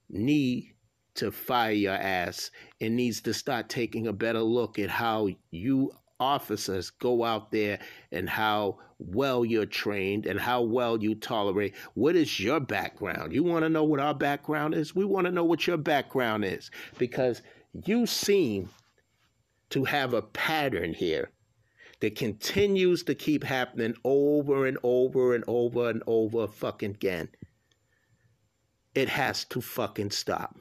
need 0.10 0.74
to 1.16 1.32
fire 1.32 1.72
your 1.72 1.94
ass 1.94 2.52
and 2.80 2.96
needs 2.96 3.22
to 3.22 3.34
start 3.34 3.70
taking 3.70 4.08
a 4.08 4.14
better 4.14 4.42
look 4.42 4.80
at 4.80 4.90
how 4.90 5.30
you 5.52 5.92
officers 6.20 6.90
go 6.90 7.24
out 7.24 7.52
there 7.52 7.80
and 8.12 8.30
how 8.30 8.80
well 8.98 9.44
you're 9.44 9.66
trained 9.66 10.26
and 10.26 10.40
how 10.40 10.62
well 10.62 11.02
you 11.02 11.16
tolerate. 11.16 11.76
What 11.94 12.16
is 12.16 12.40
your 12.40 12.62
background? 12.62 13.34
You 13.34 13.44
want 13.44 13.64
to 13.64 13.70
know 13.70 13.84
what 13.84 14.00
our 14.00 14.14
background 14.14 14.74
is? 14.74 14.96
We 14.96 15.04
want 15.04 15.26
to 15.26 15.32
know 15.32 15.44
what 15.44 15.68
your 15.68 15.78
background 15.78 16.46
is 16.46 16.72
because 16.98 17.42
you 17.86 18.06
seem 18.06 18.70
to 19.72 19.84
have 19.84 20.14
a 20.14 20.22
pattern 20.22 20.94
here 20.94 21.32
that 22.06 22.16
continues 22.16 23.02
to 23.02 23.16
keep 23.16 23.44
happening 23.44 23.96
over 24.04 24.68
and 24.68 24.78
over 24.84 25.34
and 25.34 25.44
over 25.48 25.90
and 25.90 26.04
over 26.06 26.46
fucking 26.46 26.92
again. 26.92 27.28
It 28.94 29.10
has 29.10 29.44
to 29.46 29.60
fucking 29.60 30.12
stop. 30.12 30.56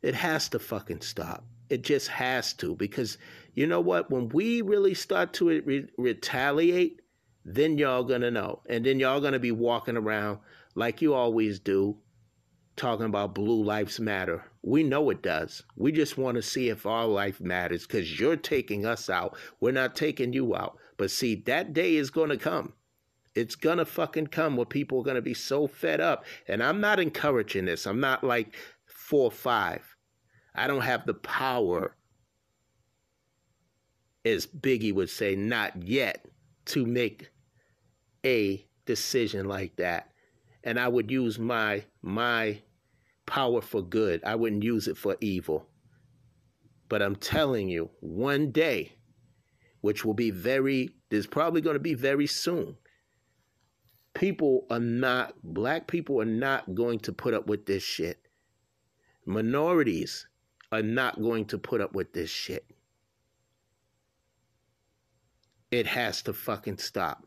It 0.00 0.14
has 0.14 0.48
to 0.50 0.60
fucking 0.60 1.00
stop. 1.00 1.44
It 1.68 1.82
just 1.82 2.06
has 2.06 2.52
to 2.52 2.76
because 2.76 3.18
you 3.54 3.66
know 3.66 3.80
what? 3.80 4.12
When 4.12 4.28
we 4.28 4.62
really 4.62 4.94
start 4.94 5.32
to 5.34 5.48
re- 5.48 5.88
retaliate, 5.98 7.00
then 7.44 7.78
y'all 7.78 8.04
gonna 8.04 8.30
know, 8.30 8.60
and 8.68 8.86
then 8.86 9.00
y'all 9.00 9.20
gonna 9.20 9.40
be 9.40 9.50
walking 9.50 9.96
around 9.96 10.38
like 10.76 11.02
you 11.02 11.14
always 11.14 11.58
do, 11.58 11.96
talking 12.76 13.06
about 13.06 13.34
blue 13.34 13.64
lives 13.64 13.98
matter. 13.98 14.44
We 14.62 14.84
know 14.84 15.10
it 15.10 15.22
does. 15.22 15.62
We 15.76 15.90
just 15.90 16.16
want 16.16 16.36
to 16.36 16.42
see 16.42 16.68
if 16.68 16.86
our 16.86 17.06
life 17.06 17.40
matters 17.40 17.86
because 17.86 18.18
you're 18.18 18.36
taking 18.36 18.86
us 18.86 19.10
out. 19.10 19.36
We're 19.60 19.72
not 19.72 19.96
taking 19.96 20.32
you 20.32 20.54
out. 20.54 20.78
But 20.96 21.10
see, 21.10 21.34
that 21.46 21.72
day 21.72 21.96
is 21.96 22.10
going 22.10 22.30
to 22.30 22.36
come. 22.36 22.74
It's 23.34 23.56
going 23.56 23.78
to 23.78 23.84
fucking 23.84 24.28
come 24.28 24.56
where 24.56 24.66
people 24.66 25.00
are 25.00 25.04
going 25.04 25.16
to 25.16 25.22
be 25.22 25.34
so 25.34 25.66
fed 25.66 26.00
up. 26.00 26.24
And 26.46 26.62
I'm 26.62 26.80
not 26.80 27.00
encouraging 27.00 27.64
this. 27.64 27.86
I'm 27.86 27.98
not 27.98 28.22
like 28.22 28.54
four 28.86 29.24
or 29.24 29.30
five. 29.32 29.96
I 30.54 30.66
don't 30.66 30.82
have 30.82 31.06
the 31.06 31.14
power, 31.14 31.96
as 34.24 34.46
Biggie 34.46 34.94
would 34.94 35.10
say, 35.10 35.34
not 35.34 35.82
yet, 35.82 36.26
to 36.66 36.86
make 36.86 37.30
a 38.24 38.64
decision 38.84 39.48
like 39.48 39.76
that. 39.76 40.12
And 40.62 40.78
I 40.78 40.86
would 40.88 41.10
use 41.10 41.38
my 41.38 41.84
my 42.02 42.60
power 43.26 43.60
for 43.60 43.82
good. 43.82 44.22
I 44.24 44.34
wouldn't 44.34 44.62
use 44.62 44.88
it 44.88 44.96
for 44.96 45.16
evil. 45.20 45.68
But 46.88 47.02
I'm 47.02 47.16
telling 47.16 47.68
you, 47.68 47.90
one 48.00 48.50
day, 48.50 48.96
which 49.80 50.04
will 50.04 50.14
be 50.14 50.30
very, 50.30 50.90
there's 51.10 51.26
probably 51.26 51.60
going 51.60 51.74
to 51.74 51.80
be 51.80 51.94
very 51.94 52.26
soon, 52.26 52.76
people 54.14 54.66
are 54.70 54.78
not, 54.78 55.34
black 55.42 55.86
people 55.86 56.20
are 56.20 56.26
not 56.26 56.74
going 56.74 56.98
to 57.00 57.12
put 57.12 57.34
up 57.34 57.46
with 57.46 57.66
this 57.66 57.82
shit. 57.82 58.18
Minorities 59.24 60.26
are 60.70 60.82
not 60.82 61.20
going 61.20 61.46
to 61.46 61.58
put 61.58 61.80
up 61.80 61.94
with 61.94 62.12
this 62.12 62.30
shit. 62.30 62.66
It 65.70 65.86
has 65.86 66.22
to 66.22 66.32
fucking 66.32 66.78
stop. 66.78 67.24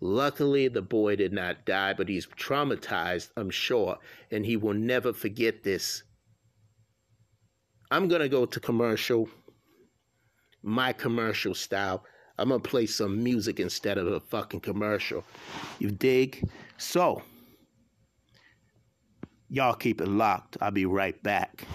Luckily, 0.00 0.68
the 0.68 0.82
boy 0.82 1.16
did 1.16 1.32
not 1.32 1.66
die, 1.66 1.92
but 1.92 2.08
he's 2.08 2.26
traumatized, 2.26 3.30
I'm 3.36 3.50
sure, 3.50 3.98
and 4.30 4.46
he 4.46 4.56
will 4.56 4.74
never 4.74 5.12
forget 5.12 5.62
this. 5.62 6.02
I'm 7.90 8.08
going 8.08 8.22
to 8.22 8.28
go 8.28 8.46
to 8.46 8.60
commercial, 8.60 9.28
my 10.62 10.92
commercial 10.92 11.54
style. 11.54 12.04
I'm 12.38 12.48
going 12.48 12.62
to 12.62 12.68
play 12.68 12.86
some 12.86 13.22
music 13.22 13.60
instead 13.60 13.98
of 13.98 14.06
a 14.06 14.20
fucking 14.20 14.60
commercial. 14.60 15.24
You 15.78 15.90
dig? 15.90 16.48
So, 16.78 17.22
y'all 19.50 19.74
keep 19.74 20.00
it 20.00 20.08
locked. 20.08 20.56
I'll 20.62 20.70
be 20.70 20.86
right 20.86 21.20
back. 21.22 21.66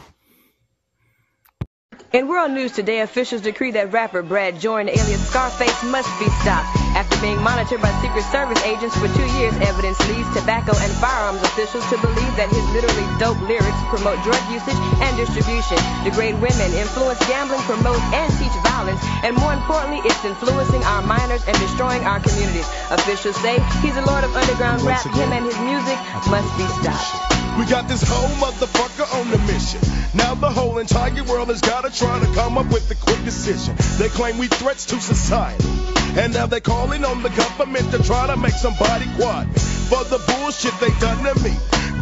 In 2.12 2.28
world 2.28 2.52
news 2.52 2.72
today, 2.72 3.02
officials 3.02 3.42
decree 3.42 3.72
that 3.72 3.92
rapper 3.92 4.24
Brad 4.24 4.60
Jordan, 4.60 4.90
alias 4.90 5.30
Scarface, 5.30 5.84
must 5.84 6.20
be 6.20 6.26
stopped. 6.42 6.85
After 6.96 7.20
being 7.20 7.36
monitored 7.44 7.84
by 7.84 7.92
Secret 8.00 8.24
Service 8.32 8.64
agents 8.64 8.96
for 8.96 9.12
two 9.12 9.28
years, 9.36 9.52
evidence 9.68 10.00
leads 10.08 10.32
tobacco 10.32 10.72
and 10.80 10.88
firearms 11.04 11.44
officials 11.44 11.84
to 11.92 12.00
believe 12.00 12.34
that 12.40 12.48
his 12.48 12.64
literally 12.72 13.04
dope 13.20 13.36
lyrics 13.52 13.82
promote 13.92 14.16
drug 14.24 14.40
usage 14.48 14.80
and 15.04 15.12
distribution, 15.20 15.76
degrade 16.08 16.40
women, 16.40 16.72
influence 16.72 17.20
gambling, 17.28 17.60
promote 17.68 18.00
and 18.16 18.32
teach 18.40 18.56
violence, 18.64 19.04
and 19.28 19.36
more 19.36 19.52
importantly, 19.52 20.00
it's 20.08 20.24
influencing 20.24 20.80
our 20.88 21.04
minors 21.04 21.44
and 21.44 21.60
destroying 21.60 22.00
our 22.08 22.24
communities. 22.24 22.64
Officials 22.88 23.36
say 23.44 23.60
he's 23.84 24.00
a 24.00 24.06
lord 24.08 24.24
of 24.24 24.32
underground 24.32 24.80
rap. 24.88 25.04
Him 25.04 25.36
and 25.36 25.44
his 25.44 25.60
music 25.68 26.00
must 26.32 26.48
be 26.56 26.64
stopped. 26.80 27.12
We 27.60 27.68
got 27.68 27.92
this 27.92 28.08
whole 28.08 28.32
motherfucker 28.40 29.04
on 29.20 29.28
the 29.36 29.40
mission. 29.52 29.84
Now 30.16 30.32
the 30.36 30.48
whole 30.48 30.80
entire 30.80 31.28
world 31.28 31.52
has 31.52 31.60
gotta 31.60 31.92
try 31.92 32.24
to 32.24 32.30
come 32.32 32.58
up 32.58 32.72
with 32.72 32.88
a 32.88 32.96
quick 32.96 33.20
decision. 33.28 33.76
They 34.00 34.08
claim 34.08 34.40
we 34.40 34.48
threats 34.48 34.86
to 34.88 35.00
society. 35.04 35.95
And 36.18 36.34
now 36.34 36.46
they're 36.46 36.62
calling 36.62 37.04
on 37.04 37.22
the 37.24 37.30
government 37.30 37.92
to 37.92 38.02
try 38.02 38.28
to 38.28 38.38
make 38.38 38.54
somebody 38.54 39.06
quiet 39.16 39.48
for 39.90 40.04
the 40.06 40.18
bullshit 40.26 40.74
they 40.80 40.90
done 41.00 41.24
to 41.24 41.44
me. 41.44 41.52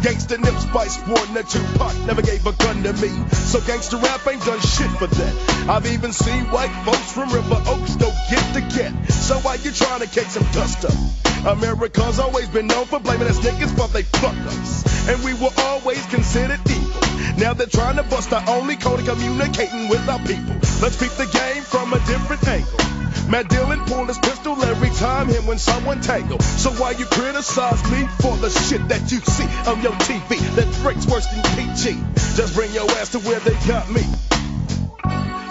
Gangsta 0.04 0.38
Nip 0.38 0.54
Spice 0.60 1.00
Warden 1.08 1.36
and 1.36 1.48
Tupac 1.48 1.96
never 2.06 2.22
gave 2.22 2.46
a 2.46 2.52
gun 2.52 2.82
to 2.82 2.92
me. 2.94 3.08
So 3.32 3.58
gangsta 3.60 4.00
rap 4.02 4.26
ain't 4.28 4.44
done 4.44 4.60
shit 4.60 4.90
for 4.98 5.06
that. 5.06 5.68
I've 5.68 5.86
even 5.86 6.12
seen 6.12 6.44
white 6.52 6.72
folks 6.84 7.10
from 7.12 7.32
River 7.32 7.60
Oaks 7.66 7.96
don't 7.96 8.14
get 8.30 8.44
the 8.54 8.60
get. 8.76 8.92
So 9.10 9.38
why 9.40 9.54
you 9.56 9.72
trying 9.72 10.00
to 10.00 10.06
kick 10.06 10.26
some 10.26 10.44
dust 10.52 10.84
up? 10.84 11.56
America's 11.56 12.18
always 12.18 12.48
been 12.48 12.66
known 12.66 12.86
for 12.86 13.00
blaming 13.00 13.28
us 13.28 13.38
niggas, 13.40 13.76
but 13.76 13.92
they 13.92 14.02
fucked 14.02 14.46
us. 14.46 15.08
And 15.08 15.24
we 15.24 15.34
were 15.34 15.52
always 15.58 16.04
considered 16.06 16.60
evil. 16.70 17.00
Now 17.36 17.52
they're 17.52 17.66
trying 17.66 17.96
to 17.96 18.02
bust 18.04 18.32
our 18.32 18.44
only 18.48 18.76
code 18.76 19.00
of 19.00 19.06
communicating 19.06 19.88
with 19.88 20.08
our 20.08 20.20
people. 20.20 20.54
Let's 20.80 21.00
beat 21.00 21.12
the 21.16 21.28
game 21.32 21.62
from 21.62 21.92
a 21.92 21.98
different 22.06 22.46
angle. 22.46 23.03
Matt 23.28 23.48
Dillon 23.48 23.80
pulled 23.86 24.08
his 24.08 24.18
pistol 24.18 24.62
every 24.64 24.90
time 24.90 25.28
him 25.28 25.46
when 25.46 25.58
someone 25.58 26.00
tangled. 26.00 26.42
So 26.42 26.70
why 26.72 26.92
you 26.92 27.06
criticize 27.06 27.82
me 27.90 28.06
for 28.20 28.36
the 28.36 28.50
shit 28.50 28.86
that 28.88 29.10
you 29.10 29.18
see 29.20 29.48
on 29.68 29.82
your 29.82 29.92
TV 30.04 30.38
that 30.56 30.82
breaks 30.82 31.06
worse 31.06 31.26
than 31.26 31.42
PG? 31.56 31.98
Just 32.36 32.54
bring 32.54 32.72
your 32.72 32.90
ass 32.92 33.12
to 33.12 33.18
where 33.20 33.40
they 33.40 33.54
got 33.66 33.90
me. 33.90 34.02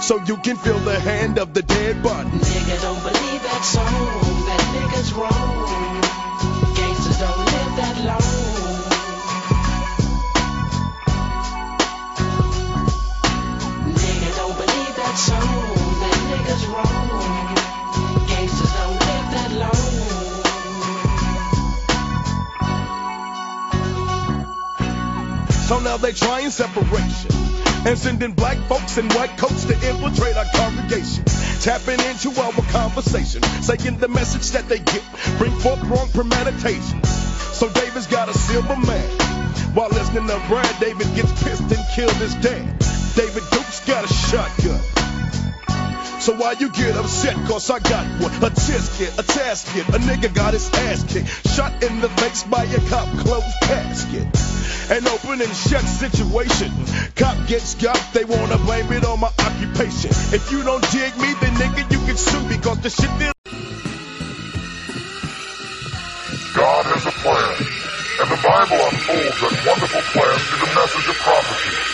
So 0.02 0.22
you 0.26 0.38
can 0.38 0.58
feel 0.58 0.80
the 0.80 1.00
hand 1.00 1.40
of 1.40 1.54
the 1.54 1.62
dead 1.62 2.04
body. 2.04 2.30
Nigga 2.30 2.82
don't 2.82 3.02
believe 3.02 3.44
that 3.44 3.64
song, 3.64 3.86
that 4.46 4.60
nigga's 4.76 5.14
wrong. 5.14 6.03
They 26.04 26.12
trying 26.12 26.50
separation 26.50 27.32
and 27.88 27.98
sending 27.98 28.34
black 28.34 28.58
folks 28.68 28.98
in 28.98 29.08
white 29.12 29.38
coats 29.38 29.64
to 29.64 29.74
infiltrate 29.74 30.36
our 30.36 30.46
congregation. 30.54 31.24
Tapping 31.62 32.00
into 32.12 32.30
our 32.42 32.52
conversation, 32.72 33.42
saying 33.64 33.98
the 34.00 34.10
message 34.10 34.52
that 34.52 34.68
they 34.68 34.80
get, 34.80 35.04
bring 35.38 35.52
forth 35.60 35.82
wrong 35.86 36.10
premeditation. 36.10 37.02
So 37.56 37.70
David's 37.70 38.08
got 38.08 38.28
a 38.28 38.34
silver 38.34 38.76
man. 38.76 39.10
While 39.74 39.90
listening 39.90 40.28
to 40.28 40.44
Brad, 40.50 40.76
David 40.82 41.08
gets 41.16 41.32
pissed 41.42 41.72
and 41.72 41.86
killed 41.96 42.12
his 42.20 42.36
dad. 42.36 42.78
David 43.16 43.44
Duke's 43.52 43.86
got 43.86 44.04
a 44.04 44.14
shotgun. 44.14 44.93
So 46.24 46.32
why 46.40 46.54
you 46.54 46.70
get 46.72 46.96
upset? 46.96 47.36
Cause 47.52 47.70
I 47.70 47.80
got 47.80 48.08
one. 48.24 48.32
A 48.32 48.50
kit, 48.96 49.12
a 49.20 49.24
task 49.24 49.68
kit. 49.74 49.86
A 49.90 50.00
nigga 50.00 50.34
got 50.34 50.54
his 50.54 50.72
ass 50.88 51.04
kicked. 51.04 51.28
Shot 51.52 51.84
in 51.84 52.00
the 52.00 52.08
face 52.08 52.44
by 52.44 52.64
a 52.64 52.80
cop 52.88 53.10
closed 53.20 53.52
casket. 53.64 54.24
An 54.88 55.06
open 55.06 55.42
and 55.42 55.52
shut 55.52 55.84
situation. 55.84 56.72
Cop 57.18 57.36
gets 57.48 57.76
got, 57.76 58.00
they 58.14 58.24
wanna 58.24 58.58
blame 58.60 58.90
it 58.94 59.04
on 59.04 59.20
my 59.20 59.28
occupation. 59.28 60.12
If 60.32 60.50
you 60.50 60.64
don't 60.64 60.80
dig 60.96 61.12
me, 61.20 61.28
then 61.44 61.60
nigga 61.60 61.92
you 61.92 62.00
can 62.08 62.16
sue 62.16 62.48
because 62.48 62.80
the 62.80 62.90
shit 62.90 63.12
is. 63.20 63.34
God 66.56 66.86
has 66.88 67.04
a 67.04 67.12
plan, 67.20 67.68
and 68.24 68.30
the 68.32 68.40
Bible 68.40 68.80
unfolds 68.80 69.40
that 69.44 69.56
wonderful 69.68 70.04
plan 70.16 70.40
through 70.40 70.62
the 70.64 70.72
message 70.72 71.08
of 71.12 71.18
prophecy. 71.20 71.94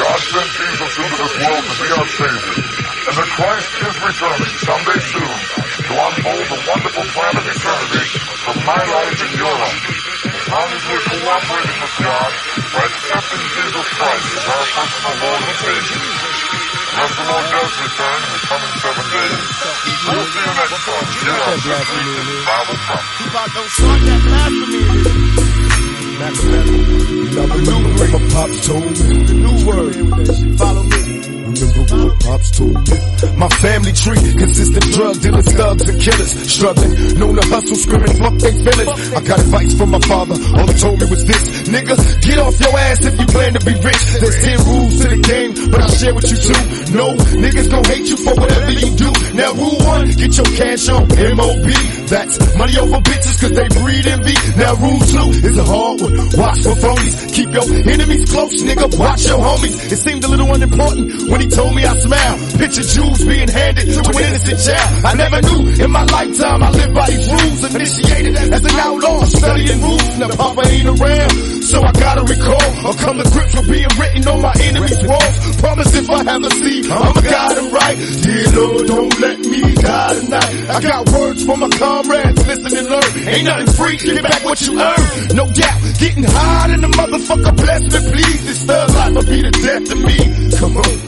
God 0.00 0.20
sent 0.24 0.50
Jesus 0.56 0.92
into 1.04 1.16
this 1.20 1.34
world 1.44 1.64
to 1.68 1.74
be 1.84 1.88
our 1.92 2.08
Savior, 2.16 2.87
and 3.08 3.16
that 3.16 3.32
Christ 3.40 3.72
is 3.88 3.96
returning 4.04 4.52
someday 4.68 5.00
soon 5.00 5.32
to 5.88 5.96
unfold 5.96 6.44
the 6.44 6.60
wonderful 6.68 7.06
plan 7.16 7.40
of 7.40 7.44
eternity 7.48 8.04
for 8.44 8.52
my 8.68 8.76
life 8.84 9.16
and 9.16 9.32
your 9.32 9.48
life. 9.48 9.80
As 10.28 10.44
long 10.52 10.68
as 10.68 10.82
we're 10.84 11.00
cooperating 11.08 11.78
with 11.80 11.96
God 12.04 12.30
by 12.68 12.84
accepting 12.84 13.44
Jesus 13.48 13.88
Christ 13.96 14.28
as 14.28 14.44
our 14.44 14.60
personal 14.76 15.16
Lord 15.24 15.40
and 15.40 15.56
Savior. 15.56 16.04
Unless 16.84 17.14
the 17.16 17.24
Lord 17.32 17.46
does 17.48 17.72
return 17.80 18.18
in 18.18 18.28
the 18.28 18.44
coming 18.44 18.76
seven 18.76 19.06
days, 19.08 19.40
we'll 20.04 20.28
see 20.28 20.44
you 20.44 20.52
next 20.52 20.84
time 20.84 21.08
here 21.08 21.40
on 21.48 21.56
Simply 21.64 22.44
Bible 22.44 22.76
Prophecy. 22.76 23.24
Don't 23.56 23.72
start 23.72 24.00
that 24.04 24.20
blasphemy. 24.28 24.84
Remember 27.56 28.04
what 28.04 28.20
Pops 28.36 28.58
told 28.68 28.84
me? 28.84 29.16
The 29.24 29.32
new 29.32 29.56
word. 29.64 29.96
Follow 30.58 30.84
me. 30.84 31.37
Pops 31.88 32.60
me? 32.60 32.72
My 33.36 33.48
family 33.64 33.92
tree 33.92 34.20
consists 34.36 34.76
of 34.76 34.82
drug 34.92 35.20
dealers, 35.20 35.48
thugs, 35.56 35.88
and 35.88 36.00
killers. 36.00 36.32
Struggling, 36.52 37.18
known 37.18 37.34
to 37.36 37.46
hustle, 37.48 37.76
screaming, 37.76 38.16
fuck 38.20 38.34
they 38.38 38.52
feelings. 38.52 39.12
I 39.14 39.20
got 39.24 39.40
advice 39.40 39.72
from 39.74 39.90
my 39.90 40.00
father, 40.00 40.36
all 40.56 40.66
he 40.66 40.74
told 40.78 41.00
me 41.00 41.06
was 41.08 41.24
this. 41.24 41.68
Nigga, 41.68 41.96
get 42.20 42.38
off 42.38 42.60
your 42.60 42.76
ass 42.78 43.04
if 43.04 43.18
you 43.18 43.26
plan 43.26 43.54
to 43.54 43.64
be 43.64 43.72
rich. 43.72 44.04
There's 44.20 44.38
10 44.44 44.66
rules 44.68 45.00
to 45.00 45.08
the 45.08 45.20
game, 45.24 45.70
but 45.70 45.80
I'll 45.80 45.96
share 45.96 46.14
with 46.14 46.28
you 46.30 46.36
two. 46.36 46.62
No, 46.92 47.16
niggas 47.40 47.70
gon' 47.70 47.84
hate 47.84 48.08
you 48.08 48.16
for 48.16 48.34
whatever 48.34 48.72
you 48.72 48.90
do. 48.96 49.10
Now 49.32 49.52
rule 49.54 49.78
one, 49.80 50.10
get 50.12 50.36
your 50.36 50.50
cash 50.60 50.88
on 50.88 51.08
MOB. 51.08 51.68
That's 52.08 52.36
money 52.56 52.76
over 52.78 53.00
bitches 53.00 53.40
cause 53.40 53.52
they 53.52 53.68
breed 53.80 54.06
envy. 54.06 54.36
Now 54.56 54.74
rule 54.76 55.00
two 55.00 55.28
is 55.40 55.56
a 55.56 55.64
hard 55.64 56.00
one. 56.00 56.16
Watch 56.36 56.60
for 56.64 56.76
phonies. 56.76 57.16
Keep 57.32 57.52
your 57.52 57.64
enemies 57.88 58.24
close, 58.30 58.60
nigga. 58.62 58.88
Watch 58.98 59.24
your 59.26 59.38
homies. 59.38 59.92
It 59.92 59.96
seemed 59.96 60.24
a 60.24 60.28
little 60.28 60.52
unimportant 60.52 61.30
when 61.30 61.40
he 61.40 61.48
told 61.48 61.74
me 61.74 61.77
I 61.84 61.96
smile. 61.98 62.36
Picture 62.58 62.82
Jews 62.82 63.24
being 63.24 63.48
handed 63.48 63.86
to 63.86 64.00
an 64.00 64.24
innocent 64.24 64.58
child. 64.58 65.04
I 65.04 65.14
never 65.14 65.40
knew 65.42 65.84
in 65.84 65.90
my 65.90 66.04
lifetime 66.04 66.62
I 66.62 66.70
lived 66.70 66.94
by 66.94 67.06
these 67.06 67.28
rules. 67.30 67.74
Initiated 67.74 68.36
as 68.36 68.64
an 68.64 68.76
outlaw, 68.80 69.24
studying 69.24 69.80
rules. 69.82 70.18
Now 70.18 70.28
Papa 70.28 70.62
ain't 70.68 70.88
around, 70.88 71.30
so 71.62 71.82
I 71.82 71.92
gotta 71.92 72.22
recall 72.24 72.86
or 72.86 72.94
come 72.94 73.16
to 73.18 73.30
grips 73.30 73.54
with 73.54 73.68
being 73.70 73.92
written 73.98 74.28
on 74.28 74.42
my 74.42 74.54
enemy's 74.60 75.02
walls. 75.06 75.56
Promise 75.58 75.94
if 75.94 76.10
I 76.10 76.24
have 76.24 76.42
a 76.44 76.50
seed, 76.50 76.90
I'ma 76.90 77.20
guide 77.20 77.56
them 77.56 77.70
right. 77.72 77.96
Dear 78.22 78.46
Lord, 78.56 78.86
don't 78.86 79.20
let 79.20 79.38
me 79.40 79.74
die 79.74 80.14
tonight. 80.14 80.70
I 80.70 80.80
got 80.80 81.10
words 81.12 81.44
for 81.44 81.56
my 81.56 81.68
comrades, 81.68 82.46
listen 82.46 82.78
and 82.78 82.88
learn. 82.88 83.28
Ain't 83.28 83.44
nothing 83.44 83.74
free, 83.74 83.96
get 83.98 84.22
back 84.22 84.44
what 84.44 84.60
you 84.62 84.80
earn. 84.80 85.36
No 85.36 85.46
doubt, 85.46 85.78
getting 85.98 86.24
high 86.24 86.74
in 86.74 86.80
the 86.80 86.88
motherfucker, 86.88 87.56
bless 87.56 87.82
me 87.82 88.10
please. 88.12 88.46
This 88.46 88.64
thug 88.64 88.90
life 88.90 89.14
will 89.14 89.24
be 89.24 89.42
the 89.42 89.50
death 89.50 89.92
of 89.92 89.98
me. 89.98 90.18
Come 90.58 90.76
on, 90.76 91.07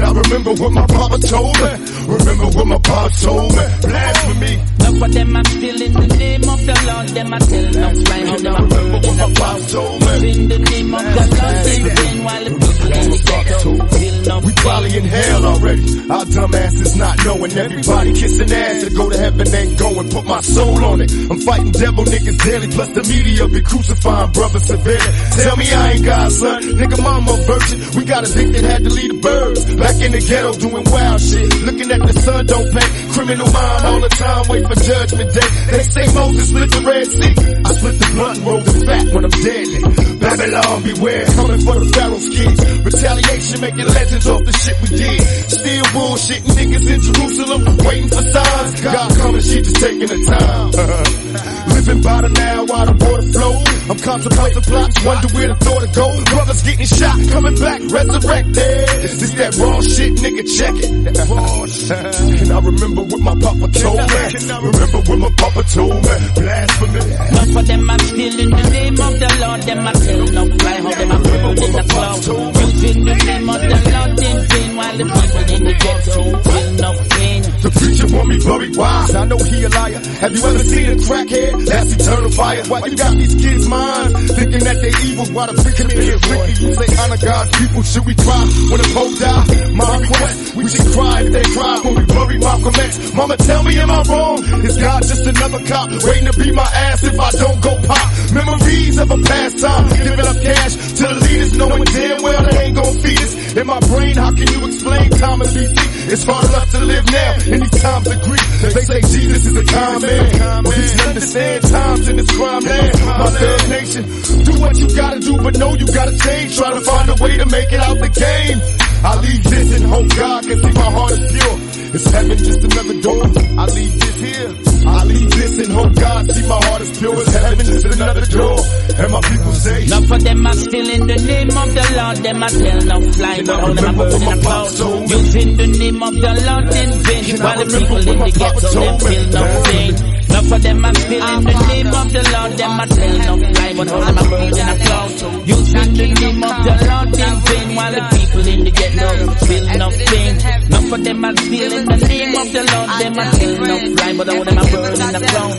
I 0.00 0.12
remember 0.12 0.52
what 0.54 0.72
my 0.72 0.86
papa 0.86 1.18
told 1.18 1.56
me. 1.60 1.70
Remember 2.06 2.46
what 2.56 2.66
my 2.66 2.78
papa 2.78 3.14
told 3.20 3.52
me. 3.52 3.64
Blasphemy. 3.82 4.77
Enough 4.88 5.02
of 5.02 5.12
them 5.12 5.36
are 5.36 5.44
still 5.44 5.82
in 5.82 5.92
the 5.92 6.16
name 6.16 6.48
of 6.48 6.64
the 6.64 6.76
Lord. 6.88 7.08
Them 7.08 7.34
I 7.34 7.38
tell 7.38 7.70
no 7.76 7.88
lie. 8.08 8.24
How 8.24 8.36
them 8.40 8.68
what 8.88 9.04
my 9.04 9.34
papa 9.36 9.68
told 9.68 10.00
me. 10.00 10.30
In 10.32 10.48
the 10.48 10.58
name 10.58 10.94
of 10.94 11.04
the 11.04 11.24
Lord, 11.28 11.56
they 11.68 11.78
been 11.84 12.24
while 12.24 12.44
the 12.44 12.50
people 12.56 12.88
in 12.96 13.10
the 13.12 13.20
ghetto 13.28 14.40
We 14.40 14.52
probably 14.56 14.96
in 14.96 15.04
hell 15.04 15.44
already. 15.44 15.84
Our 16.08 16.24
dumb 16.24 16.54
asses 16.54 16.96
not 16.96 17.16
knowing. 17.24 17.52
Everybody 17.52 18.12
kissing 18.14 18.50
ass 18.50 18.84
to 18.84 18.90
go 18.94 19.10
to 19.10 19.18
heaven 19.18 19.54
ain't 19.54 19.78
going. 19.78 20.08
Put 20.08 20.24
my 20.24 20.40
soul 20.40 20.82
on 20.82 21.00
it. 21.02 21.12
I'm 21.12 21.40
fighting 21.40 21.72
devil 21.72 22.04
niggas 22.04 22.38
daily. 22.44 22.68
Plus 22.72 22.88
the 22.88 23.02
media 23.12 23.46
be 23.48 23.60
crucifying 23.60 24.32
brothers 24.32 24.64
severely. 24.64 25.12
Tell 25.36 25.56
me 25.58 25.68
I 25.68 25.92
ain't 25.92 26.04
God, 26.04 26.32
son. 26.32 26.62
Nigga, 26.62 27.02
mama 27.02 27.36
virgin. 27.44 27.78
We 27.92 28.04
got 28.08 28.24
a 28.24 28.32
dick 28.32 28.52
that 28.56 28.64
had 28.64 28.84
to 28.84 28.90
lead 28.90 29.10
the 29.12 29.20
birds. 29.20 29.64
Back 29.76 30.00
in 30.00 30.12
the 30.12 30.20
ghetto 30.24 30.52
doing 30.56 30.84
wild 30.88 31.20
shit. 31.20 31.52
Looking 31.68 31.92
at 31.92 32.00
the 32.00 32.14
sun 32.24 32.46
don't 32.46 32.72
pay. 32.72 32.88
Criminal 33.12 33.52
mind 33.52 33.84
all 33.84 34.00
the 34.00 34.08
time. 34.08 34.48
Wait 34.48 34.64
for 34.66 34.77
judgment 34.84 35.34
day. 35.34 35.48
They 35.70 35.82
say 35.82 36.14
Moses 36.14 36.48
split 36.48 36.70
the 36.70 36.80
Red 36.80 37.06
Sea. 37.06 37.54
I 37.64 37.72
split 37.74 37.98
the 37.98 38.10
blunt 38.14 38.38
roll 38.44 38.60
the 38.60 38.86
fat 38.86 39.14
when 39.14 39.24
I'm 39.24 39.30
deadly. 39.30 40.17
Babylon 40.28 40.82
beware. 40.82 41.24
Coming 41.24 41.60
for 41.60 41.78
the 41.80 41.88
Pharaoh's 41.96 42.28
kids. 42.28 42.60
Retaliation 42.84 43.60
making 43.62 43.86
legends 43.86 44.26
off 44.26 44.44
the 44.44 44.52
shit 44.52 44.76
we 44.82 44.88
did. 44.92 45.20
Still 45.48 45.84
bullshitting 45.96 46.52
niggas 46.52 46.86
in 46.92 47.00
Jerusalem. 47.00 47.60
Waiting 47.86 48.08
for 48.08 48.22
signs. 48.22 48.80
God 48.82 49.16
coming, 49.16 49.40
she 49.40 49.62
just 49.62 49.76
taking 49.76 50.08
the 50.08 50.20
time. 50.28 51.68
Living 51.72 52.02
by 52.02 52.20
the 52.20 52.28
now 52.28 52.64
while 52.66 52.84
the 52.84 52.92
water 52.92 53.26
flows. 53.32 53.78
I'm 53.88 53.98
contemplating 53.98 54.62
plots, 54.62 55.04
wonder 55.04 55.28
where 55.32 55.48
the 55.48 55.56
thought 55.64 55.80
to 55.80 55.88
go. 55.96 56.06
Brothers 56.28 56.60
getting 56.60 56.84
shot, 56.84 57.16
coming 57.32 57.56
back, 57.56 57.80
resurrected. 57.88 58.84
This 59.00 59.32
that 59.40 59.56
raw 59.56 59.80
shit, 59.80 60.12
nigga, 60.20 60.44
check 60.44 60.76
it. 60.76 60.92
and 62.42 62.52
I 62.52 62.58
remember 62.60 63.02
what 63.08 63.20
my 63.20 63.32
papa 63.40 63.66
told 63.72 63.96
me. 63.96 64.22
Remember 64.60 65.00
what 65.08 65.18
my 65.24 65.30
papa 65.40 65.62
told 65.72 65.96
me. 66.04 66.14
Blasphemy. 66.36 67.00
Enough 67.16 67.56
of 67.56 67.66
them 67.66 67.88
are 67.88 67.98
still 67.98 68.40
in 68.40 68.50
the 68.50 68.70
name 68.76 69.00
of 69.00 69.14
the 69.16 69.28
Lord. 69.40 69.62
Them 69.62 69.88
I 69.88 69.92
tell 69.92 70.17
no 70.26 70.44
lie. 70.44 70.78
How 70.78 70.94
them 70.94 71.12
are 71.12 71.22
burned 71.22 71.58
in 71.58 71.72
the 71.72 71.84
cloud. 71.88 72.26
Using 72.26 73.04
the 73.04 73.14
name 73.14 73.48
of 73.50 73.60
the 73.60 73.68
Lord 73.68 74.20
in 74.20 74.38
vain 74.48 74.76
while 74.76 74.96
the 74.96 75.04
people 75.04 75.44
in 75.54 75.64
the 75.64 75.74
ghetto 75.74 76.22
feel 76.42 76.70
no 76.78 76.90
pain. 77.10 77.42
The 77.58 77.70
preacher 77.74 78.06
want 78.14 78.28
me 78.28 78.38
buried 78.38 78.76
wise. 78.76 79.14
I 79.14 79.24
know 79.24 79.38
he 79.38 79.64
a 79.64 79.68
liar. 79.68 79.98
Have 80.22 80.32
you 80.32 80.42
ever 80.46 80.58
seen 80.62 80.86
a 80.92 80.96
crackhead? 80.96 81.66
That's 81.66 81.92
eternal 81.94 82.30
fire. 82.30 82.62
Why 82.68 82.86
you 82.86 82.96
got 82.96 83.16
these 83.16 83.34
kids' 83.34 83.66
minds 83.66 84.14
thinking 84.38 84.62
that 84.62 84.78
they 84.78 84.94
evil? 85.10 85.26
Why 85.34 85.46
the 85.46 85.54
freaking 85.58 85.90
here 85.90 86.14
Ricky? 86.14 86.64
You 86.64 86.74
say 86.74 86.88
honor 87.02 87.18
God's 87.18 87.50
people. 87.58 87.82
Should 87.82 88.06
we 88.06 88.14
cry 88.14 88.44
when 88.70 88.78
the 88.78 88.90
Pope 88.94 89.14
die? 89.18 89.44
My 89.74 89.98
request, 89.98 90.54
we 90.54 90.68
should 90.70 90.90
cry 90.94 91.22
if 91.22 91.32
they 91.32 91.46
cry 91.50 91.74
when 91.82 91.94
we 91.98 92.04
bury 92.06 92.38
Malcolm 92.38 92.74
X. 92.78 93.12
Mama, 93.14 93.36
tell 93.36 93.62
me, 93.62 93.78
am 93.78 93.90
I 93.90 94.02
wrong? 94.06 94.38
Is 94.62 94.76
God 94.78 95.02
just 95.02 95.26
another 95.26 95.60
cop 95.66 95.90
waiting 95.90 96.30
to 96.30 96.34
beat 96.38 96.54
my 96.54 96.62
ass 96.62 97.02
if 97.02 97.18
I 97.18 97.30
don't 97.32 97.60
go 97.60 97.74
pop? 97.82 98.06
Memories 98.32 98.98
of 98.98 99.10
a 99.10 99.18
past 99.18 99.58
time, 99.58 99.84
giving 100.04 100.26
up 100.26 100.38
cash 100.42 100.74
to 100.98 101.02
the 101.08 101.18
leaders, 101.26 101.56
knowing 101.56 101.84
damn 101.84 102.22
well 102.22 102.42
they 102.42 102.58
ain't 102.64 102.76
gon' 102.76 102.98
feed 102.98 103.18
us. 103.18 103.56
In 103.56 103.66
my 103.66 103.80
brain, 103.80 104.14
how 104.16 104.30
can 104.30 104.46
you 104.46 104.66
explain 104.66 105.10
time 105.10 105.40
and 105.40 105.50
BC? 105.50 106.12
It's 106.12 106.24
hard 106.24 106.44
enough 106.44 106.70
to 106.70 106.80
live 106.80 107.04
now 107.10 107.34
in 107.52 107.60
these 107.60 107.80
times 107.82 108.06
of 108.06 108.22
grief. 108.22 108.48
They 108.62 108.84
say 108.84 109.00
Jesus 109.00 109.46
is 109.46 109.56
a 109.56 109.64
kind 109.64 110.02
man. 110.02 110.64
Well, 110.64 110.78
you 110.78 111.02
understand 111.08 111.64
times 111.64 112.08
in 112.08 112.16
this 112.16 112.30
crime 112.30 112.64
land. 112.64 112.92
My 113.04 113.30
third 113.30 113.68
nation, 113.68 114.02
do 114.44 114.60
what 114.60 114.76
you 114.78 114.88
gotta 114.94 115.20
do, 115.20 115.36
but 115.38 115.58
know 115.58 115.74
you 115.74 115.86
gotta 115.86 116.16
change. 116.16 116.56
Try 116.56 116.70
to 116.72 116.80
find 116.80 117.08
a 117.10 117.14
way 117.22 117.36
to 117.36 117.46
make 117.46 117.72
it 117.72 117.80
out 117.80 117.98
the 117.98 118.08
game. 118.08 118.77
I 119.04 119.20
leave 119.20 119.44
this 119.44 119.72
and 119.76 119.84
hope 119.86 120.08
God 120.16 120.42
can 120.46 120.58
see 120.62 120.72
my 120.72 120.90
heart 120.90 121.12
is 121.12 121.32
pure. 121.32 121.58
Is 121.94 122.04
heaven 122.06 122.38
just 122.38 122.60
another 122.64 123.00
door? 123.00 123.22
I 123.58 123.64
leave 123.66 124.00
this 124.00 124.16
here. 124.20 124.50
I 124.88 125.04
leave 125.04 125.30
this 125.30 125.58
and 125.58 125.72
hope 125.72 125.94
God 125.94 126.30
see 126.30 126.48
my 126.48 126.58
heart 126.66 126.82
is 126.82 126.98
pure. 126.98 127.14
Is 127.14 127.34
heaven 127.34 127.66
just 127.66 127.86
another 127.86 128.26
door? 128.26 128.58
And 128.98 129.12
my 129.12 129.20
people 129.20 129.52
say, 129.52 129.84
Enough 129.84 130.10
of 130.10 130.24
them 130.24 130.46
are 130.46 130.52
still 130.54 130.88
in 130.90 131.06
the 131.06 131.16
name 131.16 131.48
of 131.50 131.68
the 131.74 131.84
Lord. 131.96 132.16
Them 132.18 132.42
I 132.42 132.48
tell 132.48 132.80
no 132.80 133.12
fly, 133.12 133.42
but 133.46 133.60
all 133.62 133.74
them 133.74 134.00
are 134.00 134.10
put 134.10 134.22
in 134.22 134.28
a 134.28 134.40
cloud. 134.42 135.10
Using 135.10 135.56
the 135.56 135.66
name 135.66 136.02
of 136.02 136.14
the 136.14 136.32
Lord 136.48 136.74
in 136.74 136.90
vain. 137.06 137.40
While 137.42 137.64
the 137.64 137.78
people 137.78 137.96
in 137.98 138.18
the 138.18 138.30
ghetto, 138.34 138.68
them 138.74 138.98
feel 138.98 139.24
no 139.30 139.62
pain. 139.64 140.17
Enough 140.28 140.52
of 140.52 140.62
them 140.62 140.84
are 140.84 140.94
still 140.94 141.28
in 141.28 141.44
the 141.44 141.54
name 141.68 141.86
of 141.88 142.12
the 142.12 142.22
Lord. 142.32 142.52
Them 142.58 142.80
I 142.80 142.86
tell 142.86 143.18
no 143.18 143.34
fly, 143.52 143.72
but 143.76 143.88
all 143.92 144.04
them 144.04 144.18
are 144.18 144.28
put 144.28 144.58
in 144.58 144.68
a 144.68 144.76
cloud. 144.84 145.10
Using 145.48 145.92
the 145.94 146.06
name 146.20 146.44
of 146.44 146.56
the 146.64 146.74
Lord 146.88 147.08
in 147.18 147.34
vain. 147.48 147.68
While 147.76 147.92
the 147.92 148.02
people 148.12 148.46
in 148.48 148.60
the 148.64 148.70
ghetto 148.70 149.08
feel 149.46 149.64
no 149.78 149.88
pain. 149.90 150.34
Enough 150.68 150.92
of 150.92 151.04
them 151.04 151.24
are 151.24 151.36
still 151.36 151.72
in 151.78 151.84
the 151.86 151.96
name 152.08 152.34
of 152.36 152.52
the 152.52 152.62
Lord. 152.68 152.88
Them 152.98 153.14
I 153.18 153.24
tell 153.38 153.56
no 153.68 153.76
fly, 153.96 154.12
but 154.18 154.28
all 154.28 154.44
them 154.44 154.58
are 154.58 154.70
burning 154.70 155.12
the 155.16 155.20
cloud. 155.28 155.54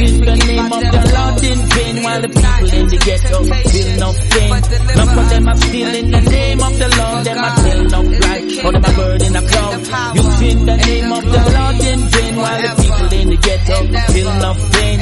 Using 0.00 0.20
the 0.24 0.36
name 0.36 0.72
of 0.72 0.80
the 0.80 1.02
Lord 1.14 1.44
in 1.44 1.58
vain. 1.70 1.96
While 2.02 2.20
the 2.22 2.28
people 2.28 2.70
in 2.78 2.86
the 2.90 2.98
ghetto 3.06 3.38
feel 3.70 3.90
no 4.00 4.08
pain. 4.30 4.50
Enough 4.90 5.16
of 5.20 5.26
them 5.30 5.48
are 5.48 5.56
still 5.56 5.94
in 5.94 6.10
the 6.10 6.20
name 6.20 6.60
of 6.60 6.72
the 6.78 6.88
Lord. 6.98 7.24
Them 7.24 7.38
I 7.38 7.50
tell 7.62 7.82
no 7.94 8.00
fly, 8.18 8.38
all 8.64 8.72
them 8.72 8.84
are 8.84 8.96
burning 8.96 9.32
the 9.32 9.42
cloud. 9.50 10.16
Using 10.16 10.66
the 10.66 10.76
name 10.76 11.12
of 11.12 11.24
the 11.24 11.42
Lord 11.54 11.78
in 11.90 12.00
vain. 12.10 12.34
While 12.40 12.62
the 12.62 12.72
people 12.82 13.12
in 13.20 13.28
the 13.30 13.36
ghetto 13.36 13.76
feel 14.08 14.32
no 14.34 14.54
pain. 14.72 15.00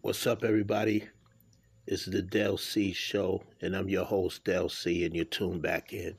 What's 0.00 0.26
up, 0.26 0.44
everybody? 0.44 1.08
This 1.86 2.06
is 2.06 2.12
the 2.12 2.22
Del 2.22 2.56
C 2.56 2.92
Show, 2.92 3.42
and 3.60 3.74
I'm 3.74 3.88
your 3.88 4.04
host, 4.04 4.44
Del 4.44 4.68
C, 4.68 5.04
and 5.04 5.14
you're 5.14 5.24
tuned 5.24 5.60
back 5.60 5.92
in. 5.92 6.16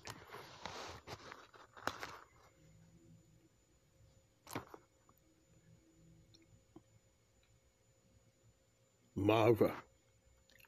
Mara 9.16 9.74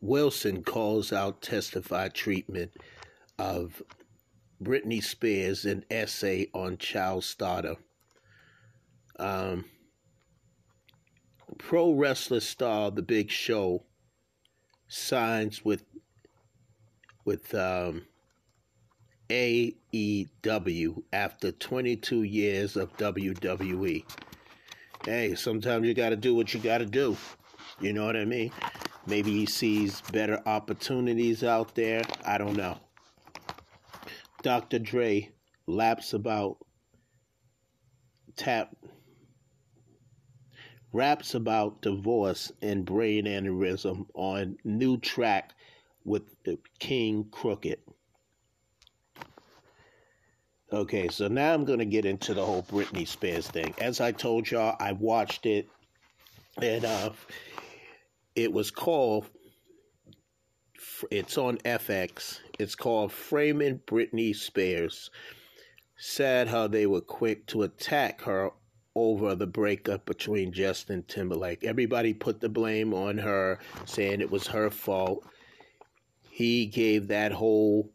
Wilson 0.01 0.63
calls 0.63 1.11
out 1.11 1.41
testified 1.41 2.13
treatment 2.13 2.71
of 3.37 3.83
Britney 4.61 5.03
Spears 5.03 5.65
an 5.65 5.85
essay 5.91 6.47
on 6.53 6.77
child 6.77 7.23
starter. 7.23 7.75
Um, 9.19 9.65
pro 11.57 11.93
wrestler 11.93 12.39
star 12.39 12.91
The 12.91 13.01
Big 13.01 13.29
Show 13.29 13.83
signs 14.87 15.63
with 15.63 15.83
with 17.25 17.53
um, 17.53 18.05
AEW 19.29 21.03
after 21.11 21.51
22 21.51 22.23
years 22.23 22.77
of 22.77 22.95
WWE. 22.97 24.03
Hey, 25.03 25.35
sometimes 25.35 25.85
you 25.85 25.93
got 25.93 26.09
to 26.09 26.15
do 26.15 26.33
what 26.33 26.53
you 26.53 26.59
got 26.61 26.77
to 26.77 26.85
do. 26.85 27.17
You 27.81 27.91
know 27.93 28.05
what 28.05 28.15
I 28.15 28.25
mean? 28.25 28.51
Maybe 29.05 29.31
he 29.31 29.45
sees 29.45 30.01
better 30.11 30.41
opportunities 30.45 31.43
out 31.43 31.75
there. 31.75 32.03
I 32.25 32.37
don't 32.37 32.55
know. 32.55 32.77
Dr. 34.43 34.79
Dre 34.79 35.31
laps 35.65 36.13
about 36.13 36.57
tap 38.35 38.75
raps 40.93 41.35
about 41.35 41.81
divorce 41.81 42.51
and 42.61 42.85
brain 42.85 43.25
aneurysm 43.25 44.05
on 44.13 44.57
new 44.63 44.97
track 44.97 45.51
with 46.05 46.23
the 46.43 46.57
King 46.79 47.27
Crooked. 47.31 47.79
Okay, 50.71 51.07
so 51.07 51.27
now 51.27 51.53
I'm 51.53 51.65
going 51.65 51.79
to 51.79 51.85
get 51.85 52.05
into 52.05 52.33
the 52.33 52.45
whole 52.45 52.63
Britney 52.63 53.07
Spears 53.07 53.47
thing. 53.47 53.73
As 53.79 54.01
I 54.01 54.11
told 54.11 54.49
y'all, 54.49 54.75
I 54.79 54.91
watched 54.93 55.45
it, 55.45 55.69
and 56.61 56.83
uh, 56.83 57.11
it 58.35 58.51
was 58.51 58.71
called. 58.71 59.29
It's 61.11 61.37
on 61.37 61.57
FX. 61.59 62.39
It's 62.59 62.75
called 62.75 63.11
Framing 63.11 63.79
Britney 63.85 64.35
Spears. 64.35 65.09
Sad 65.97 66.47
how 66.47 66.67
they 66.67 66.85
were 66.85 67.01
quick 67.01 67.45
to 67.47 67.63
attack 67.63 68.21
her 68.21 68.51
over 68.95 69.35
the 69.35 69.47
breakup 69.47 70.05
between 70.05 70.51
Justin 70.51 71.03
Timberlake. 71.07 71.63
Everybody 71.63 72.13
put 72.13 72.39
the 72.39 72.49
blame 72.49 72.93
on 72.93 73.17
her, 73.19 73.59
saying 73.85 74.21
it 74.21 74.31
was 74.31 74.47
her 74.47 74.71
fault. 74.71 75.27
He 76.29 76.65
gave 76.65 77.07
that 77.07 77.31
whole 77.31 77.91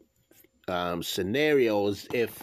um, 0.67 1.03
scenario 1.03 1.87
as 1.87 2.07
if 2.13 2.41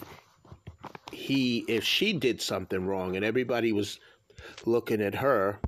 he, 1.11 1.65
if 1.67 1.83
she 1.83 2.13
did 2.13 2.41
something 2.41 2.85
wrong, 2.85 3.15
and 3.15 3.25
everybody 3.25 3.73
was 3.73 3.99
looking 4.65 5.01
at 5.01 5.15
her. 5.15 5.59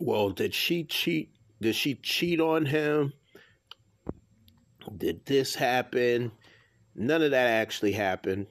Well, 0.00 0.30
did 0.30 0.54
she 0.54 0.84
cheat? 0.84 1.30
Did 1.60 1.74
she 1.74 1.96
cheat 1.96 2.40
on 2.40 2.66
him? 2.66 3.12
Did 4.96 5.24
this 5.26 5.54
happen? 5.54 6.32
None 6.94 7.22
of 7.22 7.30
that 7.32 7.46
actually 7.46 7.92
happened. 7.92 8.46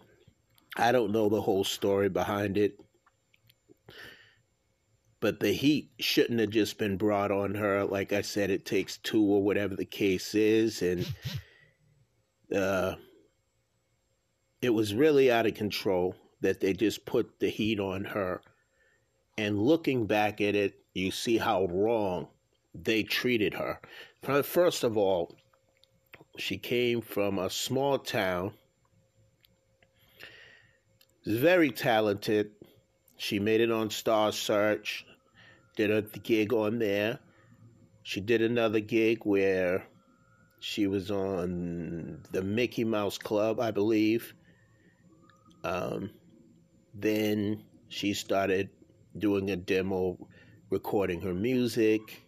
I 0.77 0.91
don't 0.91 1.11
know 1.11 1.29
the 1.29 1.41
whole 1.41 1.63
story 1.63 2.09
behind 2.09 2.57
it. 2.57 2.79
but 5.19 5.39
the 5.39 5.51
heat 5.51 5.89
shouldn't 5.99 6.39
have 6.39 6.51
just 6.51 6.77
been 6.77 6.97
brought 6.97 7.31
on 7.31 7.55
her. 7.55 7.83
Like 7.83 8.13
I 8.13 8.21
said, 8.21 8.51
it 8.51 8.65
takes 8.65 8.97
two 8.97 9.23
or 9.23 9.41
whatever 9.41 9.75
the 9.75 9.85
case 9.85 10.35
is, 10.35 10.83
and 10.83 11.11
uh, 12.55 12.95
it 14.61 14.69
was 14.69 14.93
really 14.93 15.31
out 15.31 15.47
of 15.47 15.55
control 15.55 16.15
that 16.41 16.59
they 16.59 16.73
just 16.73 17.05
put 17.05 17.39
the 17.39 17.49
heat 17.49 17.79
on 17.79 18.03
her. 18.03 18.41
And 19.37 19.59
looking 19.59 20.05
back 20.05 20.41
at 20.41 20.55
it, 20.55 20.75
you 20.93 21.11
see 21.11 21.37
how 21.37 21.65
wrong 21.65 22.27
they 22.75 23.03
treated 23.03 23.55
her. 23.55 23.79
First 24.43 24.83
of 24.83 24.97
all, 24.97 25.35
she 26.37 26.57
came 26.57 27.01
from 27.01 27.39
a 27.39 27.49
small 27.49 27.97
town. 27.97 28.53
Very 31.25 31.71
talented. 31.71 32.51
She 33.17 33.39
made 33.39 33.61
it 33.61 33.71
on 33.71 33.89
Star 33.89 34.31
Search, 34.31 35.05
did 35.75 35.91
a 35.91 36.01
gig 36.01 36.53
on 36.53 36.79
there. 36.79 37.19
She 38.03 38.21
did 38.21 38.41
another 38.41 38.79
gig 38.79 39.19
where 39.23 39.87
she 40.59 40.87
was 40.87 41.09
on 41.09 42.21
the 42.31 42.41
Mickey 42.41 42.83
Mouse 42.83 43.17
Club, 43.17 43.59
I 43.59 43.71
believe. 43.71 44.33
Um, 45.63 46.11
then 46.93 47.63
she 47.87 48.13
started 48.13 48.69
doing 49.17 49.49
a 49.49 49.55
demo, 49.55 50.17
recording 50.69 51.21
her 51.21 51.33
music. 51.33 52.21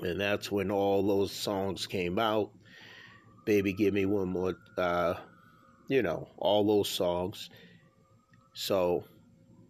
And 0.00 0.20
that's 0.20 0.50
when 0.50 0.70
all 0.70 1.06
those 1.06 1.32
songs 1.32 1.86
came 1.86 2.18
out. 2.18 2.52
Baby, 3.44 3.72
give 3.72 3.94
me 3.94 4.06
one 4.06 4.28
more, 4.28 4.56
uh, 4.76 5.14
you 5.88 6.02
know, 6.02 6.28
all 6.36 6.66
those 6.66 6.88
songs. 6.88 7.50
So 8.52 9.04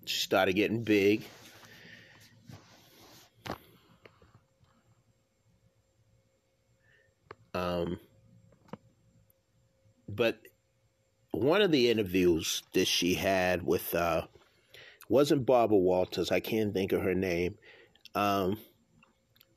she 0.05 0.21
started 0.21 0.55
getting 0.55 0.83
big. 0.83 1.23
Um, 7.55 7.99
but 10.09 10.39
one 11.33 11.63
of 11.63 11.71
the 11.71 11.91
interviews 11.91 12.63
that 12.75 12.87
she 12.87 13.15
had 13.15 13.65
with 13.65 13.95
uh, 13.95 14.27
wasn't 15.09 15.47
Barbara 15.47 15.79
Walters. 15.79 16.31
I 16.31 16.41
can't 16.41 16.73
think 16.73 16.93
of 16.93 17.03
her 17.03 17.15
name. 17.15 17.57
Um, 18.15 18.59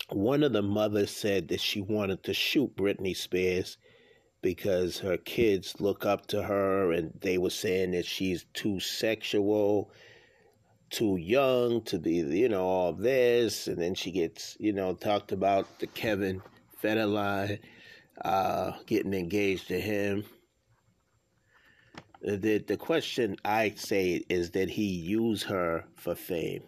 one 0.10 0.44
of 0.44 0.54
the 0.54 0.62
mothers 0.62 1.12
said 1.12 1.48
that 1.48 1.62
she 1.62 1.82
wanted 1.82 2.24
to 2.24 2.34
shoot 2.34 2.76
Britney 2.76 3.16
Spears 3.16 3.78
because 4.44 5.00
her 5.00 5.18
kids 5.18 5.80
look 5.80 6.06
up 6.06 6.28
to 6.28 6.44
her 6.44 6.92
and 6.92 7.18
they 7.22 7.40
were 7.40 7.50
saying 7.50 7.92
that 7.92 8.06
she's 8.06 8.46
too 8.54 8.80
sexual, 8.80 9.90
too 10.92 11.16
young 11.16 11.82
to 11.86 11.98
be, 11.98 12.18
you 12.18 12.50
know, 12.50 12.66
all 12.66 12.94
this. 12.94 13.68
And 13.68 13.82
then 13.82 13.96
she 13.96 14.12
gets, 14.12 14.58
you 14.60 14.74
know, 14.74 14.94
talked 14.94 15.32
about 15.32 15.80
the 15.80 15.88
Kevin 15.88 16.42
Federline 16.84 17.60
uh, 18.24 18.74
getting 18.86 19.14
engaged 19.14 19.70
to 19.70 19.80
him. 19.80 20.26
The, 22.22 22.58
the 22.60 22.78
question 22.78 23.38
I 23.46 23.74
say 23.78 24.24
is 24.30 24.50
did 24.50 24.70
he 24.70 24.86
use 24.86 25.44
her 25.44 25.86
for 25.96 26.16
fame. 26.16 26.64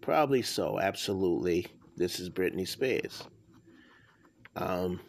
Probably 0.00 0.42
so, 0.42 0.80
absolutely. 0.80 1.68
This 1.96 2.18
is 2.18 2.28
Britney 2.28 2.66
Spears. 2.66 3.22
Um, 4.56 5.00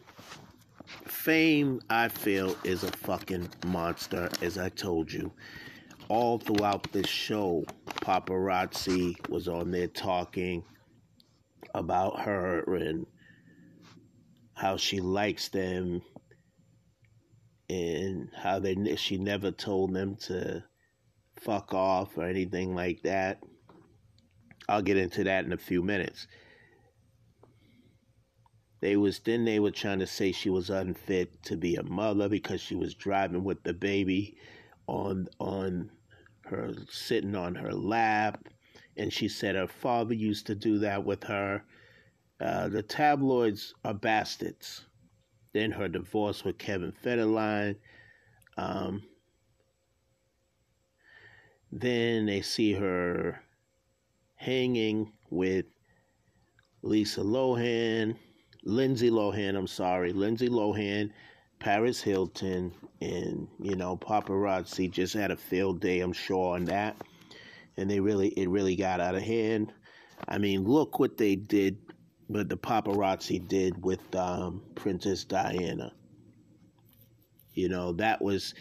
fame, 1.06 1.80
I 1.90 2.08
feel, 2.08 2.56
is 2.64 2.84
a 2.84 2.90
fucking 2.90 3.48
monster, 3.66 4.28
as 4.42 4.58
I 4.58 4.68
told 4.70 5.12
you. 5.12 5.32
All 6.08 6.38
throughout 6.38 6.90
this 6.92 7.06
show, 7.06 7.64
paparazzi 7.86 9.28
was 9.28 9.48
on 9.48 9.70
there 9.70 9.88
talking 9.88 10.64
about 11.74 12.20
her 12.20 12.62
and 12.74 13.06
how 14.54 14.76
she 14.76 15.00
likes 15.00 15.48
them 15.48 16.02
and 17.68 18.30
how 18.34 18.58
they 18.58 18.96
she 18.96 19.18
never 19.18 19.50
told 19.50 19.92
them 19.92 20.16
to 20.16 20.64
fuck 21.36 21.74
off 21.74 22.16
or 22.16 22.24
anything 22.24 22.74
like 22.74 23.02
that. 23.02 23.42
I'll 24.68 24.82
get 24.82 24.96
into 24.96 25.24
that 25.24 25.44
in 25.44 25.52
a 25.52 25.58
few 25.58 25.82
minutes. 25.82 26.26
They 28.80 28.96
was 28.96 29.18
then 29.20 29.44
they 29.44 29.58
were 29.58 29.70
trying 29.70 29.98
to 29.98 30.06
say 30.06 30.32
she 30.32 30.50
was 30.50 30.70
unfit 30.70 31.42
to 31.44 31.56
be 31.56 31.76
a 31.76 31.82
mother 31.82 32.28
because 32.28 32.60
she 32.60 32.74
was 32.74 32.94
driving 32.94 33.44
with 33.44 33.62
the 33.64 33.74
baby 33.74 34.36
on 34.86 35.28
on 35.40 35.90
her 36.44 36.72
sitting 36.88 37.34
on 37.34 37.54
her 37.56 37.72
lap 37.72 38.48
and 38.98 39.12
she 39.12 39.28
said 39.28 39.54
her 39.54 39.68
father 39.68 40.14
used 40.14 40.46
to 40.46 40.54
do 40.54 40.78
that 40.78 41.04
with 41.04 41.22
her. 41.24 41.62
Uh, 42.40 42.68
the 42.68 42.82
tabloids 42.82 43.74
are 43.84 43.94
bastards. 43.94 44.84
Then 45.52 45.70
her 45.70 45.88
divorce 45.88 46.44
with 46.44 46.58
Kevin 46.58 46.92
Federline. 47.04 47.76
Um, 48.56 49.02
then 51.70 52.26
they 52.26 52.42
see 52.42 52.72
her 52.72 53.40
hanging 54.34 55.12
with 55.30 55.66
Lisa 56.82 57.20
Lohan, 57.20 58.16
Lindsay 58.68 59.10
Lohan, 59.10 59.56
I'm 59.56 59.66
sorry, 59.66 60.12
Lindsay 60.12 60.50
Lohan, 60.50 61.10
Paris 61.58 62.02
Hilton, 62.02 62.70
and 63.00 63.48
you 63.58 63.74
know, 63.74 63.96
paparazzi 63.96 64.90
just 64.90 65.14
had 65.14 65.30
a 65.30 65.36
field 65.36 65.80
day, 65.80 66.00
I'm 66.00 66.12
sure, 66.12 66.54
on 66.54 66.66
that. 66.66 66.94
And 67.78 67.90
they 67.90 67.98
really, 67.98 68.28
it 68.28 68.48
really 68.50 68.76
got 68.76 69.00
out 69.00 69.14
of 69.14 69.22
hand. 69.22 69.72
I 70.28 70.36
mean, 70.36 70.64
look 70.64 70.98
what 70.98 71.16
they 71.16 71.34
did, 71.34 71.78
what 72.26 72.50
the 72.50 72.58
paparazzi 72.58 73.48
did 73.48 73.82
with 73.82 74.14
um, 74.14 74.62
Princess 74.74 75.24
Diana. 75.24 75.92
You 77.54 77.70
know, 77.70 77.92
that 77.94 78.20
was. 78.20 78.54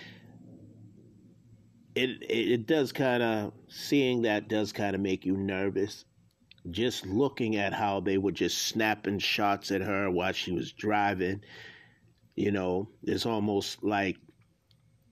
It, 1.96 2.22
it, 2.22 2.52
it 2.52 2.68
does 2.68 2.94
kind 2.94 3.24
of 3.24 3.52
seeing 3.68 4.22
that 4.22 4.48
does 4.48 4.72
kind 4.72 4.96
of 4.96 5.02
make 5.02 5.26
you 5.26 5.36
nervous 5.36 6.06
just 6.72 7.06
looking 7.06 7.56
at 7.56 7.74
how 7.74 8.00
they 8.00 8.18
were 8.18 8.32
just 8.32 8.68
snapping 8.68 9.20
shots 9.20 9.72
at 9.72 9.82
her 9.82 10.10
while 10.10 10.34
she 10.34 10.52
was 10.52 10.72
driving, 10.72 11.42
you 12.36 12.52
know, 12.52 12.88
it's 13.04 13.26
almost 13.26 13.84
like, 13.84 14.18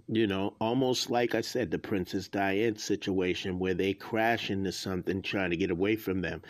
you 0.07 0.27
know, 0.27 0.55
almost 0.59 1.09
like 1.09 1.33
I 1.33 1.41
said, 1.41 1.71
the 1.71 1.79
Princess 1.79 2.27
Diane 2.27 2.77
situation 2.77 3.57
where 3.59 3.73
they 3.73 3.93
crash 3.93 4.51
into 4.51 4.71
something 4.71 5.21
trying 5.21 5.49
to 5.49 5.57
get 5.57 5.71
away 5.71 5.95
from 5.95 6.21
them. 6.21 6.41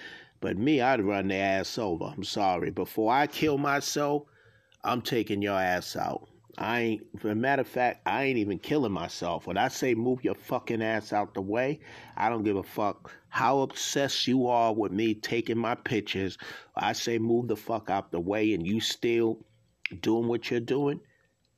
But 0.41 0.57
me, 0.57 0.81
I'd 0.81 1.01
run 1.01 1.29
their 1.29 1.59
ass 1.59 1.77
over. 1.77 2.05
I'm 2.05 2.23
sorry. 2.23 2.69
Before 2.69 3.13
I 3.13 3.27
kill 3.27 3.57
myself, 3.57 4.23
I'm 4.83 5.01
taking 5.01 5.41
your 5.41 5.59
ass 5.59 5.95
out. 5.95 6.27
I 6.57 6.79
ain't, 6.81 7.19
for 7.19 7.31
a 7.31 7.35
matter 7.35 7.61
of 7.61 7.67
fact, 7.67 8.01
I 8.05 8.23
ain't 8.23 8.37
even 8.37 8.59
killing 8.59 8.91
myself. 8.91 9.45
When 9.45 9.57
I 9.57 9.67
say 9.67 9.93
move 9.93 10.23
your 10.23 10.35
fucking 10.35 10.81
ass 10.81 11.11
out 11.11 11.33
the 11.33 11.41
way, 11.41 11.81
I 12.15 12.29
don't 12.29 12.43
give 12.43 12.55
a 12.55 12.63
fuck 12.63 13.11
how 13.27 13.59
obsessed 13.59 14.27
you 14.27 14.47
are 14.47 14.73
with 14.73 14.93
me 14.93 15.15
taking 15.15 15.57
my 15.57 15.75
pictures. 15.75 16.37
I 16.75 16.93
say 16.93 17.17
move 17.17 17.49
the 17.49 17.57
fuck 17.57 17.89
out 17.89 18.11
the 18.11 18.21
way 18.21 18.53
and 18.53 18.65
you 18.65 18.79
still 18.79 19.45
doing 19.99 20.29
what 20.29 20.49
you're 20.49 20.61
doing. 20.61 21.01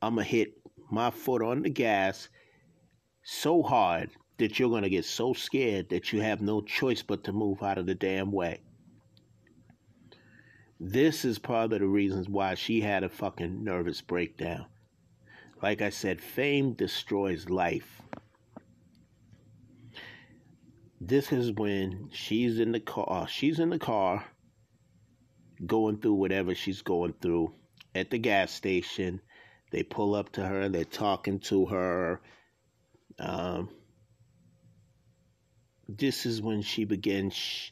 I'm 0.01 0.15
going 0.15 0.25
to 0.25 0.31
hit 0.31 0.53
my 0.89 1.11
foot 1.11 1.43
on 1.43 1.61
the 1.61 1.69
gas 1.69 2.29
so 3.23 3.61
hard 3.61 4.09
that 4.39 4.57
you're 4.57 4.69
going 4.69 4.83
to 4.83 4.89
get 4.89 5.05
so 5.05 5.33
scared 5.33 5.89
that 5.89 6.11
you 6.11 6.21
have 6.21 6.41
no 6.41 6.61
choice 6.61 7.03
but 7.03 7.23
to 7.25 7.31
move 7.31 7.61
out 7.61 7.77
of 7.77 7.85
the 7.85 7.95
damn 7.95 8.31
way. 8.31 8.61
This 10.79 11.25
is 11.25 11.39
part 11.39 11.73
of 11.73 11.79
the 11.79 11.87
reasons 11.87 12.29
why 12.29 12.55
she 12.55 12.81
had 12.81 13.03
a 13.03 13.09
fucking 13.09 13.63
nervous 13.63 14.01
breakdown. 14.01 14.65
Like 15.61 15.81
I 15.81 15.89
said, 15.89 16.21
fame 16.21 16.73
destroys 16.73 17.49
life. 17.49 18.01
This 21.01 21.31
is 21.31 21.51
when 21.51 22.09
she's 22.11 22.59
in 22.59 22.71
the 22.71 22.79
car. 22.79 23.27
She's 23.27 23.59
in 23.59 23.69
the 23.69 23.79
car 23.79 24.25
going 25.65 25.97
through 25.97 26.13
whatever 26.13 26.53
she's 26.53 26.81
going 26.81 27.13
through 27.21 27.53
at 27.95 28.11
the 28.11 28.17
gas 28.17 28.51
station. 28.51 29.21
They 29.71 29.83
pull 29.83 30.15
up 30.15 30.31
to 30.33 30.45
her, 30.45 30.69
they're 30.69 30.85
talking 30.85 31.39
to 31.41 31.65
her. 31.65 32.21
Um, 33.19 33.69
this 35.87 36.25
is 36.25 36.41
when 36.41 36.61
she 36.61 36.85
begins 36.85 37.33
sh- 37.33 37.71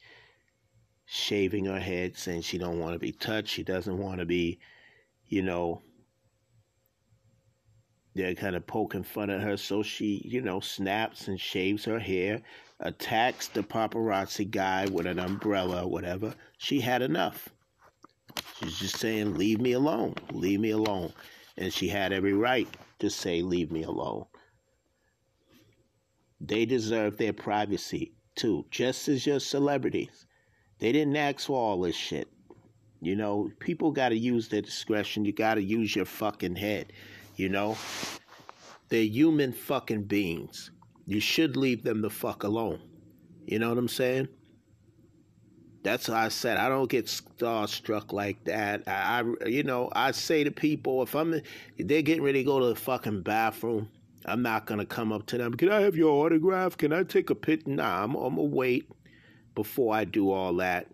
shaving 1.05 1.65
her 1.65 1.79
head, 1.79 2.17
saying 2.17 2.41
she 2.41 2.57
don't 2.57 2.79
want 2.79 2.93
to 2.93 2.99
be 2.99 3.11
touched. 3.11 3.49
She 3.49 3.63
doesn't 3.63 3.97
want 3.97 4.19
to 4.19 4.25
be, 4.25 4.59
you 5.27 5.41
know, 5.41 5.81
they're 8.16 8.34
kind 8.34 8.55
of 8.55 8.66
poking 8.66 9.03
fun 9.03 9.30
at 9.30 9.41
her, 9.41 9.57
so 9.57 9.84
she, 9.84 10.22
you 10.26 10.41
know, 10.41 10.61
snaps 10.61 11.28
and 11.28 11.39
shaves 11.39 11.84
her 11.84 11.99
hair, 11.99 12.41
attacks 12.80 13.49
the 13.49 13.61
paparazzi 13.61 14.49
guy 14.49 14.86
with 14.86 15.05
an 15.05 15.20
umbrella 15.20 15.86
whatever. 15.86 16.34
She 16.57 16.80
had 16.80 17.01
enough. 17.01 17.49
She's 18.57 18.80
just 18.80 18.97
saying, 18.97 19.36
Leave 19.36 19.59
me 19.59 19.74
alone, 19.74 20.16
leave 20.32 20.61
me 20.61 20.72
alone. 20.72 21.11
And 21.57 21.74
she 21.74 21.89
had 21.89 22.13
every 22.13 22.34
right 22.34 22.68
to 22.99 23.09
say, 23.09 23.41
Leave 23.41 23.70
me 23.72 23.84
alone. 23.84 24.26
They 26.39 26.66
deserve 26.66 27.18
their 27.18 27.34
privacy. 27.34 28.13
too, 28.36 28.66
just 28.72 29.07
as 29.07 29.26
your 29.26 29.39
celebrities. 29.39 30.26
They 30.80 30.91
didn't 30.91 31.16
ask 31.16 31.47
for 31.47 31.57
all 31.57 31.82
this 31.82 31.95
shit. 31.95 32.28
You 33.01 33.16
know, 33.16 33.49
people 33.59 33.91
got 33.91 34.09
to 34.09 34.18
use 34.18 34.47
their 34.49 34.61
discretion. 34.61 35.26
You 35.26 35.34
got 35.34 35.55
to 35.55 35.63
use 35.63 35.95
your 35.95 36.05
fucking 36.05 36.55
head. 36.55 36.91
You 37.36 37.49
know, 37.49 37.77
they're 38.89 39.03
human 39.03 39.51
fucking 39.51 40.03
beings. 40.03 40.71
You 41.05 41.19
should 41.19 41.57
leave 41.57 41.83
them 41.83 42.01
the 42.01 42.09
fuck 42.09 42.43
alone. 42.43 42.79
You 43.45 43.59
know 43.59 43.69
what 43.69 43.77
I'm 43.77 43.88
saying? 43.88 44.27
That's 45.83 46.07
why 46.09 46.25
I 46.25 46.29
said 46.29 46.57
I 46.57 46.67
don't 46.67 46.89
get 46.89 47.05
starstruck 47.05 48.11
like 48.11 48.43
that. 48.45 48.83
I, 48.88 49.21
I, 49.21 49.47
you 49.47 49.63
know, 49.63 49.89
I 49.93 50.11
say 50.11 50.43
to 50.43 50.51
people 50.51 51.03
if 51.03 51.13
I'm, 51.15 51.33
if 51.33 51.43
they're 51.77 52.01
getting 52.01 52.23
ready 52.23 52.39
to 52.39 52.43
go 52.43 52.59
to 52.59 52.67
the 52.67 52.75
fucking 52.75 53.21
bathroom, 53.21 53.89
I'm 54.25 54.41
not 54.41 54.65
gonna 54.65 54.86
come 54.86 55.11
up 55.11 55.27
to 55.27 55.38
them. 55.38 55.53
Can 55.53 55.69
I 55.69 55.81
have 55.81 55.95
your 55.95 56.25
autograph? 56.25 56.77
Can 56.77 56.91
I 56.91 57.03
take 57.03 57.29
a 57.29 57.36
pic? 57.36 57.67
Nah, 57.67 58.03
I'm, 58.03 58.15
I'm 58.15 58.36
gonna 58.36 58.43
wait 58.43 58.89
before 59.53 59.93
I 59.93 60.05
do 60.05 60.31
all 60.31 60.55
that 60.55 60.88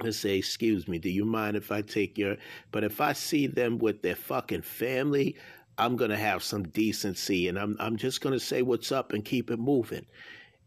and 0.00 0.14
say, 0.14 0.38
"Excuse 0.38 0.88
me, 0.88 0.98
do 0.98 1.10
you 1.10 1.24
mind 1.24 1.56
if 1.56 1.70
I 1.72 1.82
take 1.82 2.18
your?" 2.18 2.36
But 2.72 2.84
if 2.84 3.00
I 3.00 3.12
see 3.12 3.46
them 3.46 3.78
with 3.78 4.02
their 4.02 4.16
fucking 4.16 4.62
family, 4.62 5.36
I'm 5.78 5.96
gonna 5.96 6.16
have 6.16 6.42
some 6.42 6.64
decency, 6.64 7.48
and 7.48 7.58
I'm 7.58 7.76
I'm 7.80 7.96
just 7.96 8.20
gonna 8.20 8.40
say 8.40 8.62
what's 8.62 8.92
up 8.92 9.12
and 9.12 9.24
keep 9.24 9.50
it 9.50 9.58
moving. 9.58 10.06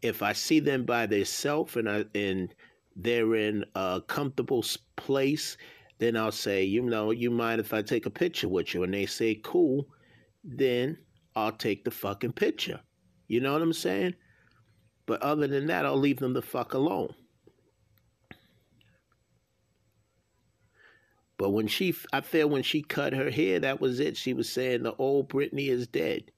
If 0.02 0.22
I 0.22 0.32
see 0.32 0.60
them 0.60 0.84
by 0.84 1.06
themselves 1.06 1.76
and 1.76 1.88
I 1.88 2.04
and 2.14 2.54
they're 2.96 3.34
in 3.34 3.64
a 3.74 4.02
comfortable 4.06 4.64
place, 4.96 5.56
then 5.98 6.16
I'll 6.16 6.32
say, 6.32 6.64
you 6.64 6.82
know, 6.82 7.10
you 7.10 7.30
mind 7.30 7.60
if 7.60 7.72
I 7.72 7.82
take 7.82 8.06
a 8.06 8.10
picture 8.10 8.48
with 8.48 8.74
you? 8.74 8.82
And 8.82 8.92
they 8.92 9.06
say, 9.06 9.40
cool. 9.42 9.86
Then 10.44 10.98
I'll 11.36 11.52
take 11.52 11.84
the 11.84 11.90
fucking 11.90 12.32
picture. 12.32 12.80
You 13.28 13.40
know 13.40 13.52
what 13.52 13.62
I'm 13.62 13.72
saying? 13.72 14.14
But 15.06 15.22
other 15.22 15.46
than 15.46 15.66
that, 15.66 15.86
I'll 15.86 15.96
leave 15.96 16.18
them 16.18 16.32
the 16.32 16.42
fuck 16.42 16.74
alone. 16.74 17.14
But 21.42 21.50
when 21.50 21.66
she, 21.66 21.92
I 22.12 22.20
feel 22.20 22.48
when 22.48 22.62
she 22.62 22.82
cut 22.82 23.12
her 23.14 23.28
hair, 23.28 23.58
that 23.58 23.80
was 23.80 23.98
it. 23.98 24.16
She 24.16 24.32
was 24.32 24.48
saying 24.48 24.84
the 24.84 24.94
old 24.94 25.28
Britney 25.28 25.70
is 25.70 25.88
dead. 25.88 26.30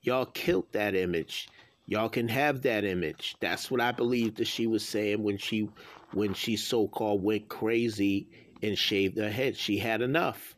Y'all 0.00 0.26
killed 0.26 0.66
that 0.72 0.96
image. 0.96 1.48
Y'all 1.86 2.08
can 2.08 2.26
have 2.26 2.62
that 2.62 2.84
image. 2.84 3.36
That's 3.38 3.70
what 3.70 3.80
I 3.80 3.92
believe 3.92 4.34
that 4.34 4.48
she 4.48 4.66
was 4.66 4.84
saying 4.84 5.22
when 5.22 5.38
she, 5.38 5.68
when 6.12 6.34
she 6.34 6.56
so 6.56 6.88
called 6.88 7.22
went 7.22 7.48
crazy 7.48 8.26
and 8.64 8.76
shaved 8.76 9.16
her 9.16 9.30
head. 9.30 9.56
She 9.56 9.78
had 9.78 10.02
enough. 10.02 10.56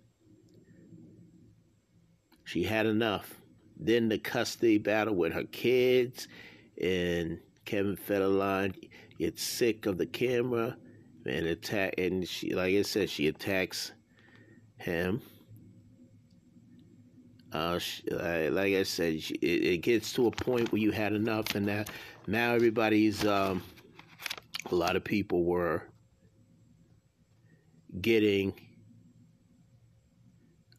She 2.45 2.63
had 2.63 2.87
enough. 2.87 3.39
Then 3.77 4.09
the 4.09 4.17
custody 4.17 4.79
battle 4.79 5.15
with 5.15 5.35
her 5.35 5.45
kids 5.45 6.27
and 6.81 7.39
Kevin 7.67 7.99
Federline 7.99 8.89
gets 9.19 9.43
sick 9.43 9.85
of 9.85 9.99
the 9.99 10.07
camera 10.07 10.79
and 11.27 11.47
attack 11.47 11.95
and 11.99 12.27
she 12.27 12.55
like 12.55 12.75
I 12.75 12.83
said 12.83 13.11
she 13.11 13.29
attacks 13.29 13.93
him. 14.77 15.23
Uh, 17.53 17.79
she, 17.79 18.03
like 18.11 18.75
I 18.75 18.83
said, 18.83 19.23
she, 19.23 19.35
it, 19.35 19.65
it, 19.75 19.79
gets 19.79 20.13
to 20.15 20.27
a 20.27 20.31
point 20.33 20.73
where 20.73 20.81
you 20.81 20.91
had 20.91 21.13
enough, 21.13 21.55
and 21.55 21.65
now 21.67 21.85
now 22.27 22.53
everybody's 22.53 23.25
um, 23.25 23.63
a 24.73 24.75
lot 24.75 24.97
of 24.97 25.05
people 25.05 25.45
were 25.45 25.85
getting 28.01 28.53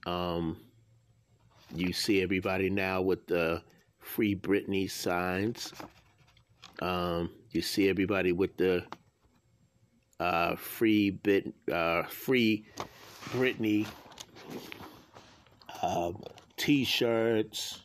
um, 0.06 0.58
you 1.74 1.94
see 1.94 2.22
everybody 2.22 2.70
now 2.70 3.02
with 3.02 3.26
the 3.28 3.62
Free 4.00 4.36
Britney 4.36 4.90
signs. 4.90 5.74
Um, 6.82 7.32
you 7.52 7.62
see 7.62 7.90
everybody 7.90 8.32
with 8.32 8.58
the 8.58 8.84
uh, 10.20 10.56
Free 10.56 11.12
Bit, 11.12 11.54
uh, 11.72 12.04
Free 12.04 12.66
Britney 13.30 13.88
uh, 15.82 16.12
T-shirts. 16.58 17.82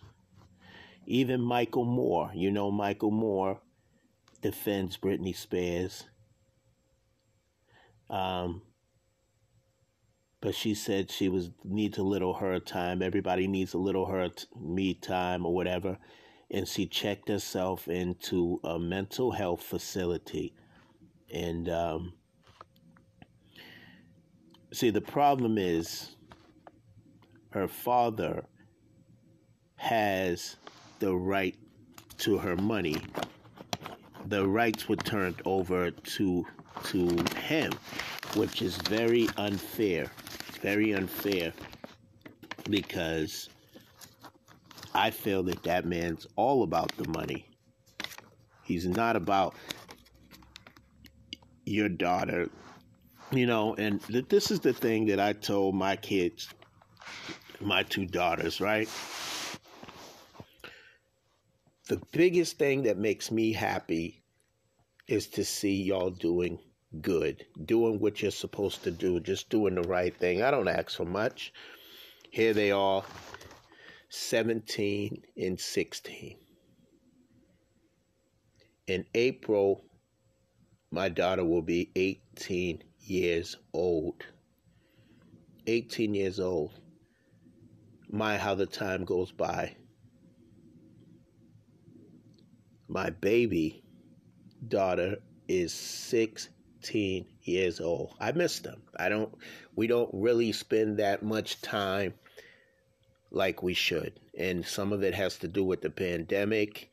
Even 1.07 1.41
Michael 1.41 1.85
Moore, 1.85 2.31
you 2.35 2.53
know 2.53 2.70
Michael 2.70 3.11
Moore 3.11 3.61
defends 4.43 4.97
Britney 4.97 5.35
Spears. 5.35 6.05
Um, 8.09 8.62
but 10.41 10.55
she 10.55 10.74
said 10.74 11.11
she 11.11 11.28
was 11.28 11.51
needs 11.64 11.99
a 11.99 12.03
little 12.03 12.35
her 12.35 12.59
time. 12.61 13.03
Everybody 13.03 13.47
needs 13.47 13.74
a 13.74 13.78
little 13.78 14.07
her 14.07 14.28
t- 14.28 14.47
me 14.59 14.95
time 14.95 15.45
or 15.45 15.55
whatever, 15.55 15.99
and 16.51 16.66
she 16.66 16.87
checked 16.87 17.28
herself 17.28 17.89
into 17.89 18.61
a 18.64 18.78
mental 18.78 19.33
health 19.33 19.62
facility. 19.62 20.55
And 21.33 21.68
um, 21.68 22.14
see, 24.73 24.91
the 24.91 25.01
problem 25.01 25.59
is 25.59 26.16
her 27.51 27.68
father 27.68 28.45
has 29.77 30.57
the 30.99 31.14
right 31.14 31.57
to 32.18 32.39
her 32.39 32.57
money. 32.57 32.97
The 34.27 34.47
rights 34.47 34.89
were 34.89 34.97
turned 34.97 35.41
over 35.45 35.91
to 35.91 36.47
to 36.85 37.25
him, 37.37 37.73
which 38.35 38.62
is 38.62 38.77
very 38.77 39.29
unfair 39.37 40.11
very 40.61 40.93
unfair 40.93 41.53
because 42.68 43.49
I 44.95 45.11
feel 45.11 45.43
that 45.45 45.62
that 45.62 45.87
man's 45.87 46.27
all 46.37 46.62
about 46.62 46.95
the 46.97 47.09
money. 47.09 47.47
He's 48.62 48.87
not 48.87 49.16
about 49.16 49.55
your 51.64 51.89
daughter, 51.89 52.49
you 53.33 53.47
know, 53.47 53.74
and 53.76 54.03
th- 54.07 54.28
this 54.28 54.51
is 54.51 54.61
the 54.61 54.72
thing 54.72 55.07
that 55.07 55.20
I 55.20 55.33
told 55.33 55.74
my 55.74 55.97
kids, 55.97 56.49
my 57.61 57.83
two 57.83 58.07
daughters, 58.07 58.61
right? 58.61 58.89
The 61.89 62.01
biggest 62.12 62.59
thing 62.59 62.83
that 62.85 62.99
makes 62.99 63.31
me 63.31 63.53
happy 63.53 64.22
is 65.07 65.26
to 65.28 65.45
see 65.45 65.83
y'all 65.83 66.11
doing 66.11 66.59
good, 67.01 67.45
doing 67.64 68.01
what 68.01 68.22
you're 68.22 68.31
supposed 68.31 68.83
to 68.85 68.91
do, 68.91 69.20
just 69.20 69.49
doing 69.49 69.74
the 69.74 69.83
right 69.83 70.16
thing. 70.16 70.43
I 70.43 70.51
don't 70.51 70.68
ask 70.68 70.97
for 70.97 71.05
much. 71.05 71.53
Here 72.31 72.53
they 72.53 72.70
are, 72.70 73.03
17 74.09 75.22
and 75.37 75.59
16. 75.59 76.37
In 78.87 79.05
April, 79.14 79.85
my 80.91 81.09
daughter 81.09 81.45
will 81.45 81.62
be 81.62 81.91
18 81.95 82.83
years 83.01 83.57
old. 83.73 84.25
18 85.67 86.15
years 86.15 86.41
old. 86.41 86.73
My, 88.11 88.39
how 88.39 88.55
the 88.55 88.67
time 88.67 89.05
goes 89.05 89.31
by. 89.33 89.77
My 92.89 93.11
baby 93.11 93.85
daughter 94.67 95.17
is 95.47 95.73
16 95.73 97.27
years 97.43 97.81
old. 97.81 98.15
I 98.21 98.33
miss 98.33 98.61
them. 98.61 98.83
I 98.97 99.09
don't 99.09 99.33
we 99.77 99.87
don't 99.87 100.11
really 100.13 100.53
spend 100.53 100.99
that 100.99 101.23
much 101.23 101.61
time 101.63 102.15
like 103.31 103.63
we 103.63 103.75
should. 103.75 104.19
And 104.37 104.67
some 104.67 104.93
of 104.93 105.03
it 105.03 105.15
has 105.15 105.39
to 105.39 105.49
do 105.49 105.65
with 105.65 105.83
the 105.83 105.91
pandemic, 105.91 106.91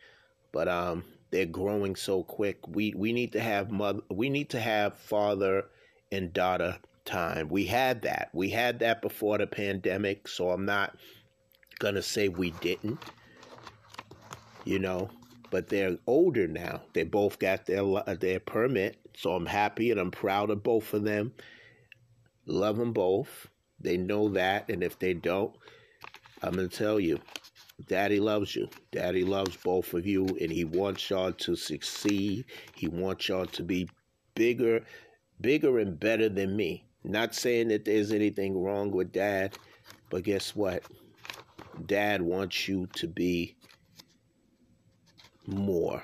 but 0.52 0.68
um 0.68 1.04
they're 1.30 1.46
growing 1.46 1.96
so 1.96 2.24
quick. 2.24 2.68
We 2.68 2.94
we 2.96 3.12
need 3.12 3.34
to 3.34 3.42
have 3.42 3.72
mother 3.72 4.02
we 4.10 4.30
need 4.30 4.50
to 4.52 4.60
have 4.60 4.98
father 4.98 5.66
and 6.12 6.34
daughter 6.34 6.78
time. 7.06 7.50
We 7.50 7.66
had 7.66 8.02
that. 8.04 8.30
We 8.34 8.50
had 8.50 8.80
that 8.80 9.02
before 9.02 9.38
the 9.38 9.48
pandemic, 9.48 10.28
so 10.28 10.52
I'm 10.52 10.66
not 10.66 10.96
going 11.80 11.96
to 11.96 12.02
say 12.02 12.28
we 12.28 12.52
didn't. 12.52 13.00
You 14.66 14.80
know, 14.80 15.10
but 15.50 15.70
they're 15.70 15.98
older 16.08 16.48
now. 16.48 16.82
They 16.94 17.04
both 17.04 17.40
got 17.40 17.66
their 17.66 17.84
their 18.20 18.40
permit, 18.40 18.98
so 19.16 19.32
I'm 19.34 19.46
happy 19.46 19.92
and 19.92 20.00
I'm 20.00 20.12
proud 20.12 20.50
of 20.50 20.62
both 20.62 20.94
of 20.94 21.04
them. 21.04 21.34
Love 22.46 22.78
them 22.78 22.92
both. 22.92 23.48
They 23.80 23.96
know 23.98 24.30
that, 24.30 24.70
and 24.70 24.84
if 24.84 25.00
they 25.00 25.14
don't, 25.14 25.56
I'm 26.42 26.56
gonna 26.56 26.68
tell 26.68 27.00
you, 27.00 27.20
Daddy 27.88 28.20
loves 28.20 28.56
you. 28.56 28.70
Daddy 28.92 29.24
loves 29.24 29.56
both 29.58 29.94
of 29.94 30.06
you, 30.06 30.26
and 30.42 30.52
he 30.52 30.66
wants 30.66 31.10
y'all 31.10 31.32
to 31.32 31.56
succeed. 31.56 32.46
He 32.76 32.88
wants 32.88 33.30
y'all 33.30 33.46
to 33.46 33.64
be 33.64 33.88
bigger, 34.36 34.84
bigger 35.42 35.80
and 35.80 36.00
better 36.00 36.30
than 36.30 36.56
me. 36.56 36.86
Not 37.04 37.36
saying 37.36 37.70
that 37.70 37.86
there's 37.86 38.12
anything 38.12 38.62
wrong 38.62 38.92
with 38.92 39.12
Dad, 39.12 39.58
but 40.10 40.24
guess 40.24 40.56
what? 40.56 40.84
Dad 41.86 42.22
wants 42.22 42.68
you 42.68 42.88
to 42.96 43.08
be 43.08 43.56
more. 45.46 46.04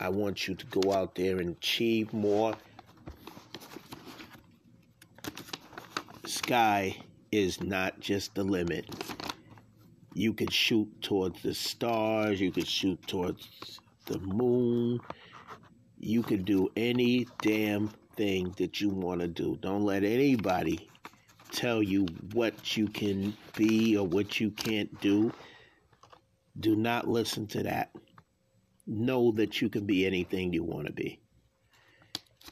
I 0.00 0.08
want 0.08 0.48
you 0.48 0.54
to 0.54 0.66
go 0.66 0.92
out 0.92 1.14
there 1.14 1.38
and 1.38 1.50
achieve 1.50 2.12
more. 2.12 2.54
Sky 6.26 6.96
is 7.32 7.60
not 7.62 8.00
just 8.00 8.34
the 8.34 8.44
limit. 8.44 8.86
You 10.12 10.32
can 10.32 10.48
shoot 10.48 10.88
towards 11.00 11.42
the 11.42 11.54
stars, 11.54 12.40
you 12.40 12.50
can 12.50 12.64
shoot 12.64 13.00
towards 13.06 13.80
the 14.06 14.18
moon, 14.18 15.00
you 15.98 16.22
can 16.22 16.42
do 16.42 16.68
any 16.76 17.26
damn 17.40 17.90
thing 18.16 18.54
that 18.56 18.80
you 18.80 18.88
want 18.88 19.20
to 19.20 19.28
do. 19.28 19.56
Don't 19.60 19.82
let 19.82 20.04
anybody 20.04 20.88
tell 21.50 21.82
you 21.82 22.06
what 22.32 22.76
you 22.76 22.88
can 22.88 23.36
be 23.56 23.96
or 23.96 24.06
what 24.06 24.40
you 24.40 24.50
can't 24.50 25.00
do. 25.00 25.32
Do 26.60 26.76
not 26.76 27.08
listen 27.08 27.46
to 27.48 27.62
that. 27.62 27.90
Know 28.86 29.32
that 29.32 29.60
you 29.60 29.68
can 29.68 29.86
be 29.86 30.06
anything 30.06 30.52
you 30.52 30.62
want 30.62 30.86
to 30.86 30.92
be. 30.92 31.20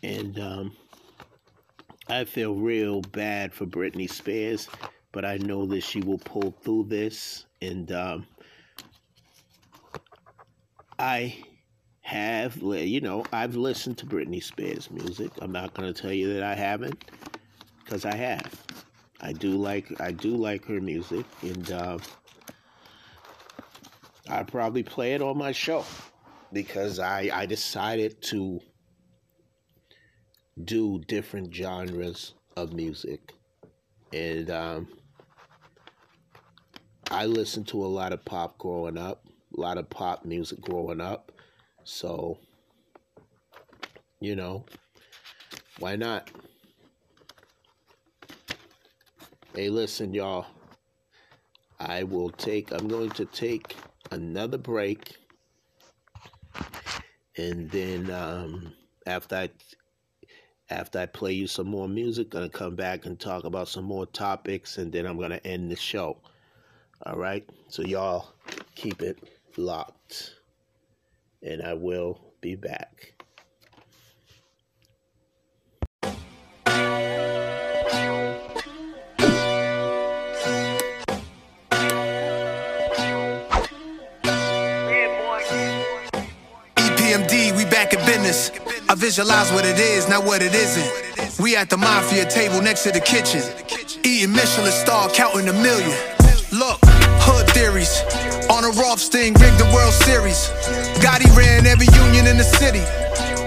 And 0.03 0.39
um, 0.41 0.77
I 2.09 2.25
feel 2.25 2.55
real 2.55 3.01
bad 3.01 3.53
for 3.53 3.67
Britney 3.67 4.11
Spears, 4.11 4.69
but 5.13 5.25
I 5.25 5.37
know 5.37 5.67
that 5.67 5.83
she 5.83 6.01
will 6.01 6.19
pull 6.19 6.55
through 6.63 6.87
this. 6.89 7.47
And 7.61 7.93
um, 7.93 8.27
I 10.99 11.37
have, 12.03 12.57
you 12.57 13.01
know, 13.01 13.25
I've 13.33 13.57
listened 13.57 13.99
to 13.99 14.07
Britney 14.07 14.43
Spears 14.43 14.91
music. 14.91 15.31
I'm 15.41 15.53
not 15.53 15.73
going 15.75 15.93
to 15.93 16.03
tell 16.03 16.13
you 16.13 16.35
that 16.35 16.43
I 16.43 16.55
haven't, 16.55 17.11
because 17.83 18.05
I 18.05 18.15
have. 18.15 18.63
I 19.21 19.33
do 19.33 19.53
like 19.53 20.01
I 20.01 20.11
do 20.11 20.37
like 20.37 20.65
her 20.67 20.81
music, 20.81 21.25
and 21.43 21.71
uh, 21.71 21.99
I 24.29 24.43
probably 24.43 24.83
play 24.83 25.15
it 25.15 25.23
on 25.23 25.39
my 25.39 25.53
show 25.53 25.85
because 26.53 26.99
I 26.99 27.31
I 27.33 27.47
decided 27.47 28.21
to 28.23 28.61
do 30.65 31.01
different 31.07 31.55
genres 31.55 32.35
of 32.57 32.73
music, 32.73 33.33
and 34.13 34.51
um, 34.51 34.89
I 37.11 37.27
listened 37.27 37.69
to 37.69 37.85
a 37.85 37.87
lot 37.87 38.13
of 38.13 38.25
pop 38.25 38.59
growing 38.59 38.99
up, 38.99 39.25
a 39.57 39.61
lot 39.61 39.79
of 39.79 39.89
pop 39.89 40.25
music 40.25 40.61
growing 40.61 41.01
up, 41.01 41.32
so 41.85 42.39
you 44.23 44.37
know, 44.37 44.65
why 45.81 45.97
not? 45.97 46.31
Hey, 49.55 49.69
listen, 49.69 50.15
y'all. 50.15 50.47
I 51.81 52.05
will 52.05 52.31
take, 52.31 52.71
I'm 52.71 52.87
going 52.87 53.11
to 53.11 53.25
take 53.25 53.75
another 54.13 54.59
break. 54.59 55.17
And 57.37 57.69
then 57.71 58.11
um, 58.13 58.73
after 59.07 59.35
I 59.35 59.51
after 60.71 61.01
I 61.01 61.07
play 61.07 61.33
you 61.33 61.49
some 61.49 61.67
more 61.67 61.89
music, 61.89 62.35
I'm 62.35 62.43
gonna 62.43 62.49
come 62.49 62.77
back 62.77 63.05
and 63.05 63.19
talk 63.19 63.45
about 63.45 63.69
some 63.69 63.85
more 63.85 64.07
topics, 64.07 64.79
and 64.79 64.93
then 64.93 65.05
I'm 65.05 65.19
gonna 65.19 65.41
end 65.45 65.71
the 65.71 65.77
show. 65.77 66.17
All 67.05 67.17
right, 67.17 67.47
so 67.69 67.83
y'all 67.83 68.35
keep 68.75 69.03
it 69.03 69.19
locked, 69.57 70.35
and 71.43 71.63
I 71.63 71.75
will 71.75 72.19
be 72.41 72.55
back. 72.55 73.15
EPMD, 86.77 87.57
we 87.57 87.65
back 87.65 87.93
in 87.93 87.99
business. 88.07 88.51
I 88.89 88.95
visualize 88.95 89.51
what 89.53 89.65
it 89.65 89.79
is, 89.79 90.09
not 90.09 90.25
what 90.25 90.43
it 90.43 90.55
isn't. 90.55 91.41
We 91.41 91.57
at 91.57 91.71
the 91.71 91.77
mafia 91.77 92.29
table 92.29 92.61
next 92.63 92.85
to 92.85 92.93
the 92.93 93.01
kitchen. 93.01 93.43
Eating 94.05 94.33
Michelin 94.33 94.73
star, 94.73 95.09
counting 95.11 95.49
a 95.49 95.53
million. 95.53 95.97
Look, 96.53 96.79
hood 97.25 97.49
theories. 97.51 98.03
A 98.73 98.81
Rothstein, 98.81 99.35
rigged 99.35 99.59
the 99.59 99.71
World 99.75 99.93
Series. 99.93 100.49
Gotti 101.03 101.29
ran 101.37 101.67
every 101.67 101.87
union 101.87 102.27
in 102.27 102.37
the 102.37 102.45
city. 102.45 102.81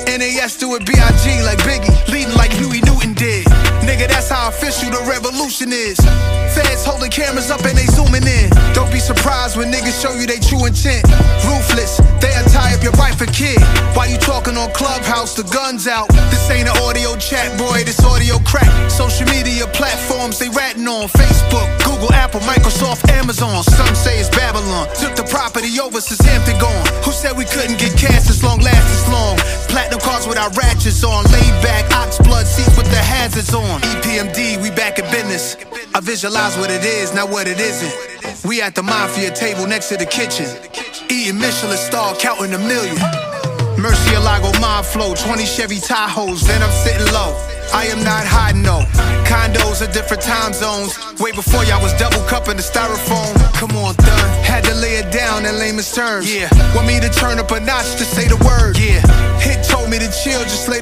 NAS 0.05 0.57
do 0.57 0.75
it 0.75 0.85
B.I.G. 0.85 1.41
like 1.43 1.59
Biggie, 1.59 2.07
leading 2.11 2.35
like 2.35 2.51
Huey 2.51 2.81
Newton 2.81 3.13
did. 3.13 3.74
Nigga, 3.85 4.07
that's 4.09 4.29
how 4.29 4.49
official 4.49 4.89
the 4.89 5.01
revolution 5.05 5.71
is. 5.71 5.97
Feds 6.57 6.83
holding 6.83 7.11
cameras 7.11 7.51
up 7.51 7.61
and 7.65 7.77
they 7.77 7.85
zooming 7.85 8.25
in. 8.25 8.49
Don't 8.73 8.91
be 8.91 8.99
surprised 8.99 9.57
when 9.57 9.71
niggas 9.71 10.01
show 10.01 10.13
you 10.17 10.25
they 10.25 10.39
true 10.41 10.65
intent. 10.65 11.05
Ruthless, 11.45 12.01
they'll 12.17 12.49
tie 12.49 12.73
up 12.73 12.81
your 12.81 12.97
wife 12.97 13.21
and 13.21 13.31
kid. 13.31 13.61
While 13.93 14.09
you 14.09 14.17
talking 14.17 14.57
on 14.57 14.73
Clubhouse, 14.73 15.35
the 15.35 15.43
guns 15.53 15.87
out. 15.87 16.09
This 16.33 16.49
ain't 16.49 16.67
an 16.67 16.77
audio 16.81 17.15
chat, 17.17 17.53
boy, 17.57 17.85
this 17.85 18.01
audio 18.03 18.39
crack. 18.41 18.67
Social 18.89 19.27
media 19.29 19.67
platforms 19.67 20.39
they 20.39 20.49
ratting 20.49 20.87
on 20.87 21.07
Facebook, 21.07 21.69
Google, 21.85 22.11
Apple, 22.13 22.41
Microsoft, 22.41 23.05
Amazon. 23.13 23.63
Some 23.63 23.93
say 23.93 24.19
it's 24.19 24.29
Babylon. 24.29 24.87
Took 24.97 25.15
the 25.15 25.27
property 25.29 25.69
over 25.79 26.01
since 26.01 26.21
Hampton 26.25 26.57
gone. 26.59 26.85
Who 27.05 27.11
said 27.11 27.37
we 27.37 27.45
couldn't 27.45 27.77
get 27.77 27.93
cash 27.97 28.25
this 28.25 28.41
long, 28.41 28.59
last 28.59 28.87
this 28.89 29.05
long? 29.13 29.37
Platinum 29.69 29.99
cars 29.99 30.27
with 30.27 30.37
our 30.37 30.49
ratchets 30.51 31.03
on. 31.03 31.23
Laid 31.29 31.55
back, 31.61 31.85
ox 31.93 32.17
blood 32.17 32.47
seats 32.47 32.75
with 32.77 32.89
the 32.89 33.03
hazards 33.03 33.53
on. 33.53 33.74
EPMD, 33.81 34.61
we 34.61 34.69
back 34.71 34.99
in 34.99 35.05
business. 35.11 35.55
I 35.93 35.99
visualize 35.99 36.57
what 36.57 36.69
it 36.69 36.83
is, 36.83 37.13
not 37.13 37.29
what 37.29 37.47
it 37.47 37.59
isn't. 37.59 38.45
We 38.45 38.61
at 38.61 38.75
the 38.75 38.83
mafia 38.83 39.31
table 39.31 39.65
next 39.67 39.89
to 39.89 39.97
the 39.97 40.05
kitchen. 40.05 40.45
Eating 41.09 41.39
Michelin 41.39 41.77
star, 41.77 42.15
counting 42.15 42.53
a 42.53 42.59
million. 42.59 42.97
Murcielago 43.77 44.59
mob 44.61 44.85
flow, 44.85 45.13
20 45.15 45.45
Chevy 45.45 45.77
Tahoes, 45.77 46.41
then 46.47 46.61
I'm 46.63 46.71
sitting 46.71 47.11
low. 47.13 47.35
I 47.73 47.85
am 47.87 48.03
not 48.03 48.25
hiding 48.25 48.61
no. 48.61 48.85
Condos 49.25 49.81
at 49.81 49.93
different 49.93 50.21
time 50.23 50.53
zones. 50.53 50.95
Way 51.19 51.31
before 51.31 51.63
y'all 51.65 51.81
was 51.81 51.93
double 51.97 52.21
cupping 52.29 52.57
the 52.57 52.63
styrofoam. 52.63 53.33
Come 53.53 53.75
on, 53.75 53.95
done. 53.95 54.29
Had 54.43 54.63
to 54.65 54.75
lay 54.75 54.95
it 55.01 55.11
down 55.11 55.45
in 55.45 55.57
layman's 55.57 55.91
terms. 55.93 56.29
Yeah. 56.29 56.49
Want 56.75 56.87
me 56.87 56.99
to 56.99 57.09
turn 57.09 57.39
up 57.39 57.51
a 57.51 57.59
notch 57.59 57.97
to 57.97 58.05
say 58.05 58.27
the 58.27 58.37
word. 58.45 58.77
Yeah. 58.77 59.01
Hit 59.39 59.65
told 59.65 59.89
me 59.89 59.99
to 59.99 60.09
chill, 60.23 60.41
just 60.43 60.69
lay 60.69 60.79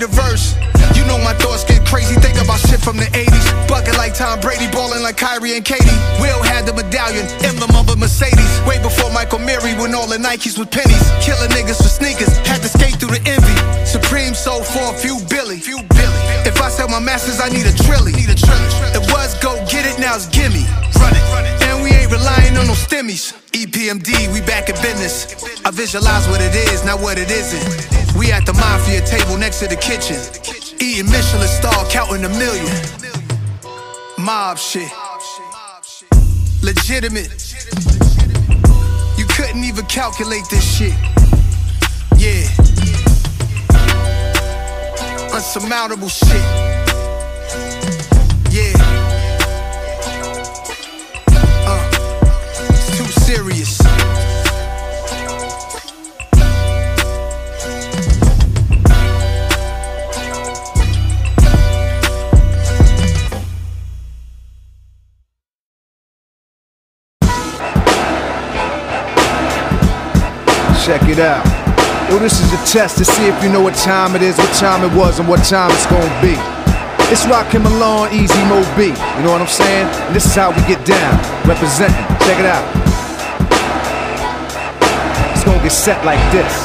from 2.83 2.99
the 2.99 3.07
80s. 3.15 3.47
Bucket 3.71 3.95
like 3.95 4.13
Tom 4.13 4.43
Brady, 4.43 4.67
balling 4.69 5.01
like 5.01 5.15
Kyrie 5.15 5.55
and 5.55 5.63
KD. 5.63 5.87
Will 6.19 6.43
had 6.43 6.67
the 6.67 6.75
medallion, 6.75 7.25
emblem 7.47 7.71
of 7.79 7.87
a 7.87 7.95
Mercedes. 7.95 8.51
Way 8.67 8.77
before 8.83 9.09
Michael 9.15 9.39
Mary, 9.39 9.73
when 9.79 9.95
all 9.95 10.05
the 10.05 10.19
Nikes 10.19 10.59
was 10.59 10.67
pennies. 10.67 11.07
Killing 11.23 11.49
niggas 11.55 11.79
for 11.79 11.87
sneakers, 11.87 12.35
had 12.43 12.59
to 12.61 12.67
skate 12.67 12.99
through 12.99 13.15
the 13.15 13.23
envy. 13.23 13.57
Supreme 13.87 14.35
sold 14.35 14.67
for 14.67 14.83
a 14.91 14.95
few 14.99 15.17
Billy. 15.31 15.63
Few 15.63 15.79
Billy. 15.95 16.21
If 16.43 16.59
I 16.59 16.69
sell 16.69 16.91
my 16.91 16.99
masters, 16.99 17.39
I 17.39 17.47
need 17.47 17.65
a 17.65 17.73
trilly. 17.87 18.11
Need 18.11 18.29
a 18.29 18.35
trilly. 18.35 18.67
It 18.91 19.03
was 19.09 19.31
go 19.39 19.55
get 19.71 19.87
it, 19.87 19.97
now 19.97 20.19
it's 20.19 20.27
gimme. 20.27 20.67
Run 20.99 21.15
it, 21.15 21.23
run 21.31 21.47
it. 21.47 21.55
And 21.63 21.81
we 21.81 21.89
ain't 21.95 22.11
relying 22.11 22.59
on 22.59 22.67
no 22.67 22.75
stimmies. 22.75 23.31
EPMD, 23.55 24.33
we 24.35 24.41
back 24.43 24.67
in 24.67 24.75
business. 24.83 25.31
I 25.63 25.71
visualize 25.71 26.27
what 26.27 26.41
it 26.41 26.53
is, 26.53 26.83
not 26.83 26.99
what 26.99 27.17
it 27.17 27.31
isn't. 27.31 27.63
We 28.19 28.31
at 28.31 28.45
the 28.45 28.53
mafia 28.53 29.01
table 29.07 29.37
next 29.37 29.59
to 29.59 29.67
the 29.67 29.77
kitchen. 29.79 30.19
Eating 30.79 31.05
Michelin 31.11 31.47
star, 31.47 31.85
counting 31.89 32.23
a 32.25 32.29
million. 32.29 32.65
Mob 34.17 34.57
shit. 34.57 34.91
Legitimate. 36.61 37.29
You 39.17 39.25
couldn't 39.25 39.63
even 39.63 39.85
calculate 39.85 40.43
this 40.49 40.63
shit. 40.77 40.93
Yeah. 42.17 42.47
Unsurmountable 45.33 46.09
shit. 46.09 46.29
Yeah. 48.51 48.73
Uh, 51.65 51.89
it's 52.69 52.97
too 52.97 53.21
serious. 53.21 53.82
Check 70.83 71.07
it 71.07 71.19
out. 71.19 71.45
Yo, 72.11 72.19
this 72.19 72.41
is 72.41 72.51
a 72.51 72.57
test 72.67 72.97
to 72.97 73.05
see 73.05 73.25
if 73.27 73.41
you 73.41 73.49
know 73.49 73.61
what 73.61 73.73
time 73.73 74.17
it 74.17 74.21
is, 74.21 74.37
what 74.37 74.53
time 74.55 74.83
it 74.83 74.93
was, 74.93 75.17
and 75.17 75.29
what 75.29 75.39
time 75.45 75.71
it's 75.71 75.85
gonna 75.85 76.21
be. 76.21 76.35
It's 77.09 77.25
Rockin' 77.25 77.63
Malone, 77.63 78.11
Easy 78.11 78.43
Mo 78.51 78.59
Bee. 78.75 78.87
You 78.91 79.23
know 79.23 79.31
what 79.31 79.39
I'm 79.39 79.47
saying? 79.47 79.87
And 79.87 80.13
this 80.13 80.25
is 80.25 80.35
how 80.35 80.51
we 80.51 80.59
get 80.67 80.85
down. 80.85 81.15
Representing. 81.47 82.03
Check 82.27 82.37
it 82.37 82.45
out. 82.45 82.67
It's 85.31 85.45
gonna 85.45 85.63
get 85.63 85.71
set 85.71 86.03
like 86.03 86.19
this. 86.33 86.62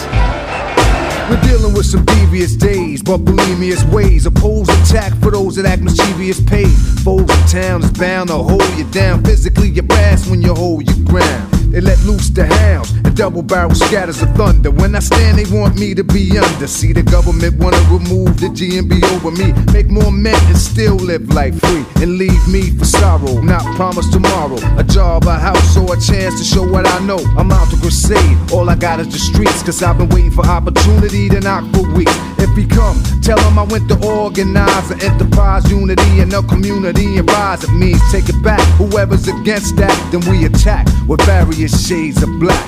We're 1.28 1.40
dealing 1.42 1.74
with 1.74 1.84
some 1.84 2.06
devious 2.06 2.56
days, 2.56 3.02
but 3.02 3.18
bulimious 3.18 3.84
ways. 3.84 4.24
Opposed 4.24 4.70
attack 4.70 5.12
for 5.20 5.30
those 5.30 5.56
that 5.56 5.66
act 5.66 5.82
mischievous 5.82 6.40
paid. 6.40 6.72
Foes 7.04 7.20
in 7.20 7.46
town 7.46 7.82
is 7.84 7.90
bound 7.90 8.30
to 8.30 8.36
hold 8.36 8.68
you 8.78 8.84
down. 8.84 9.22
Physically, 9.22 9.68
you're 9.68 9.84
when 10.30 10.40
you 10.40 10.54
hold 10.54 10.88
your 10.88 11.06
ground. 11.06 11.52
They 11.70 11.82
let 11.82 12.02
loose 12.04 12.30
the 12.30 12.46
hounds 12.46 12.92
and 12.92 13.14
double 13.14 13.42
barrel 13.42 13.74
scatters 13.74 14.22
of 14.22 14.30
thunder. 14.34 14.70
When 14.70 14.96
I 14.96 15.00
stand, 15.00 15.38
they 15.38 15.44
want 15.54 15.78
me 15.78 15.94
to 15.94 16.02
be 16.02 16.38
under. 16.38 16.66
See, 16.66 16.94
the 16.94 17.02
government 17.02 17.58
wanna 17.58 17.80
remove 17.92 18.40
the 18.40 18.48
GMB 18.48 19.04
over 19.12 19.30
me. 19.30 19.52
Make 19.72 19.90
more 19.90 20.10
men 20.10 20.40
and 20.46 20.56
still 20.56 20.96
live 20.96 21.28
life 21.34 21.60
free. 21.60 21.84
And 22.02 22.16
leave 22.16 22.48
me 22.48 22.70
for 22.70 22.86
sorrow, 22.86 23.42
not 23.42 23.64
promise 23.76 24.08
tomorrow. 24.08 24.56
A 24.78 24.84
job, 24.84 25.26
a 25.26 25.38
house, 25.38 25.76
or 25.76 25.92
a 25.92 26.00
chance 26.00 26.38
to 26.40 26.44
show 26.44 26.66
what 26.66 26.86
I 26.86 26.98
know. 27.04 27.20
I'm 27.36 27.52
out 27.52 27.68
to 27.70 27.76
crusade. 27.76 28.38
All 28.50 28.70
I 28.70 28.74
got 28.74 28.98
is 29.00 29.08
the 29.08 29.18
streets, 29.18 29.62
cause 29.62 29.82
I've 29.82 29.98
been 29.98 30.08
waiting 30.08 30.30
for 30.30 30.46
opportunity 30.46 31.17
to 31.26 31.40
knock 31.40 31.64
for 31.74 31.82
weeks. 31.94 32.14
If 32.38 32.54
he 32.56 32.64
come, 32.64 33.02
tell 33.22 33.40
him 33.40 33.58
I 33.58 33.64
went 33.64 33.88
to 33.88 33.96
organize 34.06 34.90
an 34.92 35.02
enterprise, 35.02 35.68
unity 35.68 36.20
in 36.20 36.28
the 36.28 36.42
community, 36.42 37.18
and 37.18 37.28
rise. 37.28 37.64
It 37.64 37.72
means 37.72 38.00
take 38.12 38.28
it 38.28 38.40
back. 38.44 38.60
Whoever's 38.78 39.26
against 39.26 39.76
that, 39.76 39.96
then 40.12 40.22
we 40.30 40.46
attack 40.46 40.86
with 41.08 41.20
various 41.22 41.74
shades 41.86 42.22
of 42.22 42.28
black. 42.38 42.64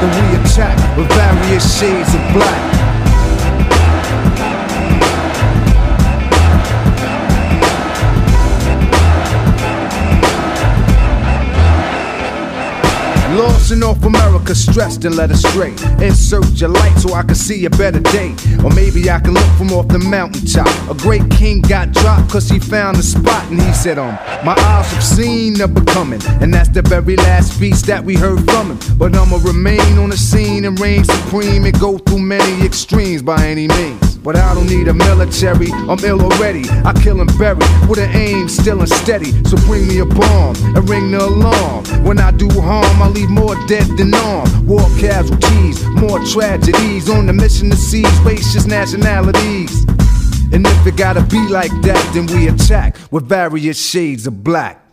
Then 0.00 0.10
we 0.18 0.26
attack 0.42 0.76
with 0.96 1.08
various 1.12 1.78
shades 1.78 2.12
of 2.12 2.22
black. 2.34 2.75
In 13.70 13.80
North 13.80 14.04
America, 14.04 14.54
stressed 14.54 15.04
and 15.04 15.16
led 15.16 15.30
astray. 15.30 15.70
Insert 16.00 16.60
your 16.60 16.70
light 16.70 16.96
so 16.98 17.14
I 17.14 17.22
can 17.22 17.34
see 17.34 17.64
a 17.64 17.70
better 17.70 18.00
day. 18.00 18.34
Or 18.64 18.70
maybe 18.70 19.10
I 19.10 19.18
can 19.18 19.34
look 19.34 19.50
from 19.56 19.72
off 19.72 19.88
the 19.88 19.98
mountaintop. 19.98 20.68
A 20.90 20.94
great 20.94 21.28
king 21.30 21.60
got 21.62 21.92
dropped 21.92 22.30
cause 22.30 22.48
he 22.48 22.58
found 22.58 22.96
a 22.96 23.02
spot 23.02 23.44
and 23.50 23.60
he 23.60 23.72
said, 23.72 23.98
um, 23.98 24.14
my 24.44 24.54
eyes 24.58 24.90
have 24.92 25.04
seen 25.04 25.54
the 25.54 25.68
becoming. 25.68 26.20
And 26.40 26.52
that's 26.52 26.68
the 26.68 26.82
very 26.82 27.16
last 27.16 27.54
speech 27.54 27.82
that 27.82 28.04
we 28.04 28.14
heard 28.14 28.44
from 28.50 28.76
him. 28.76 28.98
But 28.98 29.14
I'ma 29.14 29.38
remain 29.42 29.98
on 29.98 30.10
the 30.10 30.16
scene 30.16 30.64
and 30.64 30.78
reign 30.78 31.04
supreme 31.04 31.64
and 31.64 31.78
go 31.80 31.98
through 31.98 32.20
many 32.20 32.64
extremes 32.64 33.22
by 33.22 33.46
any 33.46 33.68
means. 33.68 34.15
But 34.26 34.34
I 34.34 34.54
don't 34.54 34.66
need 34.66 34.88
a 34.88 34.92
military, 34.92 35.70
I'm 35.70 36.00
ill 36.00 36.20
already. 36.20 36.68
I 36.84 36.92
kill 37.00 37.20
and 37.20 37.38
bury 37.38 37.60
with 37.88 38.00
an 38.00 38.10
aim 38.10 38.48
still 38.48 38.80
and 38.80 38.88
steady. 38.88 39.30
So 39.44 39.56
bring 39.68 39.86
me 39.86 40.00
a 40.00 40.04
bomb 40.04 40.56
and 40.74 40.90
ring 40.90 41.12
the 41.12 41.24
alarm. 41.24 41.84
When 42.02 42.18
I 42.18 42.32
do 42.32 42.48
harm, 42.60 43.00
I 43.00 43.08
leave 43.08 43.30
more 43.30 43.54
dead 43.68 43.86
than 43.96 44.12
armed. 44.12 44.66
War 44.66 44.80
casualties, 44.98 45.86
more 46.02 46.18
tragedies. 46.24 47.08
On 47.08 47.26
the 47.26 47.32
mission 47.32 47.70
to 47.70 47.76
seize 47.76 48.18
racist 48.26 48.66
nationalities. 48.66 49.84
And 50.52 50.66
if 50.66 50.86
it 50.88 50.96
gotta 50.96 51.22
be 51.22 51.46
like 51.46 51.70
that, 51.82 52.10
then 52.12 52.26
we 52.26 52.48
attack 52.48 52.96
with 53.12 53.28
various 53.28 53.78
shades 53.78 54.26
of 54.26 54.42
black. 54.42 54.85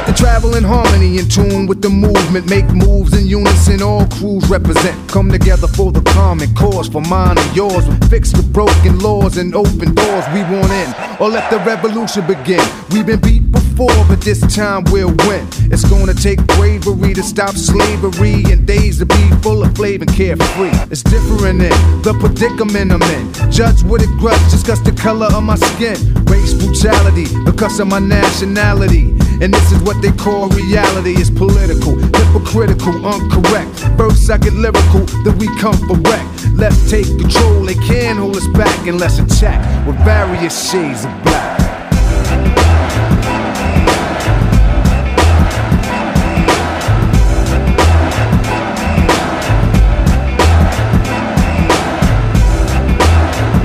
Got 0.00 0.16
to 0.16 0.22
travel 0.22 0.54
in 0.56 0.64
harmony, 0.64 1.18
in 1.18 1.28
tune 1.28 1.66
with 1.66 1.82
the 1.82 1.88
movement, 1.88 2.48
make 2.48 2.66
moves 2.70 3.12
in 3.18 3.26
unison, 3.26 3.82
all 3.82 4.06
crews 4.06 4.48
represent. 4.48 4.96
Come 5.08 5.30
together 5.30 5.66
for 5.68 5.92
the 5.92 6.00
common 6.12 6.52
cause, 6.54 6.88
for 6.88 7.02
mine 7.02 7.36
and 7.36 7.56
yours. 7.56 7.84
Fix 8.08 8.32
the 8.32 8.42
broken 8.42 8.98
laws 8.98 9.36
and 9.36 9.54
open 9.54 9.94
doors 9.94 10.24
we 10.32 10.42
want 10.42 10.72
in, 10.72 10.88
or 11.20 11.28
let 11.28 11.50
the 11.50 11.58
revolution 11.60 12.26
begin. 12.26 12.64
We've 12.90 13.06
been 13.06 13.20
beat 13.20 13.50
before, 13.50 14.04
but 14.08 14.20
this 14.20 14.40
time 14.54 14.84
we'll 14.84 15.14
win. 15.28 15.46
It's 15.72 15.84
gonna 15.84 16.14
take 16.14 16.40
bravery 16.58 17.14
to 17.14 17.22
stop 17.22 17.54
slavery 17.54 18.44
and 18.50 18.66
days 18.66 18.98
to 18.98 19.06
be 19.06 19.30
full 19.42 19.62
of 19.62 19.74
flavor 19.74 20.04
and 20.04 20.14
carefree. 20.14 20.76
It's 20.90 21.02
different 21.02 21.60
in 21.60 21.76
the 22.02 22.16
predicament 22.18 22.92
I'm 22.92 23.02
in. 23.02 23.32
Judge 23.50 23.82
with 23.82 24.02
a 24.02 24.10
grudge 24.18 24.40
cause 24.64 24.82
the 24.82 24.92
color 24.92 25.26
of 25.26 25.42
my 25.42 25.56
skin. 25.56 25.96
Race 26.24 26.54
brutality 26.54 27.26
because 27.44 27.80
of 27.80 27.88
my 27.88 27.98
nationality. 27.98 29.12
And 29.40 29.54
this 29.54 29.72
is 29.72 29.80
what 29.82 30.02
they 30.02 30.12
call 30.12 30.50
reality. 30.50 31.14
It's 31.16 31.30
political, 31.30 31.96
hypocritical, 31.96 32.92
uncorrect. 33.08 33.96
First 33.96 34.26
second, 34.26 34.60
lyrical, 34.60 35.06
then 35.24 35.38
we 35.38 35.48
come 35.56 35.76
for 35.88 35.96
wreck. 35.96 36.26
Let's 36.52 36.90
take 36.90 37.06
control, 37.06 37.64
they 37.64 37.74
can't 37.74 38.18
hold 38.18 38.36
us 38.36 38.46
back 38.48 38.86
unless 38.86 39.18
let's 39.18 39.58
with 39.86 39.96
various 40.04 40.70
shades 40.70 41.06
of 41.06 41.22
black. 41.22 41.58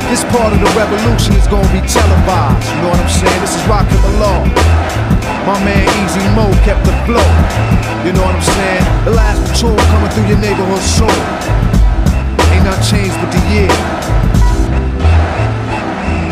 This 0.09 0.23
part 0.32 0.53
of 0.53 0.59
the 0.61 0.71
revolution 0.80 1.34
is 1.36 1.47
gonna 1.47 1.67
be 1.73 1.86
televised. 1.86 2.69
You 2.69 2.82
know 2.82 2.89
what 2.91 2.99
I'm 3.01 3.09
saying? 3.09 3.41
This 3.41 3.55
is 3.57 3.67
rockin' 3.67 4.01
the 4.01 4.19
law. 4.19 4.84
My 5.45 5.63
man 5.63 5.85
Easy 6.03 6.25
Mo 6.33 6.49
kept 6.65 6.83
the 6.85 6.91
flow. 7.05 7.21
You 8.03 8.13
know 8.13 8.25
what 8.25 8.33
I'm 8.33 8.41
saying? 8.41 9.05
The 9.05 9.11
last 9.11 9.45
patrol 9.45 9.77
coming 9.77 10.09
through 10.09 10.25
your 10.25 10.39
neighborhood 10.39 10.81
soul. 10.81 11.07
Ain't 12.49 12.65
nothing 12.65 12.81
changed 12.89 13.15
but 13.21 13.29
the 13.29 13.41
year. 13.53 13.69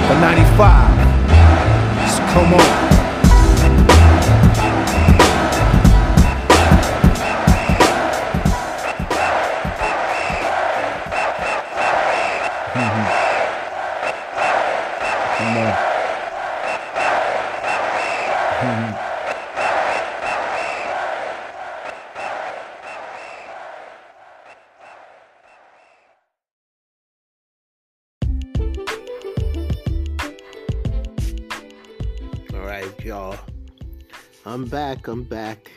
For 0.10 0.18
95. 0.20 2.10
So 2.10 2.26
come 2.34 2.54
on. 2.56 2.93
I'm 34.64 34.70
back. 34.70 35.10
I'm 35.10 35.24
back. 35.24 35.70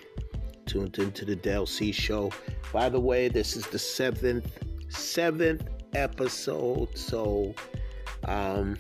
Tuned 0.67 0.97
into 1.01 1.25
the 1.25 1.35
Del 1.35 1.67
C 1.67 1.91
show. 1.91 2.31
By 2.73 2.89
the 2.89 3.01
way, 3.01 3.27
this 3.27 3.57
is 3.57 3.67
the 3.67 3.81
seventh 3.81 4.61
seventh 4.89 5.69
episode. 5.97 6.97
So, 6.97 7.53
um, 8.27 8.79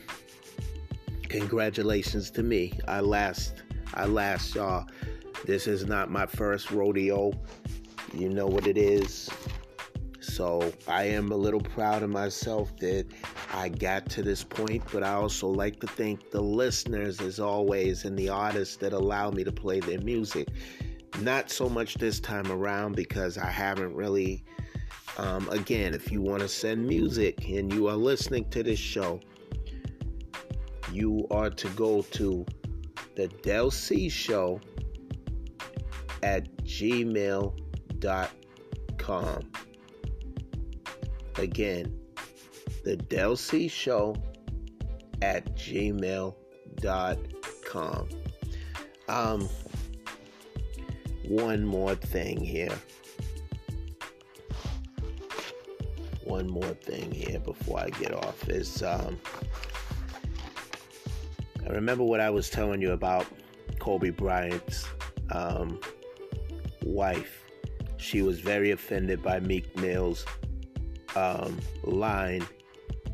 congratulations 1.24 2.30
to 2.30 2.44
me. 2.44 2.78
I 2.86 3.00
last. 3.00 3.64
I 3.94 4.04
last 4.06 4.54
y'all. 4.54 4.86
This 5.44 5.66
is 5.66 5.86
not 5.86 6.08
my 6.08 6.26
first 6.26 6.70
rodeo. 6.70 7.32
You 8.14 8.28
know 8.28 8.46
what 8.46 8.68
it 8.68 8.78
is. 8.78 9.28
So 10.26 10.72
I 10.88 11.04
am 11.04 11.30
a 11.30 11.36
little 11.36 11.60
proud 11.60 12.02
of 12.02 12.10
myself 12.10 12.76
that 12.78 13.06
I 13.52 13.68
got 13.68 14.10
to 14.10 14.22
this 14.22 14.42
point, 14.42 14.82
but 14.92 15.02
I 15.02 15.12
also 15.12 15.48
like 15.48 15.80
to 15.80 15.86
thank 15.86 16.30
the 16.30 16.42
listeners 16.42 17.20
as 17.20 17.38
always 17.38 18.04
and 18.04 18.18
the 18.18 18.28
artists 18.28 18.76
that 18.78 18.92
allow 18.92 19.30
me 19.30 19.44
to 19.44 19.52
play 19.52 19.80
their 19.80 20.00
music. 20.00 20.48
Not 21.20 21.50
so 21.50 21.68
much 21.68 21.94
this 21.94 22.18
time 22.20 22.50
around 22.50 22.96
because 22.96 23.38
I 23.38 23.50
haven't 23.50 23.94
really. 23.94 24.44
Um, 25.18 25.48
again, 25.48 25.94
if 25.94 26.12
you 26.12 26.20
want 26.20 26.42
to 26.42 26.48
send 26.48 26.86
music 26.86 27.48
and 27.48 27.72
you 27.72 27.88
are 27.88 27.96
listening 27.96 28.50
to 28.50 28.62
this 28.62 28.78
show, 28.78 29.20
you 30.92 31.26
are 31.30 31.48
to 31.48 31.68
go 31.70 32.02
to 32.02 32.44
the 33.14 33.28
Del 33.28 33.70
C 33.70 34.10
Show 34.10 34.60
at 36.22 36.54
gmail.com. 36.64 37.52
Again, 41.38 41.98
the 42.84 42.96
Del 42.96 43.36
C 43.36 43.68
Show 43.68 44.16
at 45.22 45.54
gmail.com. 45.54 46.34
Um, 49.08 49.48
one 51.28 51.64
more 51.64 51.94
thing 51.94 52.40
here. 52.40 52.76
One 56.24 56.48
more 56.48 56.62
thing 56.64 57.12
here 57.12 57.38
before 57.38 57.80
I 57.80 57.90
get 57.90 58.12
off 58.12 58.48
is 58.48 58.82
um, 58.82 59.18
I 61.66 61.70
remember 61.72 62.04
what 62.04 62.20
I 62.20 62.30
was 62.30 62.48
telling 62.50 62.80
you 62.80 62.92
about 62.92 63.26
Kobe 63.78 64.10
Bryant's 64.10 64.86
um, 65.30 65.80
wife. 66.82 67.44
She 67.96 68.22
was 68.22 68.40
very 68.40 68.70
offended 68.70 69.22
by 69.22 69.40
Meek 69.40 69.76
Mill's 69.76 70.24
um, 71.16 71.58
line 71.82 72.46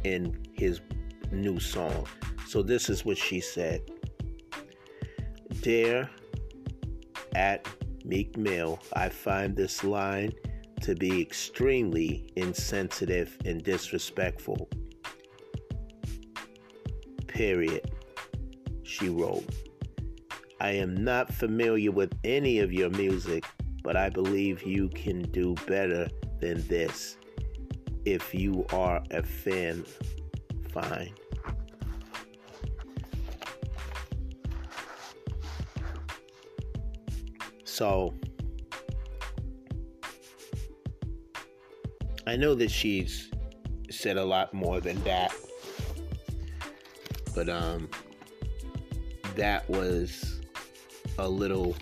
in 0.05 0.36
his 0.53 0.80
new 1.30 1.59
song. 1.59 2.07
So 2.46 2.62
this 2.62 2.90
is 2.90 3.05
what 3.05 3.16
she 3.16 3.40
said. 3.40 3.80
Dear 5.61 6.11
at 7.34 7.66
Meek 8.05 8.36
Mill, 8.36 8.78
I 8.94 9.09
find 9.09 9.57
this 9.57 9.84
line 9.84 10.32
to 10.82 10.96
be 10.96 11.22
extremely 11.22 12.28
insensitive 12.36 13.38
and 13.44 13.62
disrespectful. 13.62 14.68
Period. 17.28 17.90
She 18.82 19.09
wrote. 19.09 19.48
I 20.61 20.72
am 20.72 21.03
not 21.03 21.32
familiar 21.32 21.92
with 21.92 22.12
any 22.24 22.59
of 22.59 22.72
your 22.72 22.90
music, 22.90 23.44
but 23.82 23.96
I 23.96 24.11
believe 24.11 24.64
you 24.64 24.88
can 24.90 25.22
do 25.30 25.55
better 25.66 26.09
than 26.40 26.66
this. 26.66 27.16
If 28.05 28.34
you 28.34 28.66
are 28.72 29.03
a 29.11 29.22
fan, 29.22 29.84
fine. 30.72 31.12
So, 37.64 38.14
I 42.26 42.36
know 42.36 42.55
that 42.55 42.70
she's 42.70 43.30
said 43.90 44.16
a 44.16 44.24
lot 44.24 44.53
more 44.53 44.80
than 44.80 45.03
that. 45.05 45.34
But 47.34 47.48
um 47.48 47.88
that 49.36 49.68
was 49.68 50.40
a 51.18 51.28
little 51.28 51.74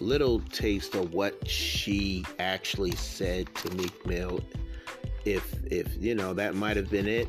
little 0.00 0.40
taste 0.40 0.94
of 0.94 1.12
what 1.12 1.48
she 1.48 2.24
actually 2.38 2.92
said 2.92 3.52
to 3.56 3.70
Meek 3.74 4.06
Mill. 4.06 4.40
If 5.28 5.54
if 5.70 5.94
you 6.00 6.14
know 6.14 6.32
that 6.32 6.54
might 6.54 6.78
have 6.78 6.88
been 6.88 7.06
it, 7.06 7.28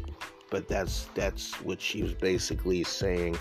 but 0.50 0.70
that's 0.70 1.10
that's 1.16 1.54
what 1.64 1.82
she 1.82 2.02
was 2.02 2.14
basically 2.14 2.84
saying 2.86 3.38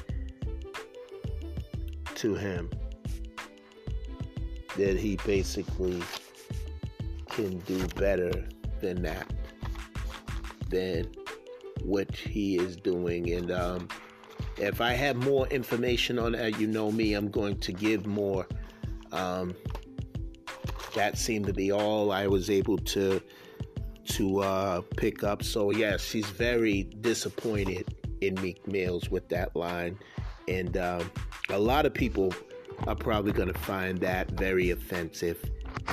to 2.16 2.34
him. 2.34 2.68
That 4.76 4.96
he 4.96 5.16
basically 5.24 6.02
can 7.30 7.58
do 7.60 7.86
better 7.94 8.48
than 8.80 9.00
that, 9.02 9.32
than 10.70 11.06
what 11.82 12.12
he 12.14 12.56
is 12.56 12.76
doing. 12.76 13.30
And 13.30 13.52
um, 13.52 13.88
if 14.56 14.80
I 14.80 14.92
have 14.92 15.14
more 15.14 15.46
information 15.48 16.18
on 16.18 16.32
that, 16.32 16.58
you 16.58 16.66
know 16.66 16.90
me, 16.90 17.14
I'm 17.14 17.30
going 17.30 17.60
to 17.60 17.72
give 17.72 18.06
more. 18.06 18.44
Um, 19.12 19.54
that 20.96 21.16
seemed 21.16 21.46
to 21.46 21.52
be 21.52 21.70
all 21.70 22.10
I 22.10 22.26
was 22.26 22.50
able 22.50 22.78
to 22.78 23.22
to 24.08 24.40
uh, 24.40 24.80
pick 24.96 25.22
up. 25.22 25.42
So 25.42 25.70
yeah, 25.70 25.96
she's 25.96 26.26
very 26.26 26.84
disappointed 27.00 27.94
in 28.20 28.34
Meek 28.40 28.66
Mills 28.66 29.10
with 29.10 29.28
that 29.28 29.54
line, 29.54 29.98
and 30.48 30.76
um, 30.76 31.10
a 31.50 31.58
lot 31.58 31.86
of 31.86 31.94
people 31.94 32.32
are 32.86 32.96
probably 32.96 33.32
going 33.32 33.52
to 33.52 33.58
find 33.58 33.98
that 33.98 34.30
very 34.32 34.70
offensive 34.70 35.38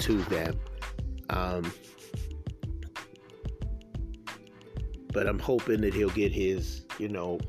to 0.02 0.22
them. 0.24 0.60
Um, 1.30 1.72
but 5.12 5.28
I'm 5.28 5.40
hoping 5.40 5.82
that 5.82 5.94
he'll 5.94 6.10
get 6.10 6.32
his, 6.32 6.86
you 7.00 7.08
know, 7.08 7.40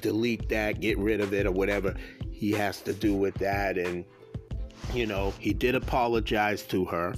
delete 0.00 0.48
that, 0.48 0.80
get 0.80 0.98
rid 0.98 1.20
of 1.20 1.32
it, 1.32 1.46
or 1.46 1.52
whatever 1.52 1.94
he 2.30 2.50
has 2.52 2.80
to 2.82 2.92
do 2.92 3.14
with 3.14 3.34
that. 3.34 3.78
And, 3.78 4.04
you 4.92 5.06
know, 5.06 5.32
he 5.38 5.52
did 5.52 5.74
apologize 5.74 6.62
to 6.64 6.84
her. 6.86 7.14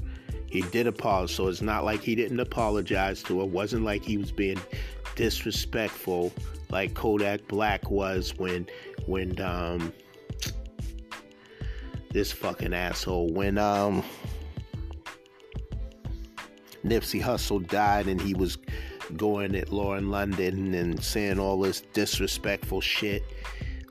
He 0.54 0.62
did 0.62 0.86
apologize. 0.86 1.34
So 1.34 1.48
it's 1.48 1.62
not 1.62 1.84
like 1.84 2.00
he 2.00 2.14
didn't 2.14 2.38
apologize 2.38 3.24
to 3.24 3.40
her. 3.40 3.44
It 3.44 3.50
wasn't 3.50 3.84
like 3.84 4.04
he 4.04 4.18
was 4.18 4.30
being 4.30 4.60
disrespectful 5.16 6.32
like 6.70 6.94
Kodak 6.94 7.48
Black 7.48 7.90
was 7.90 8.38
when, 8.38 8.68
when, 9.06 9.40
um, 9.40 9.92
this 12.12 12.30
fucking 12.30 12.72
asshole, 12.72 13.32
when, 13.32 13.58
um, 13.58 14.04
Nipsey 16.84 17.20
Hussle 17.20 17.66
died 17.66 18.06
and 18.06 18.20
he 18.20 18.34
was 18.34 18.56
going 19.16 19.56
at 19.56 19.72
Lauren 19.72 20.12
London 20.12 20.72
and 20.74 21.02
saying 21.02 21.40
all 21.40 21.60
this 21.60 21.80
disrespectful 21.92 22.80
shit. 22.80 23.24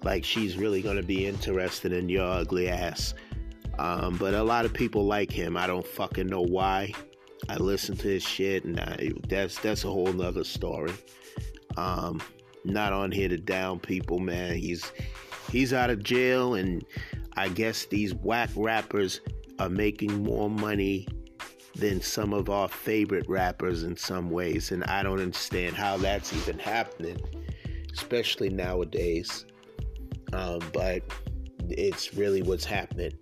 Like 0.02 0.24
she's 0.24 0.56
really 0.56 0.82
going 0.82 0.98
to 0.98 1.04
be 1.04 1.28
interested 1.28 1.92
in 1.92 2.08
your 2.08 2.26
ugly 2.26 2.70
ass. 2.70 3.14
Um, 3.80 4.18
but 4.18 4.34
a 4.34 4.44
lot 4.44 4.66
of 4.66 4.74
people 4.74 5.06
like 5.06 5.32
him. 5.32 5.58
I 5.58 5.68
don't 5.68 5.86
fucking 5.86 6.28
know 6.28 6.42
why. 6.42 6.94
I 7.50 7.58
listen 7.58 7.98
to 7.98 8.08
his 8.08 8.24
shit, 8.24 8.64
and 8.64 8.80
I, 8.80 9.12
that's 9.28 9.60
that's 9.60 9.84
a 9.84 9.90
whole 9.90 10.14
nother 10.14 10.44
story. 10.44 10.94
Um, 11.76 12.22
not 12.64 12.94
on 12.94 13.12
here 13.12 13.30
to 13.30 13.38
down 13.38 13.80
people, 13.80 14.20
man. 14.20 14.56
He's 14.56 14.92
he's 15.52 15.74
out 15.74 15.90
of 15.90 16.04
jail, 16.04 16.56
and 16.56 16.86
I 17.36 17.50
guess 17.50 17.86
these 17.86 18.14
whack 18.14 18.50
rappers 18.56 19.22
are 19.60 19.70
making 19.70 20.24
more 20.24 20.50
money 20.50 21.08
than 21.76 22.02
some 22.02 22.34
of 22.34 22.50
our 22.50 22.68
favorite 22.68 23.28
rappers 23.28 23.84
in 23.84 23.98
some 23.98 24.30
ways. 24.30 24.72
And 24.72 24.84
I 24.86 25.04
don't 25.04 25.20
understand 25.20 25.76
how 25.76 25.98
that's 25.98 26.34
even 26.34 26.60
happening, 26.60 27.20
especially 27.92 28.50
nowadays. 28.50 29.46
Um, 30.32 30.60
but 30.72 31.04
it's 31.70 32.14
really 32.14 32.42
what's 32.42 32.66
happening. 32.66 33.14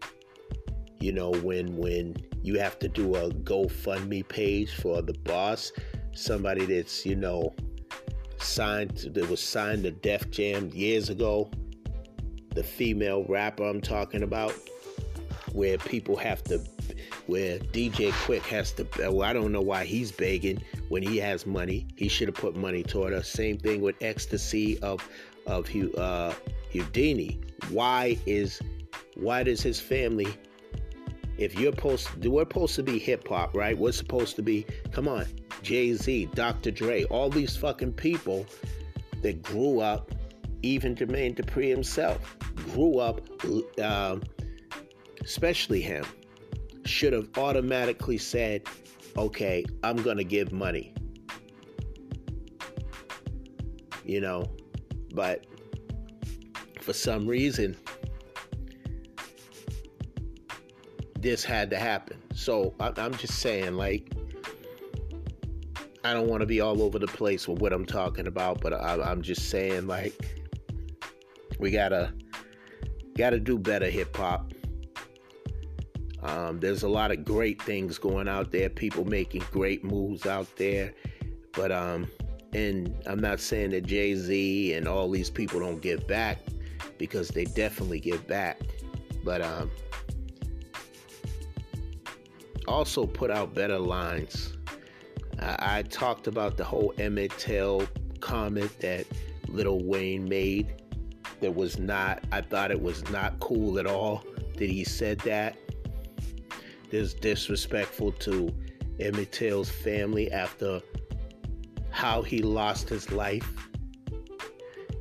You 1.01 1.11
know, 1.11 1.31
when 1.31 1.75
when 1.77 2.15
you 2.43 2.59
have 2.59 2.79
to 2.79 2.87
do 2.87 3.15
a 3.15 3.29
GoFundMe 3.31 4.27
page 4.27 4.75
for 4.75 5.01
the 5.01 5.13
boss, 5.13 5.71
somebody 6.13 6.65
that's 6.65 7.05
you 7.05 7.15
know 7.15 7.53
signed 8.39 9.09
that 9.13 9.29
was 9.29 9.41
signed 9.41 9.83
to 9.83 9.91
Def 9.91 10.29
Jam 10.29 10.69
years 10.73 11.09
ago, 11.09 11.49
the 12.53 12.63
female 12.63 13.25
rapper 13.27 13.63
I'm 13.63 13.81
talking 13.81 14.23
about, 14.23 14.53
where 15.53 15.77
people 15.77 16.15
have 16.17 16.43
to 16.45 16.61
where 17.27 17.59
DJ 17.59 18.11
Quik 18.11 18.41
has 18.43 18.71
to. 18.73 18.87
Well, 18.99 19.23
I 19.23 19.33
don't 19.33 19.51
know 19.51 19.61
why 19.61 19.85
he's 19.85 20.11
begging 20.11 20.61
when 20.89 21.01
he 21.01 21.17
has 21.17 21.45
money. 21.45 21.87
He 21.95 22.07
should 22.07 22.27
have 22.27 22.35
put 22.35 22.55
money 22.55 22.83
toward 22.83 23.13
us. 23.13 23.27
Same 23.27 23.57
thing 23.57 23.81
with 23.81 23.95
Ecstasy 24.01 24.77
of 24.79 25.07
of 25.47 25.65
uh, 25.97 26.33
Whodini. 26.73 27.43
Why 27.69 28.17
is 28.25 28.61
why 29.15 29.43
does 29.43 29.61
his 29.61 29.79
family? 29.79 30.27
If 31.41 31.59
you're 31.59 31.71
supposed, 31.71 32.21
to, 32.21 32.29
we're 32.29 32.43
supposed 32.43 32.75
to 32.75 32.83
be 32.83 32.99
hip 32.99 33.27
hop, 33.27 33.55
right? 33.55 33.75
We're 33.75 33.93
supposed 33.93 34.35
to 34.35 34.43
be. 34.43 34.63
Come 34.91 35.07
on, 35.07 35.25
Jay 35.63 35.91
Z, 35.95 36.29
Dr. 36.35 36.69
Dre, 36.69 37.03
all 37.05 37.31
these 37.31 37.57
fucking 37.57 37.93
people 37.93 38.45
that 39.23 39.41
grew 39.41 39.79
up. 39.79 40.11
Even 40.61 40.93
Jermaine 40.95 41.33
Dupri 41.33 41.67
himself 41.67 42.37
grew 42.73 42.99
up, 42.99 43.21
um, 43.81 44.21
especially 45.21 45.81
him 45.81 46.05
should 46.85 47.13
have 47.13 47.35
automatically 47.35 48.19
said, 48.19 48.61
okay, 49.17 49.65
I'm 49.81 49.97
going 49.97 50.17
to 50.17 50.23
give 50.23 50.51
money. 50.51 50.93
You 54.05 54.21
know, 54.21 54.45
but 55.15 55.47
for 56.81 56.93
some 56.93 57.25
reason, 57.25 57.75
this 61.21 61.43
had 61.43 61.69
to 61.69 61.77
happen. 61.77 62.17
So 62.33 62.73
I'm 62.79 63.13
just 63.15 63.39
saying, 63.39 63.75
like, 63.75 64.11
I 66.03 66.13
don't 66.13 66.27
want 66.27 66.41
to 66.41 66.47
be 66.47 66.61
all 66.61 66.81
over 66.81 66.97
the 66.97 67.07
place 67.07 67.47
with 67.47 67.59
what 67.59 67.73
I'm 67.73 67.85
talking 67.85 68.27
about, 68.27 68.61
but 68.61 68.73
I'm 68.73 69.21
just 69.21 69.49
saying, 69.49 69.87
like, 69.87 70.39
we 71.59 71.69
gotta 71.69 72.13
gotta 73.15 73.39
do 73.39 73.59
better 73.59 73.89
hip 73.89 74.15
hop. 74.15 74.51
Um, 76.23 76.59
there's 76.59 76.83
a 76.83 76.89
lot 76.89 77.11
of 77.11 77.23
great 77.23 77.61
things 77.61 77.97
going 77.97 78.27
out 78.27 78.51
there, 78.51 78.69
people 78.69 79.05
making 79.05 79.43
great 79.51 79.83
moves 79.83 80.25
out 80.25 80.47
there. 80.55 80.93
But, 81.53 81.71
um, 81.71 82.07
and 82.53 82.95
I'm 83.05 83.19
not 83.19 83.39
saying 83.39 83.71
that 83.71 83.85
Jay 83.85 84.15
Z 84.15 84.73
and 84.73 84.87
all 84.87 85.09
these 85.09 85.29
people 85.29 85.59
don't 85.59 85.81
give 85.81 86.07
back 86.07 86.39
because 86.97 87.29
they 87.29 87.45
definitely 87.45 87.99
give 87.99 88.25
back. 88.27 88.61
But, 89.23 89.41
um, 89.41 89.71
also 92.67 93.05
put 93.05 93.31
out 93.31 93.53
better 93.53 93.79
lines. 93.79 94.53
I, 95.39 95.79
I 95.79 95.81
talked 95.83 96.27
about 96.27 96.57
the 96.57 96.63
whole 96.63 96.93
Emmett 96.97 97.31
Till 97.37 97.87
comment 98.19 98.79
that 98.79 99.05
Little 99.47 99.83
Wayne 99.83 100.27
made 100.27 100.73
that 101.41 101.55
was 101.55 101.79
not, 101.79 102.23
I 102.31 102.41
thought 102.41 102.71
it 102.71 102.81
was 102.81 103.07
not 103.09 103.39
cool 103.39 103.79
at 103.79 103.85
all 103.85 104.23
that 104.57 104.69
he 104.69 104.83
said 104.83 105.19
that. 105.19 105.57
This 106.89 107.13
disrespectful 107.13 108.11
to 108.13 108.53
Emmett 108.99 109.31
Till's 109.31 109.69
family 109.69 110.31
after 110.31 110.81
how 111.89 112.21
he 112.21 112.41
lost 112.41 112.89
his 112.89 113.11
life 113.11 113.49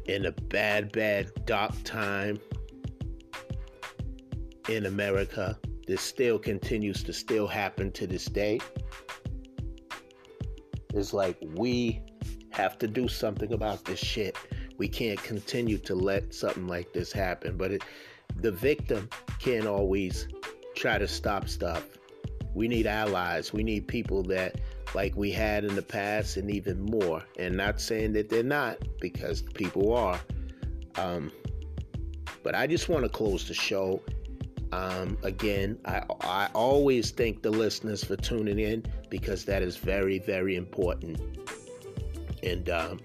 in 0.07 0.27
a 0.27 0.33
bad, 0.33 0.93
bad, 0.93 1.31
dark 1.47 1.73
time 1.85 2.39
in 4.69 4.87
America. 4.87 5.59
This 5.91 6.03
still 6.03 6.39
continues 6.39 7.03
to 7.03 7.13
still 7.13 7.49
happen 7.49 7.91
to 7.91 8.07
this 8.07 8.27
day. 8.27 8.61
It's 10.95 11.13
like 11.13 11.37
we 11.57 12.01
have 12.51 12.79
to 12.79 12.87
do 12.87 13.09
something 13.09 13.53
about 13.53 13.85
this 13.85 13.99
shit. 13.99 14.37
We 14.79 14.87
can't 14.87 15.21
continue 15.21 15.79
to 15.79 15.97
let 15.97 16.33
something 16.33 16.69
like 16.69 16.93
this 16.93 17.11
happen. 17.11 17.57
But 17.57 17.73
it, 17.73 17.83
the 18.37 18.53
victim 18.53 19.09
can't 19.41 19.67
always 19.67 20.29
try 20.77 20.97
to 20.97 21.09
stop 21.09 21.49
stuff. 21.49 21.85
We 22.55 22.69
need 22.69 22.87
allies. 22.87 23.53
We 23.53 23.65
need 23.65 23.89
people 23.89 24.23
that, 24.29 24.61
like 24.95 25.17
we 25.17 25.33
had 25.33 25.65
in 25.65 25.75
the 25.75 25.83
past, 25.83 26.37
and 26.37 26.53
even 26.53 26.83
more. 26.83 27.25
And 27.37 27.57
not 27.57 27.81
saying 27.81 28.13
that 28.13 28.29
they're 28.29 28.45
not, 28.45 28.79
because 29.01 29.43
people 29.43 29.93
are. 29.93 30.21
Um, 30.95 31.33
but 32.45 32.55
I 32.55 32.69
just 32.69 32.89
want 32.89 33.03
to 33.03 33.09
close 33.09 33.49
the 33.49 33.55
show. 33.55 34.01
Um, 34.73 35.19
again, 35.23 35.79
I, 35.85 36.03
I 36.21 36.49
always 36.55 37.11
thank 37.11 37.43
the 37.43 37.51
listeners 37.51 38.05
for 38.05 38.17
tuning 38.17 38.61
in 38.61 38.85
because 39.09 39.45
that 39.47 39.63
is 39.63 39.77
very, 39.77 40.19
very 40.19 40.57
important. 40.57 41.21
And 42.43 42.71
um, 42.71 43.01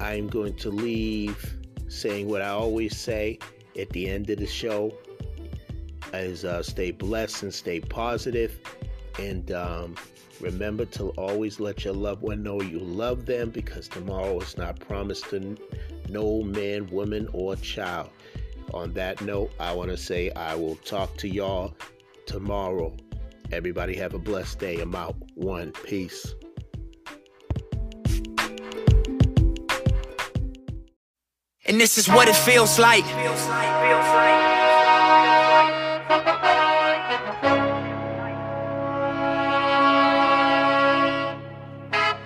I'm 0.00 0.28
going 0.28 0.54
to 0.56 0.70
leave 0.70 1.56
saying 1.88 2.28
what 2.28 2.42
I 2.42 2.48
always 2.48 2.96
say 2.96 3.38
at 3.78 3.90
the 3.90 4.08
end 4.08 4.30
of 4.30 4.38
the 4.38 4.46
show 4.46 4.94
is 6.12 6.44
uh, 6.44 6.62
stay 6.62 6.90
blessed 6.90 7.42
and 7.42 7.54
stay 7.54 7.80
positive 7.80 8.58
and 9.18 9.50
um, 9.52 9.94
remember 10.40 10.84
to 10.84 11.08
always 11.10 11.58
let 11.60 11.84
your 11.84 11.94
loved 11.94 12.22
one 12.22 12.42
know 12.42 12.60
you 12.60 12.78
love 12.78 13.26
them 13.26 13.50
because 13.50 13.88
tomorrow 13.88 14.38
is 14.40 14.56
not 14.56 14.78
promised 14.78 15.30
to 15.30 15.56
no 16.08 16.42
man 16.42 16.86
woman 16.88 17.28
or 17.32 17.56
child 17.56 18.10
on 18.74 18.92
that 18.92 19.20
note 19.20 19.50
i 19.60 19.72
want 19.72 19.90
to 19.90 19.96
say 19.96 20.30
i 20.32 20.54
will 20.54 20.76
talk 20.76 21.16
to 21.16 21.28
y'all 21.28 21.74
tomorrow. 22.26 22.94
Everybody 23.52 23.94
have 23.96 24.12
a 24.14 24.18
blessed 24.18 24.58
day. 24.58 24.80
I'm 24.80 24.94
out. 24.94 25.16
One. 25.34 25.72
Peace. 25.84 26.34
And 31.68 31.80
this 31.80 31.98
is 31.98 32.08
what 32.08 32.28
it 32.28 32.36
feels 32.36 32.78
like. 32.78 33.04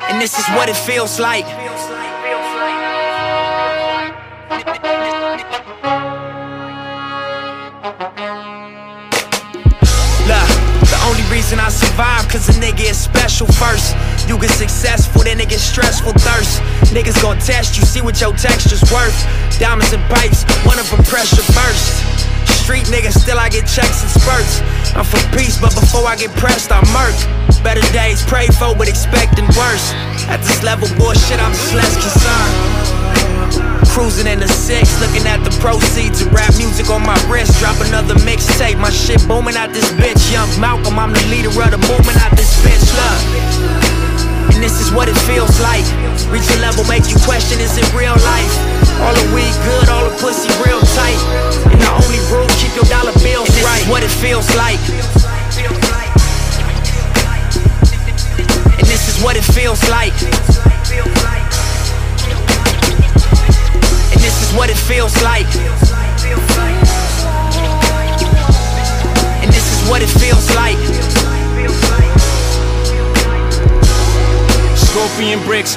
And 0.09 0.21
this 0.21 0.39
is 0.39 0.47
what 0.49 0.69
it 0.69 0.77
feels 0.77 1.19
like. 1.21 1.47
Reason 11.51 11.67
I 11.67 11.69
survive 11.69 12.29
cause 12.29 12.49
a 12.49 12.53
nigga 12.63 12.91
is 12.91 12.97
special 12.97 13.47
first. 13.59 13.97
You 14.29 14.39
get 14.39 14.51
successful, 14.51 15.23
then 15.23 15.41
it 15.41 15.49
get 15.49 15.59
stressful 15.59 16.13
thirst. 16.13 16.63
Niggas 16.95 17.21
gon' 17.23 17.39
test 17.39 17.77
you, 17.77 17.83
see 17.83 18.01
what 18.01 18.21
your 18.21 18.33
texture's 18.35 18.87
worth. 18.93 19.19
Diamonds 19.59 19.93
and 19.93 20.03
pipes, 20.07 20.45
one 20.63 20.79
of 20.79 20.89
them 20.91 21.03
pressure 21.11 21.43
burst. 21.51 22.07
Street 22.63 22.87
nigga, 22.87 23.11
still 23.11 23.39
I 23.39 23.49
get 23.49 23.67
checks 23.67 23.99
and 24.03 24.11
spurts. 24.15 24.63
I'm 24.95 25.05
for 25.05 25.19
peace, 25.37 25.59
but 25.59 25.75
before 25.75 26.07
I 26.07 26.15
get 26.15 26.31
pressed, 26.39 26.71
I 26.71 26.79
murk. 26.95 27.19
Better 27.65 27.83
days 27.93 28.23
pray 28.23 28.47
for, 28.47 28.77
but 28.77 28.87
expecting 28.87 29.47
worse. 29.59 29.91
At 30.31 30.39
this 30.47 30.63
level, 30.63 30.87
bullshit, 30.99 31.43
I'm 31.43 31.51
just 31.51 31.75
less 31.75 31.95
concerned. 31.99 33.30
Cruising 33.91 34.27
in 34.27 34.39
the 34.39 34.49
six, 34.49 34.95
looking 35.03 35.27
at 35.27 35.43
the 35.43 35.51
proceeds 35.59 36.23
of 36.23 36.33
rap 36.33 36.55
music 36.57 36.89
on 36.91 37.03
my 37.03 37.19
wrist. 37.27 37.59
Drop 37.59 37.77
another 37.83 38.15
mixtape, 38.23 38.79
my 38.79 38.91
shit 38.91 39.21
booming 39.27 39.57
out 39.57 39.73
this 39.75 39.91
bitch. 39.99 40.21
Young 40.33 40.49
Malcolm, 40.61 40.99
I'm 40.99 41.13
the 41.13 41.27
leader 41.27 41.51
of 41.51 41.71
the 41.71 41.81
movement 41.91 42.17
out 42.23 42.33
this 42.39 42.55
bitch. 42.63 42.87
Look, 42.95 43.21
and 44.55 44.63
this 44.63 44.81
is 44.81 44.93
what 44.95 45.09
it 45.09 45.19
feels 45.27 45.59
like. 45.61 45.85
Reach 46.31 46.47
a 46.55 46.59
level, 46.63 46.85
make 46.87 47.11
you 47.11 47.19
question, 47.27 47.59
is 47.59 47.75
it 47.77 47.87
real 47.91 48.15
life? 48.15 48.55
All 49.03 49.15
the 49.17 49.27
weed 49.35 49.55
good, 49.67 49.89
all 49.91 50.07
the 50.07 50.15
pussy 50.23 50.53
real 50.63 50.81
tight. 50.95 51.19
And 51.73 51.81
the 51.81 51.91
only 51.91 52.23
rule, 52.31 52.47
keep 52.63 52.71
your 52.79 52.87
dollar 52.87 53.17
bills 53.19 53.49
and 53.51 53.57
this 53.59 53.67
right. 53.67 53.83
Is 53.83 53.89
what 53.91 54.03
it 54.05 54.15
feels 54.23 54.47
like. 54.55 54.79
And 58.79 58.87
this 58.87 59.09
is 59.11 59.19
what 59.25 59.37
it 59.37 59.45
feels 59.45 59.83
like. 59.91 60.15
What 64.57 64.71
it 64.71 64.77
feels 64.77 65.15
like. 65.23 65.47
And 69.43 69.53
this 69.53 69.67
is 69.73 69.89
what 69.89 70.03
it 70.03 70.09
feels 70.09 70.49
like. 70.55 70.77
Scorpion 74.77 75.43
bricks, 75.45 75.77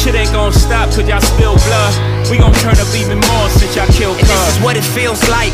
Shit 0.00 0.14
ain't 0.14 0.32
gonna 0.32 0.50
stop 0.50 0.88
cause 0.88 1.06
y'all 1.06 1.20
spill 1.20 1.54
blood. 1.68 1.92
We 2.30 2.38
gon' 2.38 2.54
turn 2.54 2.72
up 2.72 2.88
even 2.96 3.20
more 3.20 3.50
since 3.50 3.76
y'all 3.76 3.86
killed 3.92 4.16
And 4.16 4.28
this 4.28 4.48
is 4.48 4.62
what 4.64 4.74
it 4.74 4.82
feels 4.82 5.20
like. 5.28 5.52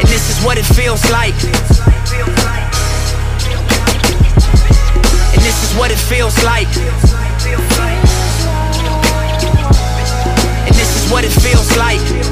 And 0.00 0.08
this 0.08 0.24
is 0.32 0.42
what 0.42 0.56
it 0.56 0.64
feels 0.64 1.04
like. 1.12 1.34
And 5.36 5.42
this 5.44 5.58
is 5.68 5.76
what 5.76 5.90
it 5.90 5.98
feels 5.98 6.42
like. 6.42 6.68
And 10.64 10.74
this 10.74 10.96
is 10.96 11.12
what 11.12 11.24
it 11.24 11.32
feels 11.44 11.76
like. 11.76 12.27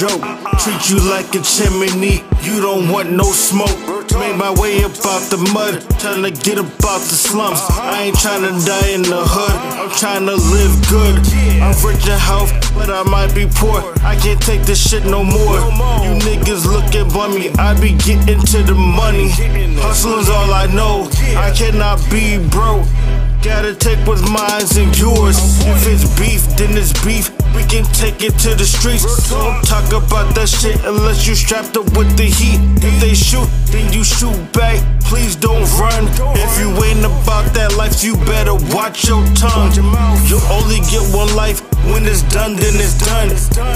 Joke. 0.00 0.24
Treat 0.64 0.88
you 0.88 0.96
like 1.10 1.28
a 1.34 1.42
chimney, 1.44 2.24
you 2.40 2.60
don't 2.62 2.88
want 2.88 3.12
no 3.12 3.24
smoke. 3.24 3.76
Made 4.18 4.36
my 4.36 4.50
way 4.58 4.82
up 4.82 4.92
out 5.04 5.28
the 5.28 5.36
mud, 5.52 5.84
trying 6.00 6.22
to 6.22 6.30
get 6.30 6.56
up 6.56 6.72
out 6.88 7.04
the 7.04 7.16
slums. 7.16 7.60
I 7.68 8.08
ain't 8.08 8.18
trying 8.18 8.42
to 8.48 8.52
die 8.64 8.96
in 8.96 9.02
the 9.02 9.20
hood, 9.20 9.56
I'm 9.76 9.90
trying 10.00 10.24
to 10.24 10.36
live 10.36 10.72
good. 10.88 11.20
I'm 11.60 11.76
rich 11.84 12.08
in 12.08 12.18
health, 12.18 12.50
but 12.74 12.88
I 12.88 13.02
might 13.02 13.34
be 13.34 13.44
poor. 13.44 13.84
I 14.00 14.16
can't 14.16 14.40
take 14.40 14.62
this 14.62 14.80
shit 14.80 15.04
no 15.04 15.22
more. 15.22 15.60
You 16.00 16.16
niggas 16.24 16.64
looking 16.64 17.08
bummy, 17.12 17.50
I 17.60 17.78
be 17.78 17.92
getting 17.92 18.40
to 18.40 18.62
the 18.62 18.74
money. 18.74 19.28
Hustling's 19.84 20.30
all 20.30 20.52
I 20.52 20.64
know, 20.72 21.10
I 21.36 21.52
cannot 21.52 22.00
be 22.10 22.40
broke. 22.48 22.88
Gotta 23.42 23.74
take 23.74 24.06
what's 24.06 24.20
mine 24.28 24.68
and 24.76 24.96
yours. 24.98 25.38
If 25.64 25.86
it's 25.88 26.04
beef, 26.20 26.44
then 26.58 26.76
it's 26.76 26.92
beef. 27.04 27.30
We 27.56 27.64
can 27.64 27.84
take 27.96 28.22
it 28.22 28.38
to 28.44 28.54
the 28.54 28.64
streets. 28.64 29.30
Don't 29.30 29.64
talk 29.64 29.88
about 29.92 30.34
that 30.34 30.48
shit 30.48 30.76
unless 30.84 31.26
you 31.26 31.34
strapped 31.34 31.76
up 31.76 31.88
with 31.96 32.16
the 32.18 32.24
heat. 32.24 32.60
If 32.84 33.00
they 33.00 33.14
shoot, 33.14 33.48
then 33.72 33.92
you 33.92 34.04
shoot 34.04 34.36
back. 34.52 34.84
Please 35.10 35.34
don't 35.34 35.66
run. 35.74 36.06
If 36.38 36.60
you 36.60 36.70
ain't 36.86 37.04
about 37.04 37.52
that 37.58 37.74
life, 37.76 38.04
you 38.04 38.14
better 38.30 38.54
watch 38.70 39.08
your 39.08 39.26
tongue. 39.34 39.74
You 40.30 40.38
only 40.54 40.78
get 40.86 41.02
one 41.10 41.34
life. 41.34 41.66
When 41.90 42.06
it's 42.06 42.22
done, 42.22 42.54
then 42.54 42.78
it's 42.78 42.94
done. 42.94 43.34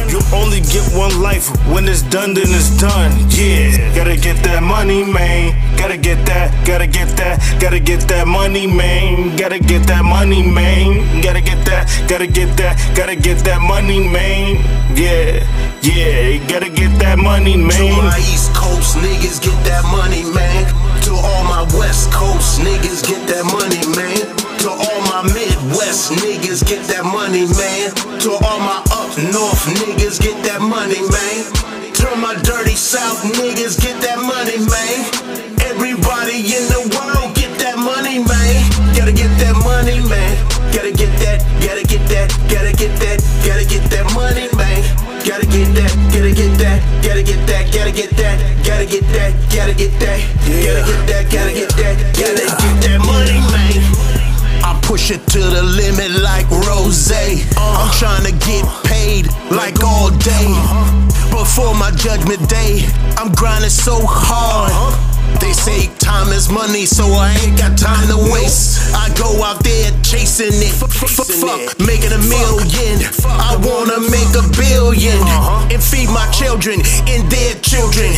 You 0.09 0.20
only 0.32 0.61
get 0.61 0.87
one 0.95 1.20
life. 1.20 1.51
When 1.66 1.89
it's 1.89 2.03
done, 2.03 2.35
then 2.35 2.47
it's 2.47 2.70
done. 2.78 3.11
Yeah, 3.35 3.74
gotta 3.97 4.16
get 4.16 4.45
that 4.45 4.62
money, 4.62 5.03
man. 5.03 5.59
Gotta 5.76 5.97
get 5.97 6.24
that, 6.26 6.55
gotta 6.64 6.87
get 6.87 7.09
that, 7.16 7.43
gotta 7.61 7.80
get 7.80 8.03
that 8.03 8.28
money, 8.28 8.68
man. 8.68 9.35
Gotta 9.37 9.59
get 9.59 9.89
that 9.89 10.05
money, 10.05 10.41
man. 10.41 11.20
Gotta 11.20 11.41
get 11.41 11.64
that, 11.66 11.91
gotta 12.09 12.28
get 12.28 12.57
that, 12.59 12.78
gotta 12.95 13.16
get 13.16 13.43
that 13.43 13.61
money, 13.61 14.07
man. 14.07 14.62
Yeah, 14.95 15.43
yeah, 15.82 16.39
gotta 16.47 16.70
get 16.70 16.97
that 17.01 17.18
money, 17.18 17.57
man. 17.57 17.91
To 17.91 18.03
my 18.03 18.18
East 18.18 18.55
Coast 18.55 18.99
niggas, 18.99 19.43
get 19.43 19.59
that 19.64 19.82
money, 19.91 20.22
man. 20.30 20.93
To 21.05 21.13
all 21.13 21.45
my 21.45 21.69
West 21.77 22.11
Coast 22.13 22.61
niggas, 22.61 23.05
get 23.05 23.29
that 23.29 23.45
money, 23.45 23.85
man. 23.93 24.25
To 24.65 24.71
all 24.73 25.01
my 25.13 25.21
Midwest 25.37 26.17
niggas, 26.25 26.65
get 26.65 26.81
that 26.89 27.05
money, 27.05 27.45
man. 27.61 27.93
To 28.25 28.33
all 28.33 28.61
my 28.65 28.81
up 28.89 29.13
north 29.29 29.69
niggas, 29.85 30.17
get 30.17 30.41
that 30.49 30.65
money, 30.65 31.01
man. 31.13 31.45
To 32.01 32.09
my 32.17 32.35
dirty 32.41 32.73
South 32.73 33.21
niggas, 33.37 33.77
get 33.81 34.01
that 34.01 34.17
money, 34.17 34.57
man. 34.65 35.05
Everybody 35.69 36.41
in 36.41 36.65
the 36.73 36.81
world, 36.97 37.37
get 37.37 37.53
that 37.61 37.77
money, 37.77 38.25
man. 38.25 38.57
Gotta 38.97 39.13
get 39.13 39.29
that 39.45 39.61
money, 39.61 40.01
man. 40.09 40.33
Gotta 40.73 40.91
get 40.91 41.13
that, 41.21 41.45
gotta 41.61 41.85
get 41.85 42.01
that, 42.09 42.33
gotta 42.49 42.73
get 42.73 42.97
that, 43.05 43.21
gotta 43.45 43.65
get 43.69 43.85
that 43.91 44.09
money. 44.15 44.54
Gotta 45.25 45.47
get 45.47 45.72
that, 45.75 45.91
gotta 46.12 46.33
get 46.33 46.59
that, 46.59 47.03
gotta 47.03 47.22
get 47.22 47.47
that, 47.47 47.72
gotta 47.72 47.91
get 47.91 48.11
that, 48.18 48.45
gotta 48.62 48.87
get 48.87 49.03
that, 49.09 49.33
gotta 49.49 49.72
get 49.72 49.99
that, 49.99 50.20
gotta 50.45 50.85
get 50.85 51.07
that, 51.09 51.25
gotta 51.33 51.53
get 51.55 51.70
that, 51.81 51.97
gotta 52.12 52.45
get 52.45 52.75
that 52.85 53.01
money, 53.01 53.41
man. 53.49 53.81
I 54.62 54.79
push 54.83 55.11
it 55.11 55.27
to 55.29 55.39
the 55.41 55.62
limit 55.62 56.11
like 56.20 56.49
Rose. 56.68 57.11
I'm 57.57 57.91
trying 57.97 58.25
to 58.25 58.33
get 58.45 58.64
paid 58.85 59.27
like 59.51 59.83
all 59.83 60.11
day. 60.11 60.53
Before 61.31 61.75
my 61.75 61.91
judgment 61.97 62.47
day, 62.49 62.85
I'm 63.16 63.33
grinding 63.33 63.70
so 63.70 64.05
hard. 64.05 65.14
They 65.41 65.53
say 65.53 65.89
time 65.99 66.28
is 66.32 66.49
money, 66.49 66.87
so 66.87 67.05
I 67.12 67.32
ain't 67.43 67.59
got 67.59 67.76
time 67.76 68.09
to 68.09 68.18
waste. 68.32 68.95
I 68.95 69.12
go 69.14 69.43
out 69.43 69.62
there 69.64 69.91
chasing 70.03 70.55
it. 70.55 70.74
Fuck, 70.74 71.78
making 71.80 72.12
a 72.12 72.22
million. 72.28 73.03
I 73.26 73.57
wanna 73.62 74.01
make 74.11 74.32
a 74.37 74.45
billion 74.57 75.18
and 75.72 75.82
feed 75.82 76.09
my 76.09 76.26
children 76.30 76.80
and 77.09 77.30
their 77.30 77.55
children. 77.61 78.12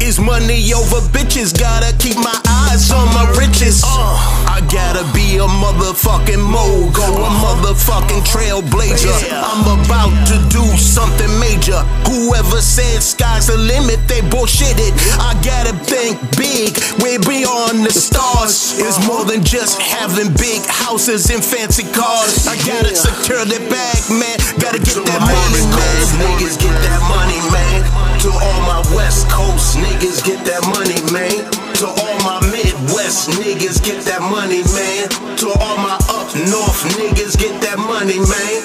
Is 0.00 0.18
money 0.18 0.72
over 0.74 1.00
bitches? 1.12 1.52
Gotta 1.52 1.96
keep 1.98 2.16
my 2.16 2.38
eyes 2.48 2.90
on 2.90 3.06
my 3.14 3.26
riches. 3.38 3.82
Uh. 3.84 4.44
I 4.54 4.60
gotta 4.70 5.02
be 5.10 5.42
a 5.42 5.48
motherfucking 5.50 6.38
mogul, 6.38 7.02
a 7.02 7.26
uh-huh. 7.26 7.42
motherfucking 7.42 8.22
trailblazer. 8.22 9.10
I'm 9.34 9.66
about 9.66 10.14
to 10.30 10.36
do 10.46 10.62
something 10.78 11.26
major. 11.42 11.82
Whoever 12.06 12.62
said 12.62 13.02
sky's 13.02 13.48
the 13.50 13.58
limit, 13.58 13.98
they 14.06 14.22
bullshitted. 14.30 14.94
I 15.18 15.34
gotta 15.42 15.74
think 15.82 16.22
big, 16.38 16.78
way 17.02 17.18
beyond 17.18 17.82
the 17.82 17.90
stars. 17.90 18.78
Uh-huh. 18.78 18.86
It's 18.86 18.98
more 19.06 19.24
than 19.24 19.42
just 19.42 19.82
having 19.82 20.30
big 20.38 20.62
houses 20.70 21.30
and 21.34 21.42
fancy 21.42 21.82
cars. 21.90 22.46
I 22.46 22.54
gotta 22.62 22.94
secure 22.94 23.42
the 23.42 23.58
bag, 23.66 24.00
man. 24.10 24.38
Gotta 24.62 24.78
get 24.78 25.02
that 25.02 25.18
money, 25.18 25.62
man. 25.66 25.98
Niggas 26.22 26.62
get 26.62 26.76
that 26.86 27.02
money, 27.10 27.42
man. 27.50 27.82
To 28.22 28.30
all 28.30 28.60
my 28.64 28.80
West 28.94 29.28
Coast 29.28 29.76
niggas, 29.84 30.24
get 30.24 30.40
that 30.48 30.62
money, 30.72 30.98
man. 31.12 31.44
To 31.80 31.86
all 31.86 32.18
my 32.24 32.40
Midwest 32.48 33.30
niggas, 33.40 33.82
get 33.84 34.04
that 34.08 34.22
money, 34.22 34.62
man. 34.72 35.10
To 35.42 35.48
all 35.60 35.76
my 35.78 35.98
up 36.16 36.30
north 36.48 36.80
niggas, 36.96 37.36
get 37.36 37.60
that 37.60 37.78
money, 37.78 38.18
man. 38.18 38.58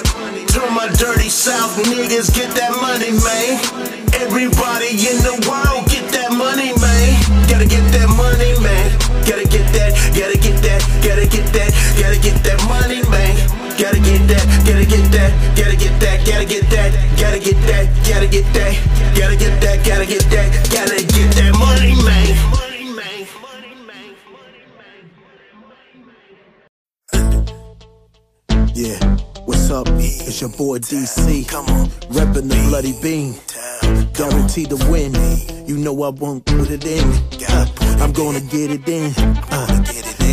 To 0.54 0.60
my 0.72 0.88
dirty 0.96 1.28
South 1.28 1.76
niggas, 1.90 2.32
get 2.34 2.50
that 2.56 2.72
money, 2.80 3.12
man. 3.22 3.60
Everybody 4.16 4.90
in 5.10 5.18
the 5.26 5.36
world, 5.48 5.86
get 5.90 6.06
that 6.16 6.32
money, 6.32 6.72
man. 6.80 7.08
Gotta 7.50 7.66
get 7.66 7.84
that 7.94 8.08
money, 8.14 8.52
man. 8.62 8.88
Gotta 9.26 9.46
get 9.46 9.66
that, 9.74 9.94
gotta 10.14 10.38
get 10.38 10.56
that, 10.62 10.80
gotta 11.02 11.26
get 11.26 11.46
that, 11.54 11.70
gotta 11.98 12.18
get 12.18 12.38
that 12.46 12.58
money, 12.66 13.02
man. 13.10 13.34
Gotta 13.78 14.00
get 14.00 14.22
that, 14.28 14.44
gotta 14.66 14.84
get 14.84 15.06
that, 15.12 15.30
gotta 15.56 15.76
get 15.76 15.94
that, 16.00 16.18
gotta 16.26 16.46
get 16.46 16.66
that, 16.70 16.90
gotta 17.16 17.38
get 17.38 17.58
that, 17.66 17.84
gotta 18.06 18.28
get 18.28 18.46
that, 18.52 18.72
gotta 19.16 19.36
get 19.36 19.54
that, 19.60 19.76
gotta 19.86 20.06
get 20.06 20.24
that, 20.30 20.48
gotta 20.70 20.96
get 21.04 21.09
what's 29.70 29.88
up? 29.88 29.94
It's 29.98 30.40
your 30.40 30.50
boy 30.50 30.78
DC. 30.78 31.48
Come 31.48 31.66
on, 31.66 31.86
reppin' 32.10 32.48
the 32.48 32.56
bloody 32.68 32.94
bean. 33.00 33.34
Guaranteed 34.12 34.70
to 34.70 34.76
win. 34.90 35.14
You 35.66 35.76
know 35.76 36.02
I 36.02 36.08
won't 36.08 36.44
put 36.44 36.70
it 36.70 36.84
in. 36.84 37.08
Uh, 37.48 37.66
I'm 38.02 38.12
gonna 38.12 38.40
get 38.40 38.70
it 38.70 38.88
in. 38.88 39.12
Uh, 39.16 39.84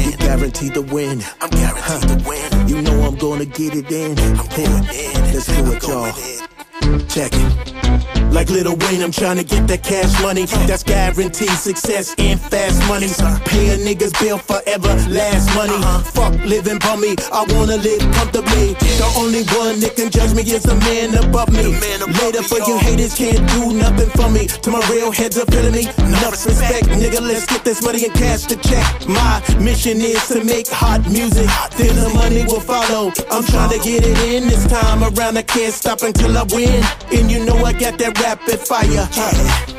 you 0.06 0.18
guaranteed 0.18 0.74
to 0.74 0.82
win. 0.82 1.22
I'm 1.42 1.50
guaranteed 1.50 2.10
to 2.10 2.30
win. 2.30 2.68
You 2.68 2.82
know 2.82 3.02
I'm 3.02 3.16
gonna 3.16 3.46
get 3.46 3.76
it 3.76 3.92
in. 3.92 4.18
I'm 4.38 4.48
going 4.48 4.86
in. 4.94 5.14
Let's 5.34 5.48
do 5.48 5.72
it, 5.72 5.84
y'all. 5.84 7.08
Check 7.08 7.32
it. 7.34 8.17
Like 8.32 8.50
Lil 8.50 8.76
Wayne, 8.76 9.02
I'm 9.02 9.12
trying 9.12 9.38
to 9.38 9.44
get 9.44 9.68
that 9.68 9.84
cash 9.84 10.12
money. 10.22 10.46
That's 10.68 10.84
guaranteed 10.84 11.50
success 11.50 12.14
and 12.18 12.40
fast 12.40 12.80
money. 12.88 13.08
Pay 13.46 13.74
a 13.74 13.78
nigga's 13.78 14.14
bill 14.20 14.38
forever, 14.38 14.94
last 15.10 15.48
money. 15.56 15.78
Fuck 16.12 16.34
living 16.46 16.80
bummy, 16.80 17.16
I 17.32 17.46
wanna 17.50 17.78
live 17.78 18.02
comfortably. 18.14 18.74
The 19.00 19.08
only 19.18 19.44
one 19.58 19.80
that 19.80 19.96
can 19.96 20.10
judge 20.12 20.36
me 20.36 20.44
is 20.44 20.66
a 20.66 20.76
man 20.76 21.16
above 21.16 21.50
me. 21.52 21.74
Later 22.22 22.44
for 22.44 22.60
you 22.68 22.78
haters 22.78 23.16
can't 23.16 23.42
do 23.56 23.74
nothing 23.74 24.10
for 24.12 24.30
me. 24.30 24.48
To 24.48 24.72
my 24.72 24.82
real 24.92 25.12
heads 25.12 25.38
up 25.38 25.50
feeling 25.52 25.74
me, 25.74 25.88
enough 25.98 26.46
respect. 26.46 26.88
Nigga, 27.00 27.22
let's 27.22 27.46
get 27.46 27.64
this 27.64 27.82
money 27.82 28.06
and 28.06 28.14
cash 28.14 28.44
to 28.52 28.56
check. 28.58 28.86
My 29.08 29.42
mission 29.60 30.02
is 30.02 30.28
to 30.30 30.44
make 30.44 30.68
hot 30.68 31.02
music, 31.10 31.48
then 31.78 31.96
the 31.96 32.12
money 32.14 32.46
will 32.46 32.62
follow. 32.62 33.12
I'm 33.32 33.44
trying 33.44 33.72
to 33.72 33.80
get 33.80 34.04
it 34.06 34.18
in 34.30 34.48
this 34.48 34.68
time 34.68 35.04
around. 35.04 35.38
I 35.38 35.44
can't 35.44 35.74
stop 35.74 36.02
until 36.02 36.38
I 36.38 36.44
win. 36.52 36.84
And 37.14 37.32
you 37.32 37.46
know 37.46 37.58
I 37.64 37.74
got 37.74 37.98
that 37.98 38.17
rapid 38.22 38.60
fire. 38.60 39.08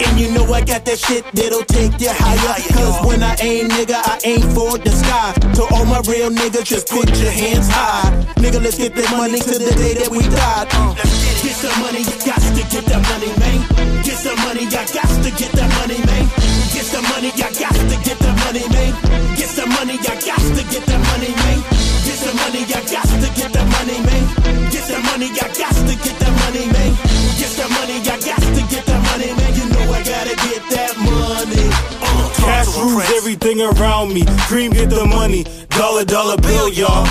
And 0.00 0.20
you 0.20 0.30
know 0.32 0.44
I 0.52 0.62
got 0.62 0.84
that 0.84 0.98
shit 0.98 1.24
that'll 1.32 1.64
take 1.64 2.00
you 2.00 2.12
higher. 2.12 2.56
Cause 2.74 3.06
when 3.06 3.22
I 3.22 3.36
aim, 3.40 3.68
nigga, 3.68 3.98
I 3.98 4.18
aim 4.24 4.42
for 4.54 4.78
the 4.78 4.90
sky. 4.90 5.32
To 5.56 5.62
all 5.74 5.84
my 5.84 6.00
real 6.08 6.30
niggas, 6.30 6.64
just 6.64 6.88
put 6.88 7.08
your 7.18 7.30
hands 7.30 7.68
high. 7.68 8.10
Nigga, 8.38 8.62
let's 8.62 8.78
get 8.78 8.94
that 8.94 9.10
money 9.16 9.38
to 9.38 9.54
the 9.58 9.74
day 9.76 9.94
that 9.94 10.10
we 10.10 10.22
died. 10.28 10.68
Uh. 10.72 10.94
Get 11.42 11.54
some 11.54 11.80
money, 11.80 12.02
you 12.02 12.16
got 12.26 12.40
to 12.42 12.62
get 12.70 12.84
that 12.86 13.02
money, 13.08 13.30
man. 13.38 13.58
Get 14.02 14.18
some 14.18 14.38
money, 14.46 14.66
I 14.66 14.84
got 14.90 15.08
to 15.08 15.30
get 15.30 15.52
that 15.54 15.70
money, 15.78 15.98
man. 16.06 16.26
Get 16.74 16.86
some 16.86 17.04
money, 17.08 17.30
I 17.34 17.50
got 17.54 17.74
to 17.74 17.94
get 18.04 18.18
that 18.18 18.34
money, 18.44 18.66
man. 18.74 18.94
Get 19.38 19.48
some 19.48 19.70
money, 19.70 19.98
I 20.02 20.14
got 20.18 20.42
to 20.42 20.62
get 20.66 20.84
that 20.86 21.00
money, 21.14 21.32
man. 21.34 21.58
Get 22.04 22.18
some 22.18 22.36
money, 22.42 22.62
I 22.66 22.80
got 22.90 23.06
to 23.06 23.28
get 23.38 23.50
that 23.54 23.66
money, 23.70 23.98
man. 24.02 24.24
Get 24.70 24.84
some 24.84 25.02
money, 25.06 25.28
I 25.30 25.46
got 25.54 25.77
Cash 32.98 33.16
everything 33.16 33.60
around 33.60 34.12
me. 34.12 34.24
Cream 34.48 34.72
get 34.72 34.90
the 34.90 35.04
money. 35.04 35.44
Dollar, 35.70 36.04
dollar 36.04 36.36
bill, 36.38 36.68
y'all. 36.68 37.06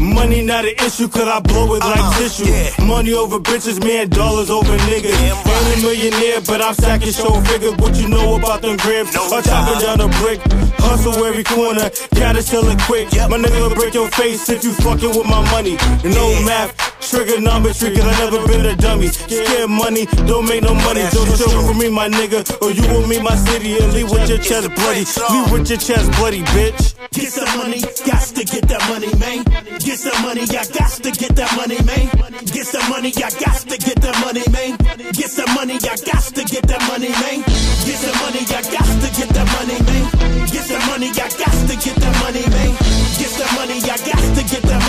Money 0.00 0.42
not 0.42 0.64
an 0.64 0.74
issue, 0.84 1.08
cause 1.08 1.26
I 1.26 1.40
blow 1.40 1.74
it 1.74 1.80
like 1.80 2.16
tissue. 2.18 2.46
Money 2.84 3.12
over 3.12 3.38
bitches, 3.38 3.82
man, 3.82 4.08
dollars 4.08 4.50
over 4.50 4.76
niggas. 4.90 5.14
Ain't 5.14 5.78
a 5.78 5.82
millionaire, 5.82 6.40
but 6.46 6.62
I'm 6.62 6.74
stacking 6.74 7.12
show 7.12 7.40
figures. 7.42 7.74
What 7.76 7.96
you 7.96 8.08
know 8.08 8.36
about 8.36 8.62
them 8.62 8.76
grams? 8.78 9.14
I'm 9.14 9.42
chopping 9.42 9.80
down 9.80 10.00
a 10.00 10.08
brick. 10.18 10.40
Hustle 10.78 11.24
every 11.24 11.44
corner, 11.44 11.90
gotta 12.14 12.42
sell 12.42 12.66
it 12.68 12.78
quick. 12.82 13.10
My 13.28 13.38
nigga 13.38 13.68
will 13.68 13.74
break 13.74 13.94
your 13.94 14.08
face 14.10 14.48
if 14.48 14.62
you 14.64 14.72
fucking 14.72 15.10
with 15.10 15.26
my 15.26 15.42
money. 15.50 15.76
No 16.04 16.30
math, 16.46 16.74
trigonometry, 17.00 17.94
cause 17.94 18.04
I 18.04 18.14
never 18.24 18.46
been 18.46 18.66
a 18.66 18.76
dummy. 18.76 19.08
Scared 19.08 19.70
money, 19.70 20.06
don't 20.26 20.46
make 20.46 20.62
no 20.62 20.74
money. 20.74 21.02
Don't 21.10 21.28
chill 21.36 21.62
for 21.66 21.74
me, 21.74 21.88
my 21.88 22.08
nigga, 22.08 22.44
or 22.62 22.70
you 22.70 22.82
will 22.88 23.06
meet 23.06 23.22
my 23.22 23.34
city 23.34 23.78
and 23.78 23.92
leave 23.92 24.10
with 24.10 24.28
your 24.28 24.38
chest 24.38 24.68
bloody. 24.74 25.04
Leave 25.04 25.52
with 25.52 25.68
your 25.70 25.78
chest 25.78 26.10
bloody, 26.18 26.42
bitch. 26.54 26.94
Get 27.10 27.32
some 27.32 27.50
money, 27.58 27.80
got 28.06 28.22
to 28.22 28.44
get 28.44 28.68
that 28.68 28.82
money, 28.88 29.10
man. 29.18 29.44
Get 29.78 29.98
some 29.98 30.22
money, 30.22 30.42
I 30.42 30.64
got 30.70 30.92
to 31.02 31.10
get 31.10 31.34
that 31.36 31.50
money, 31.56 31.78
man. 31.82 32.06
Get 32.44 32.66
some 32.66 32.88
money, 32.90 33.12
I 33.16 33.30
got 33.38 33.58
to 33.64 33.76
get 33.78 33.98
that 34.02 34.16
money, 34.20 34.44
man. 34.52 34.76
Get 35.12 35.30
some 35.30 35.50
money, 35.54 35.76
I 35.78 35.96
got 36.04 36.22
to 36.34 36.42
get 36.44 36.64
that 36.68 36.82
money, 36.88 37.10
man. 37.20 37.42
Get 37.86 37.98
some 37.98 38.14
money, 38.22 38.42
I 38.44 38.60
got 38.68 38.86
to 38.86 39.08
get 39.14 39.28
that 39.34 39.46
money, 39.56 39.78
man. 39.88 40.02
Get 40.52 40.64
some 40.64 40.84
money, 40.86 41.08
I 41.10 41.28
got 41.28 41.56
to 41.68 41.74
get 41.74 41.96
that 41.96 42.14
money, 42.22 42.44
man. 42.50 42.72
Get 43.16 43.30
some 43.32 43.54
money, 43.56 43.78
I 43.82 43.96
got 43.96 44.20
to 44.20 44.42
get 44.44 44.62
that 44.62 44.78
money, 44.78 44.78
man. 44.78 44.78
You 44.78 44.80
know 44.80 44.87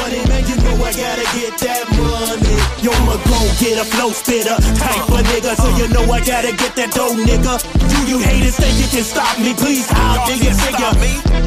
I 0.89 0.91
gotta 0.91 1.21
get 1.37 1.53
that 1.61 1.85
money. 2.01 2.57
Yo, 2.81 2.89
I'ma 2.89 3.21
go 3.29 3.37
get 3.61 3.77
a 3.77 3.85
flow 3.85 4.09
spitter, 4.09 4.57
type 4.73 5.05
of 5.05 5.21
nigga, 5.29 5.53
so 5.53 5.69
you 5.77 5.85
know 5.93 6.01
I 6.09 6.17
gotta 6.25 6.49
get 6.49 6.73
that 6.81 6.89
dough, 6.97 7.13
nigga. 7.13 7.61
Do 7.77 7.97
you 8.09 8.17
haters 8.17 8.57
think 8.57 8.73
you 8.81 8.89
can 8.89 9.05
stop 9.05 9.37
me? 9.37 9.53
Please, 9.53 9.85
how 9.85 10.25
do 10.25 10.33
you 10.33 10.49
figure? 10.49 10.89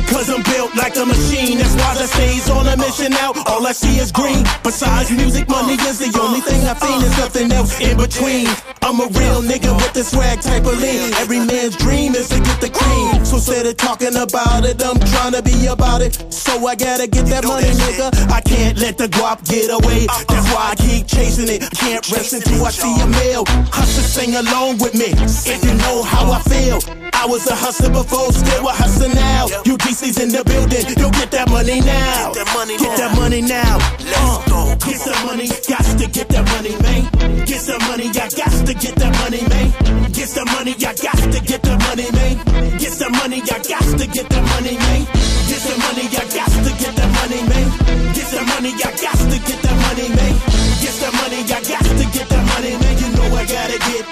Cause 0.06 0.30
I'm 0.30 0.46
built 0.46 0.76
like 0.76 0.94
a 0.94 1.02
machine, 1.02 1.58
that's 1.58 1.74
why 1.74 1.90
I 1.90 2.06
stays 2.06 2.46
on 2.50 2.68
a 2.68 2.76
mission 2.76 3.10
now. 3.10 3.32
All 3.50 3.66
I 3.66 3.72
see 3.72 3.98
is 3.98 4.12
green. 4.12 4.46
Besides 4.62 5.10
music, 5.10 5.48
money 5.48 5.74
is 5.74 5.98
the 5.98 6.14
only 6.22 6.38
thing 6.38 6.62
I 6.62 6.74
fiend. 6.78 7.02
There's 7.02 7.18
nothing 7.18 7.50
else 7.50 7.80
in 7.80 7.96
between. 7.96 8.46
I'm 8.82 9.00
a 9.00 9.10
real 9.18 9.42
nigga 9.42 9.74
with 9.74 9.92
the 9.92 10.04
swag 10.04 10.42
type 10.42 10.66
of 10.66 10.78
lean. 10.78 11.14
Every 11.18 11.40
man's 11.40 11.74
dream 11.76 12.14
is 12.14 12.28
to 12.28 12.38
get 12.38 12.60
the 12.60 12.70
cream. 12.70 13.24
So 13.24 13.42
instead 13.42 13.66
of 13.66 13.76
talking 13.76 14.14
about 14.14 14.66
it, 14.66 14.78
I'm 14.84 15.00
trying 15.00 15.32
to 15.32 15.42
be 15.42 15.66
about 15.66 16.02
it. 16.02 16.30
So 16.30 16.66
I 16.66 16.76
gotta 16.76 17.08
get 17.08 17.26
that 17.26 17.44
money, 17.44 17.72
nigga. 17.72 18.12
I 18.30 18.40
can't 18.42 18.76
let 18.78 18.98
the 18.98 19.08
guap 19.08 19.31
get 19.40 19.70
away. 19.70 20.06
That's 20.06 20.52
why 20.52 20.72
I 20.72 20.74
keep 20.76 21.06
chasing 21.06 21.48
it. 21.48 21.62
Can't 21.72 22.08
rest 22.10 22.32
until 22.32 22.64
I 22.64 22.70
see 22.70 23.00
a 23.00 23.06
mail. 23.06 23.44
Hustle, 23.72 24.04
sing 24.04 24.34
along 24.36 24.78
with 24.78 24.94
me. 24.94 25.12
If 25.48 25.64
you 25.64 25.74
know 25.74 26.02
how 26.02 26.30
I 26.30 26.40
feel. 26.42 26.80
I 27.14 27.26
was 27.26 27.46
a 27.46 27.54
hustler 27.54 27.90
before, 27.90 28.32
still 28.32 28.66
a 28.66 28.72
hustler 28.72 29.14
now. 29.14 29.46
UGC's 29.62 30.18
in 30.18 30.30
the 30.30 30.42
building, 30.42 30.82
you'll 30.98 31.12
get 31.14 31.30
that 31.30 31.48
money 31.48 31.78
now. 31.80 32.32
Get 32.34 32.44
that 32.44 32.50
money 32.50 32.76
now. 32.76 32.82
get 32.82 32.98
some 32.98 33.14
money 33.14 33.40
now. 33.42 33.78
Let's 34.02 34.18
uh, 34.18 34.42
go. 34.50 34.74
Get 34.82 34.98
some 34.98 35.22
money, 35.26 35.46
I 35.46 35.54
got 35.70 35.84
to 35.86 36.08
get 36.10 36.26
that 36.34 36.42
money, 36.50 36.74
man. 36.82 37.06
Get 37.46 37.60
some 37.62 37.78
money, 37.86 38.10
I 38.10 38.26
got 38.26 38.50
to 38.50 38.74
get 38.74 38.98
that 38.98 39.14
money, 39.22 39.46
man. 39.46 39.70
Get 40.10 40.26
some 40.28 40.50
money, 40.50 40.74
I 40.74 40.98
got 40.98 41.14
to 43.86 44.02
get 44.10 44.26
that 44.28 44.50
money, 44.50 44.74
man. 44.76 45.46
Get 45.46 45.62
some 45.62 45.78
money, 45.78 46.10
I 46.10 46.26
got 46.26 46.50
to 46.50 46.74
get 46.74 46.90
that 46.98 47.06
money, 47.22 47.38
man 47.48 47.81
that 48.44 48.54
money, 48.54 48.72
I 48.74 48.90
got 48.96 49.18
to 49.18 49.38
get 49.38 49.62
that 49.62 49.76
money, 49.86 50.08
man. 50.08 50.34
Get 50.80 50.94
that 51.00 51.12
money, 51.20 51.42
I 51.42 51.60
got 51.62 51.84
to 51.84 52.06
get 52.10 52.28
that 52.28 52.44
money, 52.54 52.76
man. 52.78 52.98
You 52.98 53.08
know 53.16 53.36
I 53.36 53.44
gotta 53.46 53.78
get 53.78 54.11